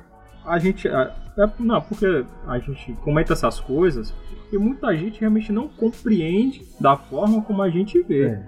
A 0.46 0.60
gente. 0.60 0.88
a- 0.90 1.16
é- 1.38 1.50
não, 1.58 1.82
porque 1.82 2.26
a 2.48 2.60
gente 2.60 2.94
comenta 3.04 3.34
essas 3.34 3.60
coisas 3.60 4.12
porque 4.42 4.58
muita 4.58 4.96
gente 4.96 5.20
realmente 5.20 5.52
não 5.52 5.68
compreende 5.68 6.64
da 6.80 6.96
forma 6.96 7.42
como 7.42 7.62
a 7.64 7.70
gente 7.70 8.02
vê, 8.04 8.26
É. 8.28 8.46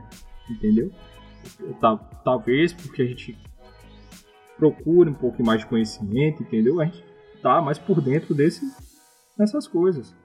entendeu? 0.49 0.91
Tal- 1.81 1.97
Talvez 2.23 2.73
porque 2.73 3.01
a 3.01 3.05
gente 3.05 3.37
procura 4.57 5.09
um 5.09 5.13
pouco 5.13 5.43
mais 5.43 5.61
de 5.61 5.65
conhecimento, 5.67 6.43
entendeu? 6.43 6.79
A 6.81 6.85
gente 6.85 7.03
tá 7.41 7.61
mais 7.61 7.77
por 7.79 8.01
dentro 8.01 8.33
desse, 8.35 8.61
dessas 9.37 9.67
coisas. 9.67 10.15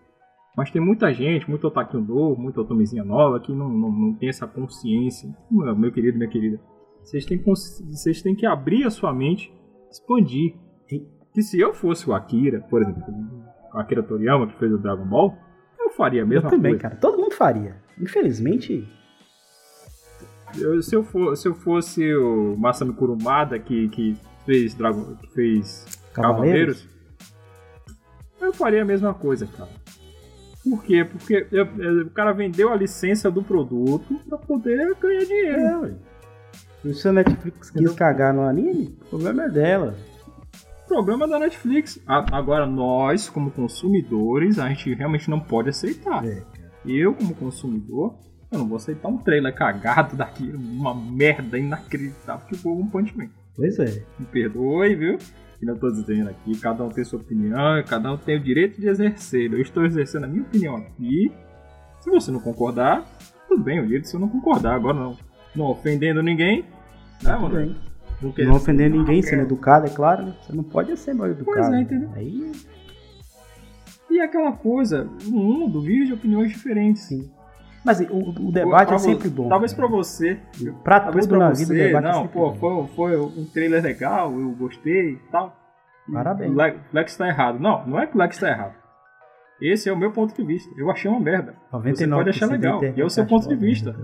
Mas 0.57 0.71
tem 0.71 0.83
muita 0.83 1.13
gente, 1.13 1.49
muito 1.49 1.67
otaquinho 1.67 2.05
novo, 2.05 2.41
muita 2.41 2.61
otomezinha 2.61 3.03
nova 3.05 3.41
que 3.41 3.53
não, 3.53 3.69
não, 3.71 3.91
não 3.91 4.15
tem 4.15 4.29
essa 4.29 4.47
consciência. 4.47 5.35
Meu 5.51 5.91
querido, 5.93 6.19
minha 6.19 6.29
querida, 6.29 6.61
vocês 7.03 7.25
têm, 7.25 7.43
vocês 7.43 8.21
têm 8.23 8.35
que 8.35 8.45
abrir 8.47 8.85
a 8.85 8.91
sua 8.91 9.13
mente, 9.15 9.53
expandir. 9.91 10.55
Que 11.35 11.41
se 11.43 11.59
eu 11.59 11.73
fosse 11.73 12.09
o 12.09 12.13
Akira, 12.13 12.61
por 12.69 12.83
exemplo, 12.83 13.03
o 13.73 13.79
Akira 13.79 14.03
Toriyama 14.03 14.47
que 14.49 14.59
fez 14.59 14.71
o 14.71 14.77
Dragon 14.79 15.07
Ball, 15.07 15.35
eu 15.81 15.89
faria 15.91 16.21
a 16.21 16.25
Eu 16.25 16.29
mesma 16.29 16.51
também, 16.51 16.73
coisa. 16.73 16.83
cara. 16.83 16.97
Todo 16.97 17.17
mundo 17.19 17.33
faria. 17.35 17.77
Infelizmente, 17.99 18.87
Eu- 20.61 20.83
se, 20.83 20.95
eu 20.95 21.03
for, 21.03 21.35
se 21.35 21.49
eu 21.49 21.55
fosse 21.55 22.15
o 22.15 22.55
Masami 22.59 22.93
Kurumada 22.93 23.59
que, 23.59 23.89
que 23.89 24.15
fez 24.45 24.75
Dragon, 24.75 25.17
que 25.17 25.27
fez 25.33 25.87
Cavaleiros. 26.13 26.83
Cavaleiros, 26.83 26.89
eu 28.53 28.57
faria 28.57 28.83
a 28.83 28.85
mesma 28.85 29.13
coisa, 29.15 29.47
cara. 29.47 29.71
Por 30.63 30.85
quê? 30.85 31.05
Porque 31.05 31.47
eu- 31.51 31.67
eu- 31.79 32.07
o 32.07 32.11
cara 32.11 32.33
vendeu 32.33 32.73
a 32.73 32.77
licença 32.77 33.31
do 33.31 33.43
produto 33.43 34.15
pra 34.29 34.39
poder 34.39 34.95
ganhar 35.01 35.25
dinheiro. 35.25 35.61
É, 35.61 35.77
ué. 35.79 35.95
E 36.85 36.95
se 36.95 37.09
a 37.09 37.13
Netflix 37.13 37.71
quis 37.71 37.93
cagar 37.95 38.33
no 38.35 38.43
anime, 38.43 38.97
o 39.03 39.05
problema 39.11 39.45
é 39.45 39.49
dela. 39.49 39.95
Problema 40.87 41.27
da 41.27 41.39
Netflix. 41.39 41.99
A- 42.07 42.37
Agora, 42.37 42.67
nós, 42.67 43.29
como 43.29 43.51
consumidores, 43.51 44.59
a 44.59 44.69
gente 44.69 44.93
realmente 44.95 45.29
não 45.31 45.41
pode 45.41 45.69
aceitar. 45.71 46.25
É, 46.27 46.43
Eu, 46.85 47.15
como 47.15 47.33
consumidor, 47.37 48.15
eu 48.51 48.59
não 48.59 48.67
vou 48.67 48.77
aceitar 48.77 49.07
um 49.09 49.17
trailer 49.17 49.55
cagado 49.55 50.17
daqui, 50.17 50.51
uma 50.53 50.93
merda 50.93 51.57
inacreditável 51.57 52.45
que 52.49 52.57
foi 52.57 52.73
um 52.73 52.89
Punch 52.89 53.17
Man. 53.17 53.29
Pois 53.55 53.79
é. 53.79 54.03
Me 54.19 54.27
perdoe, 54.27 54.95
viu? 54.97 55.19
Que 55.63 55.67
não 55.67 55.77
tô 55.77 55.93
dizendo 55.93 56.29
aqui, 56.29 56.59
cada 56.59 56.83
um 56.83 56.89
tem 56.89 57.05
sua 57.05 57.21
opinião, 57.21 57.81
cada 57.87 58.13
um 58.13 58.17
tem 58.17 58.37
o 58.37 58.43
direito 58.43 58.81
de 58.81 58.89
exercer. 58.89 59.53
Eu 59.53 59.61
estou 59.61 59.85
exercendo 59.85 60.25
a 60.25 60.27
minha 60.27 60.43
opinião 60.43 60.75
aqui. 60.75 61.31
Se 62.01 62.11
você 62.11 62.33
não 62.33 62.41
concordar, 62.41 63.07
tudo 63.47 63.63
bem, 63.63 63.79
o 63.79 63.85
direito 63.85 64.03
de 64.03 64.09
você 64.11 64.19
não 64.19 64.29
concordar. 64.29 64.75
Agora 64.75 64.99
não, 64.99 65.17
não 65.55 65.67
ofendendo 65.67 66.21
ninguém, 66.21 66.65
Tudo 67.21 67.41
mano? 67.43 67.55
bem. 67.55 67.77
Não 68.45 68.57
ofender 68.57 68.91
ninguém, 68.91 69.23
sendo 69.23 69.43
educado, 69.43 69.87
é 69.87 69.91
claro, 69.91 70.25
né? 70.27 70.35
Você 70.43 70.53
não 70.53 70.65
pode 70.65 70.97
ser 70.97 71.15
mal 71.15 71.29
educado. 71.29 71.57
Pois 71.57 71.73
é, 71.73 71.81
entendeu? 71.81 72.11
Aí, 72.17 72.51
E 74.11 74.21
aquela 74.21 74.51
coisa, 74.51 75.09
no 75.23 75.31
mundo 75.31 75.81
vive 75.81 76.13
opiniões 76.13 76.51
diferentes. 76.51 77.03
sim. 77.05 77.31
Mas 77.85 78.01
o, 78.01 78.49
o 78.49 78.53
debate 78.53 78.95
é 78.95 78.99
sempre 78.99 79.29
bom. 79.29 79.49
Talvez 79.49 79.73
pra 79.75 79.87
você. 79.89 80.39
Pra 80.85 81.01
Talvez 81.01 81.27
tudo 81.27 81.37
pra 81.39 81.49
na 81.49 81.53
vida, 81.53 81.65
o 81.73 81.77
você, 81.77 81.85
debate 81.87 82.05
é 82.07 82.09
não, 82.09 82.23
sempre 82.23 82.33
pô, 82.33 82.55
foi, 82.55 82.87
foi 82.95 83.21
um 83.21 83.45
trailer 83.53 83.83
legal, 83.83 84.33
eu 84.39 84.51
gostei 84.53 85.15
e 85.15 85.19
tal. 85.33 85.57
Parabéns. 86.13 86.53
O 86.53 86.55
Le- 86.55 86.79
Lex 86.93 87.17
tá 87.17 87.27
errado. 87.29 87.59
Não, 87.59 87.87
não 87.87 87.99
é 87.99 88.07
que 88.07 88.15
o 88.17 88.19
Lex 88.19 88.39
tá 88.39 88.49
errado. 88.49 88.75
Esse 89.61 89.89
é 89.89 89.93
o 89.93 89.97
meu 89.97 90.11
ponto 90.13 90.35
de 90.35 90.43
vista. 90.45 90.69
Eu 90.77 90.91
achei 90.91 91.09
uma 91.11 91.21
merda. 91.21 91.55
99% 91.73 91.95
Você 91.97 92.09
pode 92.09 92.31
achar 92.31 92.47
legal, 92.47 92.83
e 92.85 93.01
é 93.01 93.05
o 93.05 93.11
seu 93.11 93.25
ponto 93.27 93.49
de 93.49 93.55
vista. 93.55 93.95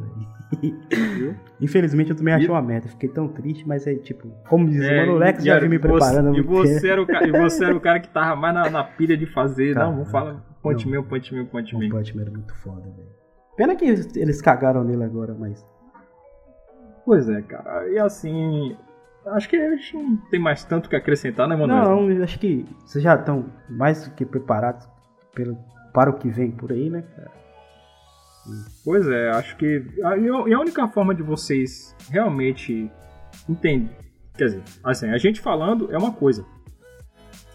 Infelizmente 1.61 2.11
eu 2.11 2.17
também 2.17 2.35
achei 2.35 2.49
uma 2.49 2.63
merda. 2.63 2.89
Fiquei 2.89 3.09
tão 3.09 3.29
triste, 3.29 3.67
mas 3.67 3.87
é 3.87 3.95
tipo, 3.97 4.29
como 4.49 4.69
diz, 4.69 4.81
É, 4.83 5.01
mano, 5.01 5.13
o 5.15 5.19
Lex 5.19 5.43
já 5.45 5.59
vinha 5.59 5.69
me 5.71 5.79
você- 5.79 5.89
preparando. 5.89 6.35
há 6.35 6.39
E 6.39 6.43
você, 6.43 6.89
era 6.89 7.03
o 7.03 7.07
cara, 7.07 7.27
e 7.29 7.33
você 7.33 7.65
era 7.65 7.77
o 7.77 7.81
cara 7.81 8.01
que 8.01 8.09
tava 8.09 8.37
mais 8.37 8.55
na, 8.55 8.71
na 8.71 8.85
pilha 8.85 9.17
de 9.17 9.27
fazer. 9.27 9.75
Cara, 9.79 9.87
não, 9.87 9.93
vamos 9.97 10.11
falar 10.11 10.45
ponte 10.63 10.85
não. 10.85 10.93
meu, 10.93 11.05
ponte 11.05 11.35
meu, 11.35 11.47
ponte 11.47 11.75
O 11.75 11.79
meu. 11.79 11.99
Era 11.99 12.31
muito 12.31 12.55
foda, 12.57 12.83
velho. 12.83 13.18
Pena 13.59 13.75
que 13.75 13.85
eles, 13.85 14.41
cagaram 14.41 14.85
nele 14.85 15.03
agora, 15.03 15.35
mas. 15.37 15.67
Pois 17.05 17.29
é, 17.29 17.43
cara. 17.43 17.89
E 17.89 17.99
assim. 17.99 18.77
Acho 19.27 19.49
que 19.49 19.57
a 19.57 19.77
gente 19.77 19.97
não 19.97 20.17
tem 20.31 20.41
mais 20.41 20.65
tanto 20.65 20.89
que 20.89 20.95
acrescentar, 20.95 21.49
né, 21.49 21.57
mano? 21.57 21.75
Não, 21.75 22.23
acho 22.23 22.39
que 22.39 22.65
vocês 22.87 23.03
já 23.03 23.17
estão 23.17 23.47
mais 23.69 24.07
do 24.07 24.15
que 24.15 24.25
preparados 24.25 24.89
pelo, 25.35 25.59
para 25.93 26.09
o 26.09 26.15
que 26.15 26.31
vem 26.31 26.53
por 26.53 26.71
aí, 26.71 26.89
né, 26.89 27.03
cara? 27.03 27.33
Pois 28.85 29.07
é, 29.09 29.31
acho 29.31 29.57
que. 29.57 29.85
E 30.47 30.55
a 30.55 30.61
única 30.61 30.87
forma 30.87 31.13
de 31.13 31.25
vocês 31.25 31.97
realmente 32.09 32.89
entender. 33.49 33.91
Quer 34.37 34.45
dizer, 34.45 34.63
assim, 34.85 35.11
a 35.11 35.19
gente 35.19 35.41
falando 35.41 35.93
é 35.93 35.99
uma 35.99 36.13
coisa. 36.13 36.47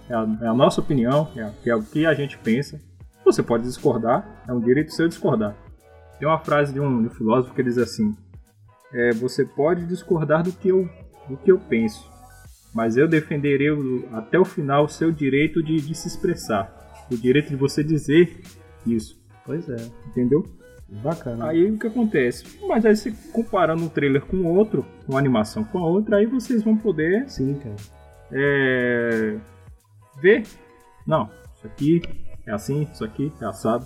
É 0.10 0.14
a, 0.14 0.28
é 0.41 0.47
a 0.47 0.54
nossa 0.54 0.82
opinião, 0.82 1.32
é, 1.38 1.70
é 1.70 1.76
o 1.76 1.82
que 1.82 2.06
a 2.06 2.14
gente 2.14 2.38
pensa. 2.38 2.78
Você 3.24 3.41
pode 3.41 3.64
discordar, 3.64 4.43
é 4.45 4.51
um 4.51 4.60
direito 4.60 4.91
seu 4.91 5.08
discordar. 5.08 5.56
Tem 6.20 6.28
uma 6.28 6.39
frase 6.39 6.74
de 6.74 6.80
um, 6.80 7.01
de 7.01 7.07
um 7.07 7.11
filósofo 7.11 7.53
que 7.53 7.64
diz 7.64 7.78
assim: 7.78 8.16
é, 8.93 9.11
Você 9.14 9.45
pode 9.45 9.86
discordar 9.86 10.43
do 10.43 10.51
que, 10.51 10.70
eu, 10.70 10.89
do 11.30 11.38
que 11.38 11.51
eu 11.51 11.59
penso, 11.59 12.09
mas 12.74 12.95
eu 12.97 13.07
defenderei 13.07 13.70
até 14.14 14.39
o 14.39 14.45
final 14.45 14.86
o 14.86 14.89
seu 14.89 15.11
direito 15.11 15.61
de, 15.64 15.78
de 15.78 15.95
se 15.95 16.07
expressar. 16.07 16.72
O 17.11 17.18
direito 17.18 17.49
de 17.49 17.55
você 17.55 17.84
dizer 17.84 18.41
isso, 18.86 19.22
Pois 19.45 19.68
é, 19.70 19.76
entendeu? 20.07 20.43
bacana. 21.03 21.47
Aí 21.47 21.72
o 21.72 21.78
que 21.80 21.88
acontece? 21.88 22.45
Mas 22.68 22.86
aí 22.86 22.95
se 22.95 23.11
comparando 23.32 23.84
um 23.84 23.89
trailer 23.89 24.22
com 24.26 24.38
o 24.38 24.55
outro, 24.55 24.86
uma 25.07 25.18
animação 25.20 25.64
com 25.64 25.80
a 25.80 25.86
outra, 25.88 26.18
aí 26.18 26.26
vocês 26.28 26.64
vão 26.64 26.78
poder 26.78 27.28
Sim, 27.28 27.55
cara. 27.55 27.76
é, 28.32 29.36
ver. 30.22 30.43
Não, 31.05 31.30
isso 31.57 31.66
aqui 31.68 32.01
é 32.45 32.51
assim, 32.51 32.88
isso 32.93 33.03
aqui 33.03 33.32
é 33.41 33.45
assado. 33.45 33.86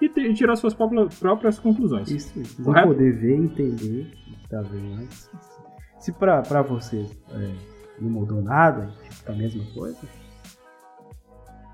E, 0.00 0.08
te- 0.08 0.20
e 0.20 0.34
tirar 0.34 0.56
suas 0.56 0.74
próprias, 0.74 1.58
conclusões. 1.58 2.10
Isso, 2.10 2.28
vocês 2.34 2.54
vão 2.56 2.66
Correto? 2.66 2.88
poder 2.88 3.12
ver 3.12 3.36
e 3.36 3.40
entender 3.44 4.12
tá 4.48 4.60
vendo. 4.62 4.94
Mas 4.96 5.30
se 5.98 6.12
pra, 6.12 6.42
pra 6.42 6.62
vocês 6.62 7.10
é, 7.32 7.52
não 8.00 8.10
mudou 8.10 8.42
nada, 8.42 8.92
tá 9.24 9.32
a 9.32 9.36
mesma 9.36 9.64
coisa, 9.74 9.98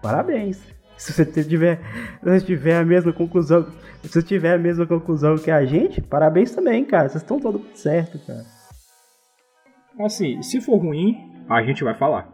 parabéns. 0.02 0.62
Se 0.96 1.12
você 1.12 1.24
tiver, 1.42 1.80
se 2.22 2.24
você 2.24 2.40
tiver 2.46 2.76
a 2.78 2.84
mesma 2.84 3.12
conclusão, 3.12 3.66
se 4.02 4.08
você 4.08 4.22
tiver 4.22 4.54
a 4.54 4.58
mesma 4.58 4.86
conclusão 4.86 5.36
que 5.36 5.50
a 5.50 5.64
gente, 5.64 6.00
parabéns 6.00 6.54
também, 6.54 6.84
cara. 6.84 7.08
Vocês 7.08 7.22
estão 7.22 7.40
todo 7.40 7.60
certo, 7.74 8.18
cara. 8.24 8.44
Assim, 10.00 10.40
se 10.42 10.60
for 10.60 10.76
ruim, 10.76 11.44
a 11.48 11.62
gente 11.62 11.82
vai 11.82 11.94
falar. 11.94 12.28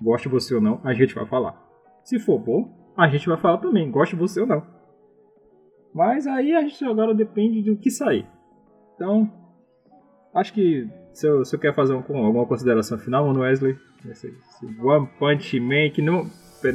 Goste 0.00 0.28
você 0.28 0.54
ou 0.54 0.60
não, 0.60 0.80
a 0.84 0.92
gente 0.92 1.14
vai 1.14 1.24
falar. 1.26 1.58
Se 2.04 2.18
for 2.18 2.38
bom, 2.38 2.92
a 2.96 3.08
gente 3.08 3.26
vai 3.28 3.38
falar 3.38 3.58
também, 3.58 3.90
goste 3.90 4.14
você 4.14 4.40
ou 4.40 4.46
não. 4.46 4.62
Mas 5.94 6.26
aí 6.26 6.52
a 6.54 6.60
gente 6.62 6.84
agora 6.84 7.14
depende 7.14 7.62
do 7.62 7.76
que 7.76 7.90
sair. 7.90 8.26
Então, 8.94 9.30
acho 10.34 10.52
que 10.52 10.88
se 11.12 11.26
eu, 11.28 11.44
se 11.44 11.54
eu 11.54 11.60
quer 11.60 11.74
fazer 11.74 11.94
um- 11.94 12.24
alguma 12.26 12.46
consideração 12.46 12.98
final, 12.98 13.26
mano 13.26 13.40
Wesley, 13.40 13.76
esse, 14.10 14.26
esse 14.28 14.66
One 14.82 15.08
Punch 15.18 15.58
Man 15.60 15.90
que 15.92 16.02
não, 16.02 16.28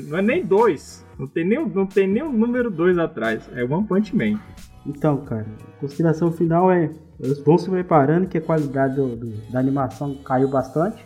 não 0.08 0.18
é 0.18 0.22
nem 0.22 0.46
dois, 0.46 1.06
não 1.20 1.28
tem 1.28 1.46
nem, 1.46 1.68
não 1.68 1.86
tem 1.86 2.08
nem 2.08 2.24
o 2.24 2.32
número 2.32 2.72
dois 2.72 2.98
atrás, 2.98 3.50
é 3.54 3.64
One 3.64 3.86
Punch 3.86 4.16
Man. 4.16 4.40
Então, 4.86 5.24
cara, 5.26 5.46
a 5.68 5.80
consideração 5.82 6.32
final 6.32 6.72
é: 6.72 6.90
eles 7.20 7.40
vão 7.44 7.58
se 7.58 7.70
preparando 7.70 8.28
que 8.28 8.38
a 8.38 8.42
qualidade 8.42 8.96
do- 8.96 9.16
do- 9.18 9.52
da 9.52 9.60
animação 9.60 10.16
caiu 10.24 10.50
bastante. 10.50 11.06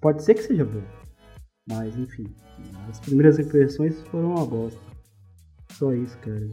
Pode 0.00 0.22
ser 0.24 0.34
que 0.34 0.42
seja 0.42 0.64
bom, 0.64 0.82
mas 1.68 1.96
enfim, 1.96 2.24
as 2.88 2.98
primeiras 3.00 3.38
impressões 3.38 4.02
foram 4.08 4.30
uma 4.34 4.44
bosta. 4.46 4.80
Só 5.72 5.92
isso, 5.92 6.18
cara. 6.18 6.48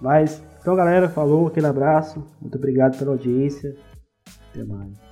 Mas, 0.00 0.42
então, 0.60 0.76
galera, 0.76 1.08
falou, 1.08 1.48
aquele 1.48 1.66
abraço, 1.66 2.24
muito 2.40 2.56
obrigado 2.56 2.98
pela 2.98 3.12
audiência. 3.12 3.74
Até 4.50 4.64
mais. 4.64 5.08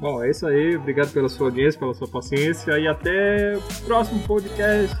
Bom, 0.00 0.22
é 0.22 0.30
isso 0.30 0.46
aí. 0.46 0.76
Obrigado 0.76 1.12
pela 1.12 1.28
sua 1.28 1.48
audiência, 1.48 1.80
pela 1.80 1.92
sua 1.92 2.06
paciência. 2.06 2.78
E 2.78 2.86
até 2.86 3.56
o 3.56 3.84
próximo 3.84 4.22
podcast. 4.22 4.96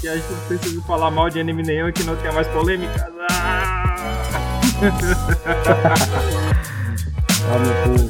Que 0.00 0.08
a 0.08 0.16
gente 0.16 0.32
não 0.32 0.40
precisa 0.48 0.82
falar 0.82 1.10
mal 1.10 1.28
de 1.28 1.40
anime 1.40 1.62
nenhum 1.62 1.88
e 1.88 1.92
que 1.92 2.02
não 2.04 2.16
tenha 2.16 2.32
mais 2.32 2.48
polêmicas. 2.48 3.02
Ah! 3.30 3.84
Tchau, 7.28 7.60
meu 7.60 7.98
povo. 7.98 8.03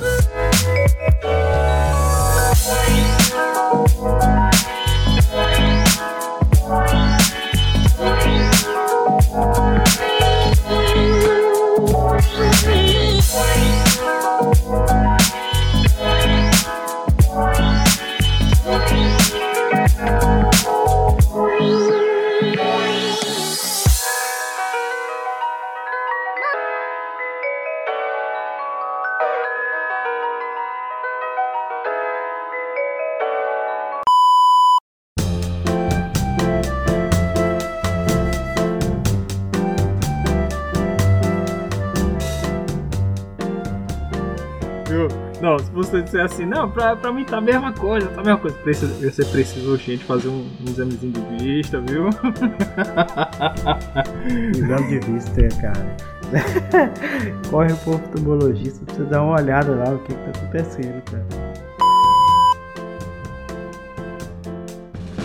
Você 46.15 46.21
assim, 46.21 46.47
não, 46.47 46.71
pra, 46.71 46.95
pra 46.95 47.13
mim 47.13 47.25
tá 47.25 47.39
a 47.39 47.41
mesma 47.41 47.73
coisa, 47.73 48.07
tá 48.09 48.21
a 48.21 48.25
mesma 48.25 48.39
coisa. 48.39 48.57
Precisa, 48.59 49.11
você 49.11 49.25
precisa, 49.25 49.77
gente, 49.77 50.05
fazer 50.05 50.29
um, 50.29 50.49
um 50.61 50.69
examezinho 50.69 51.13
de 51.13 51.45
vista, 51.45 51.81
viu? 51.81 52.09
Exame 54.55 55.01
de 55.01 55.11
vista, 55.11 55.49
cara. 55.61 55.97
Corre 57.51 57.75
pro 57.75 57.95
oftalmologista 57.95 58.85
pra 58.85 58.95
você 58.95 59.03
dar 59.05 59.23
uma 59.23 59.41
olhada 59.41 59.75
lá 59.75 59.91
o 59.91 59.99
que, 60.01 60.13
que 60.15 60.21
tá 60.21 60.31
acontecendo, 60.39 61.03
cara. 61.11 61.27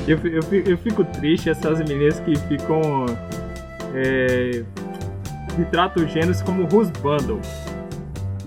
Eu, 0.07 0.17
eu, 0.25 0.41
eu 0.65 0.77
fico 0.79 1.03
triste 1.03 1.51
essas 1.51 1.77
meninas 1.79 2.19
que 2.21 2.35
ficam. 2.35 3.05
É, 3.93 4.63
que 5.55 5.65
tratam 5.65 6.03
os 6.03 6.11
gêneros 6.11 6.41
como 6.41 6.63
Husbandle. 6.63 7.39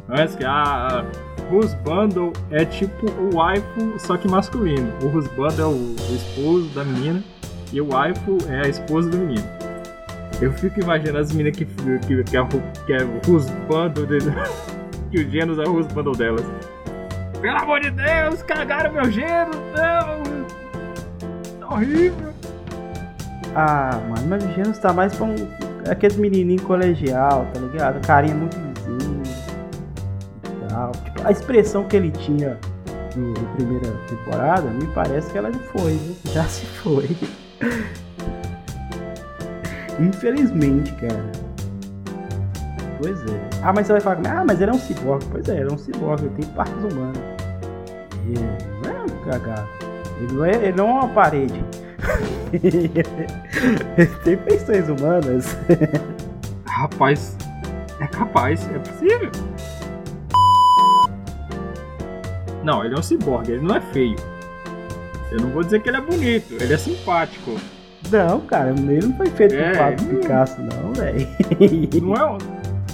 Antes 0.08 0.34
que 0.34 0.44
a 0.44 1.04
Husbandle 1.50 2.32
é 2.50 2.64
tipo 2.64 3.10
o 3.10 3.36
waifu, 3.36 3.98
só 3.98 4.16
que 4.16 4.28
masculino. 4.28 4.92
O 5.02 5.06
Husbandle 5.06 5.64
é 5.64 5.66
o, 5.66 6.14
esposo 6.14 6.68
da 6.74 6.84
menina 6.84 7.22
e 7.72 7.80
o 7.80 7.88
waifu 7.88 8.38
é 8.48 8.66
a 8.66 8.68
esposa 8.68 9.10
do 9.10 9.18
menino. 9.18 9.46
Eu 10.40 10.52
fico 10.52 10.80
imaginando 10.80 11.18
as 11.18 11.32
meninas 11.32 11.56
que, 11.56 11.64
que, 11.64 12.24
que, 12.24 12.36
é, 12.36 12.44
que 12.86 12.92
é 12.92 13.04
o 13.04 13.20
Husbandle 13.30 14.06
dele, 14.06 14.32
que 15.10 15.20
o 15.20 15.30
gênero 15.30 15.62
é 15.62 15.68
o 15.68 15.78
Husbandle 15.78 16.14
delas. 16.14 16.44
Pelo 17.40 17.58
amor 17.58 17.80
de 17.80 17.90
Deus, 17.90 18.42
cagaram 18.42 18.92
meu 18.92 19.10
gênero, 19.10 19.50
não! 19.76 20.22
Tá 21.58 21.74
horrível. 21.74 22.32
Ah, 23.54 24.00
mano, 24.08 24.28
mas 24.28 24.44
o 24.44 24.48
Gênesis 24.52 24.78
tá 24.78 24.92
mais 24.92 25.14
pra 25.14 25.26
um. 25.26 25.34
aquele 25.90 26.16
menininho 26.16 26.62
colegial, 26.62 27.46
tá 27.52 27.60
ligado? 27.60 28.06
Carinha 28.06 28.34
muito 28.34 28.56
a 31.24 31.30
expressão 31.30 31.84
que 31.84 31.96
ele 31.96 32.10
tinha 32.10 32.58
no, 33.16 33.32
na 33.32 33.54
primeira 33.54 33.90
temporada, 34.08 34.68
me 34.70 34.86
parece 34.88 35.30
que 35.30 35.38
ela 35.38 35.52
já 35.52 35.58
foi, 35.58 35.92
viu? 35.92 36.16
Já 36.32 36.44
se 36.44 36.64
foi. 36.66 37.16
Infelizmente, 40.00 40.92
cara. 40.92 41.32
Pois 43.00 43.20
é. 43.20 43.40
Ah, 43.62 43.72
mas 43.72 43.86
você 43.86 43.92
vai 43.92 44.00
falar, 44.00 44.20
ah, 44.26 44.44
mas 44.44 44.60
ele 44.60 44.70
é 44.70 44.74
um 44.74 44.78
ciborgue. 44.78 45.26
Pois 45.30 45.48
é, 45.48 45.60
ele 45.60 45.70
é 45.70 45.72
um 45.72 45.78
ciborgue, 45.78 46.26
ele 46.26 46.34
tem 46.36 46.46
partes 46.54 46.76
humanas. 46.76 47.22
E 48.26 48.34
não 48.84 48.90
é 48.90 49.02
um 49.02 49.24
cagado. 49.24 49.68
Ele 50.18 50.32
não 50.32 50.44
é, 50.44 50.54
ele 50.54 50.72
não 50.72 50.88
é 50.88 50.92
uma 50.92 51.08
parede. 51.08 51.64
ele 52.52 52.88
tem 54.24 54.36
feições 54.36 54.88
humanas. 54.88 55.56
Rapaz, 56.66 57.36
é 58.00 58.06
capaz, 58.06 58.68
é 58.74 58.78
possível. 58.78 59.30
Não, 62.62 62.84
ele 62.84 62.94
é 62.94 62.98
um 62.98 63.02
ciborgue, 63.02 63.52
ele 63.52 63.66
não 63.66 63.76
é 63.76 63.80
feio. 63.80 64.16
Eu 65.30 65.40
não 65.40 65.48
vou 65.50 65.62
dizer 65.64 65.80
que 65.80 65.88
ele 65.88 65.96
é 65.96 66.00
bonito, 66.00 66.54
ele 66.60 66.74
é 66.74 66.78
simpático. 66.78 67.58
Não, 68.10 68.40
cara, 68.40 68.70
ele 68.70 69.06
não 69.06 69.16
foi 69.16 69.30
feito 69.30 69.54
É. 69.54 69.70
por 69.70 69.78
Pablo 69.78 70.20
Picasso, 70.20 70.60
não, 70.60 70.92
velho. 70.92 71.28
Não 72.02 72.14
é, 72.14 72.38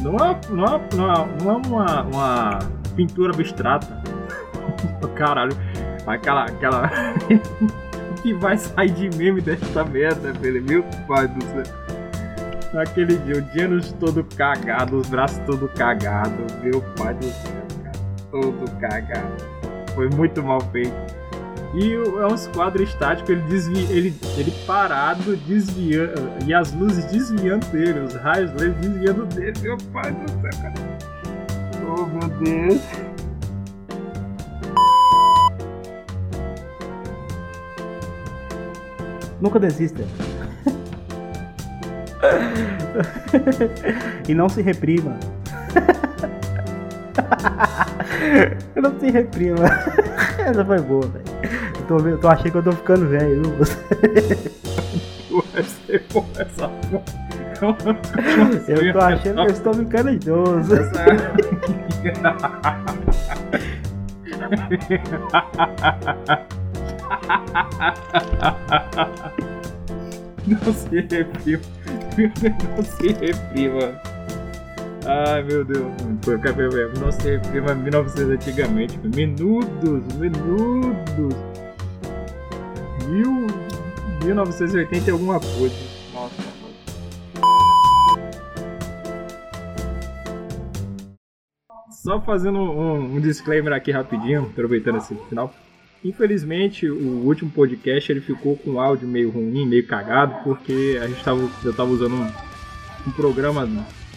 não 0.01 0.17
é, 0.17 0.41
não 0.51 0.65
é, 0.65 0.81
não 0.95 1.13
é, 1.13 1.29
não 1.43 1.51
é 1.51 1.67
uma, 1.67 2.03
uma 2.03 2.59
pintura 2.95 3.33
abstrata. 3.33 4.01
Caralho, 5.17 5.57
aquela. 6.07 6.45
aquela... 6.45 6.91
o 8.11 8.15
que 8.23 8.33
vai 8.35 8.57
sair 8.57 8.91
de 8.91 9.11
meme 9.17 9.41
desta 9.41 9.85
merda, 9.85 10.33
velho? 10.35 10.63
Meu 10.63 10.85
pai 11.09 11.27
do 11.27 11.43
céu. 11.45 11.75
Aquele 12.81 13.17
dia, 13.19 13.43
o 13.43 13.59
Janus 13.59 13.93
todo 13.93 14.23
cagado, 14.37 14.99
os 14.99 15.09
braços 15.09 15.39
todo 15.47 15.69
cagado. 15.69 16.37
Meu 16.63 16.81
pai 16.97 17.15
do 17.15 17.25
céu. 17.25 17.68
Todo 18.31 18.71
cagado. 18.81 19.45
Foi 19.95 20.09
muito 20.11 20.43
mal 20.43 20.61
feito. 20.71 20.93
E 21.75 21.93
é 21.93 22.27
uns 22.27 22.47
quadros 22.49 22.89
estáticos, 22.89 23.29
ele 23.29 23.43
desvia, 23.43 23.91
ele, 23.91 24.19
ele 24.37 24.51
parado, 24.67 25.37
desviando, 25.37 26.33
e 26.47 26.55
as 26.55 26.73
luzes 26.73 27.05
desviando 27.07 27.67
dele, 27.67 28.01
os 28.01 28.15
raios 28.15 28.51
dele 28.53 28.75
desviando 28.81 29.27
dele. 29.27 29.53
Meu 29.61 29.77
pai 29.93 30.13
do 30.13 30.31
céu, 30.31 30.51
cara. 30.63 30.75
Oh, 31.87 32.07
meu 32.07 32.29
Deus. 32.41 32.81
Nunca 39.41 39.61
desista. 39.61 40.03
e 44.29 44.35
não 44.35 44.49
se 44.49 44.63
reprima. 44.63 45.19
não 48.77 48.99
se 48.99 49.11
reprima. 49.11 49.65
Essa 50.39 50.65
foi 50.65 50.81
boa, 50.81 51.07
velho. 51.07 51.25
Eu 51.79 51.83
tô, 51.87 52.19
tô 52.19 52.29
achando 52.29 52.51
que 52.51 52.59
eu 52.59 52.63
tô 52.63 52.73
ficando 52.73 53.09
velho, 53.09 53.43
viu? 53.43 53.65
Ser 55.87 56.05
bom 56.13 56.27
essa. 56.39 56.71
Eu 58.69 58.93
tô 58.93 58.99
achando 59.01 59.35
que 59.35 59.41
eu 59.41 59.47
estou 59.47 59.75
ficando 59.75 60.11
idoso. 60.11 60.75
Não 70.47 70.73
se 70.73 71.01
reprima. 71.01 71.63
Não 72.77 72.85
se 72.85 73.09
reprima. 73.13 74.18
Ai 75.09 75.43
meu 75.43 75.65
Deus. 75.65 75.91
Foi 76.23 76.39
cabelo 76.39 76.71
mesmo. 76.71 77.07
Não 77.07 77.11
se 77.11 77.23
reprima 77.23 77.75
1900 77.75 78.31
antigamente. 78.31 78.99
Minutos, 78.99 80.05
minutos. 80.17 81.35
Mil, 83.09 83.47
1980 84.23 85.09
e 85.09 85.11
alguma 85.11 85.41
coisa. 85.41 85.75
Nossa. 86.13 86.43
Só 91.91 92.21
fazendo 92.21 92.59
um, 92.59 93.17
um 93.17 93.21
disclaimer 93.21 93.73
aqui 93.73 93.91
rapidinho, 93.91 94.43
aproveitando 94.43 94.99
esse 94.99 95.15
final. 95.31 95.55
Infelizmente, 96.05 96.87
o 96.87 97.25
último 97.25 97.51
podcast 97.51 98.13
ele 98.13 98.21
ficou 98.21 98.59
com 98.59 98.73
o 98.73 98.81
áudio 98.81 99.09
meio 99.09 99.31
ruim, 99.31 99.67
meio 99.67 99.87
cagado, 99.87 100.45
porque 100.45 100.99
a 101.03 101.07
gente 101.07 101.25
tava, 101.25 101.49
eu 101.65 101.73
tava 101.75 101.91
usando 101.91 102.15
um, 102.15 102.31
um 103.07 103.11
programa 103.13 103.67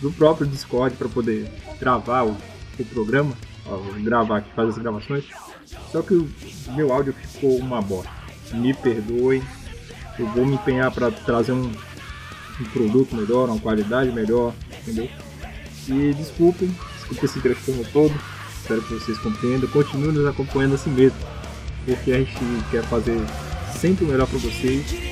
do 0.01 0.11
próprio 0.11 0.47
Discord 0.47 0.95
para 0.95 1.07
poder 1.07 1.51
gravar 1.79 2.23
o, 2.23 2.35
o 2.79 2.85
programa, 2.85 3.33
ó, 3.65 3.77
gravar 3.99 4.37
aqui, 4.37 4.49
fazer 4.55 4.69
as 4.71 4.77
gravações. 4.77 5.25
Só 5.91 6.01
que 6.01 6.13
o 6.13 6.29
meu 6.75 6.91
áudio 6.91 7.13
ficou 7.13 7.57
uma 7.57 7.81
bosta. 7.81 8.11
Me 8.53 8.73
perdoem, 8.73 9.41
eu 10.19 10.27
vou 10.27 10.45
me 10.45 10.55
empenhar 10.55 10.91
para 10.91 11.11
trazer 11.11 11.53
um, 11.53 11.71
um 12.59 12.63
produto 12.73 13.15
melhor, 13.15 13.47
uma 13.49 13.59
qualidade 13.59 14.11
melhor, 14.11 14.53
entendeu? 14.81 15.09
E 15.87 16.13
desculpem, 16.13 16.75
desculpem 16.95 17.25
esse 17.25 17.39
transtorno 17.39 17.85
todo. 17.93 18.13
Espero 18.61 18.81
que 18.81 18.93
vocês 18.93 19.17
compreendam. 19.19 19.69
Continuem 19.69 20.11
nos 20.11 20.25
acompanhando 20.25 20.75
assim 20.75 20.91
mesmo 20.91 21.17
porque 21.85 22.11
a 22.11 22.17
gente 22.19 22.33
quer 22.69 22.83
fazer 22.83 23.19
sempre 23.79 24.05
o 24.05 24.07
melhor 24.07 24.27
pra 24.27 24.37
vocês. 24.39 25.10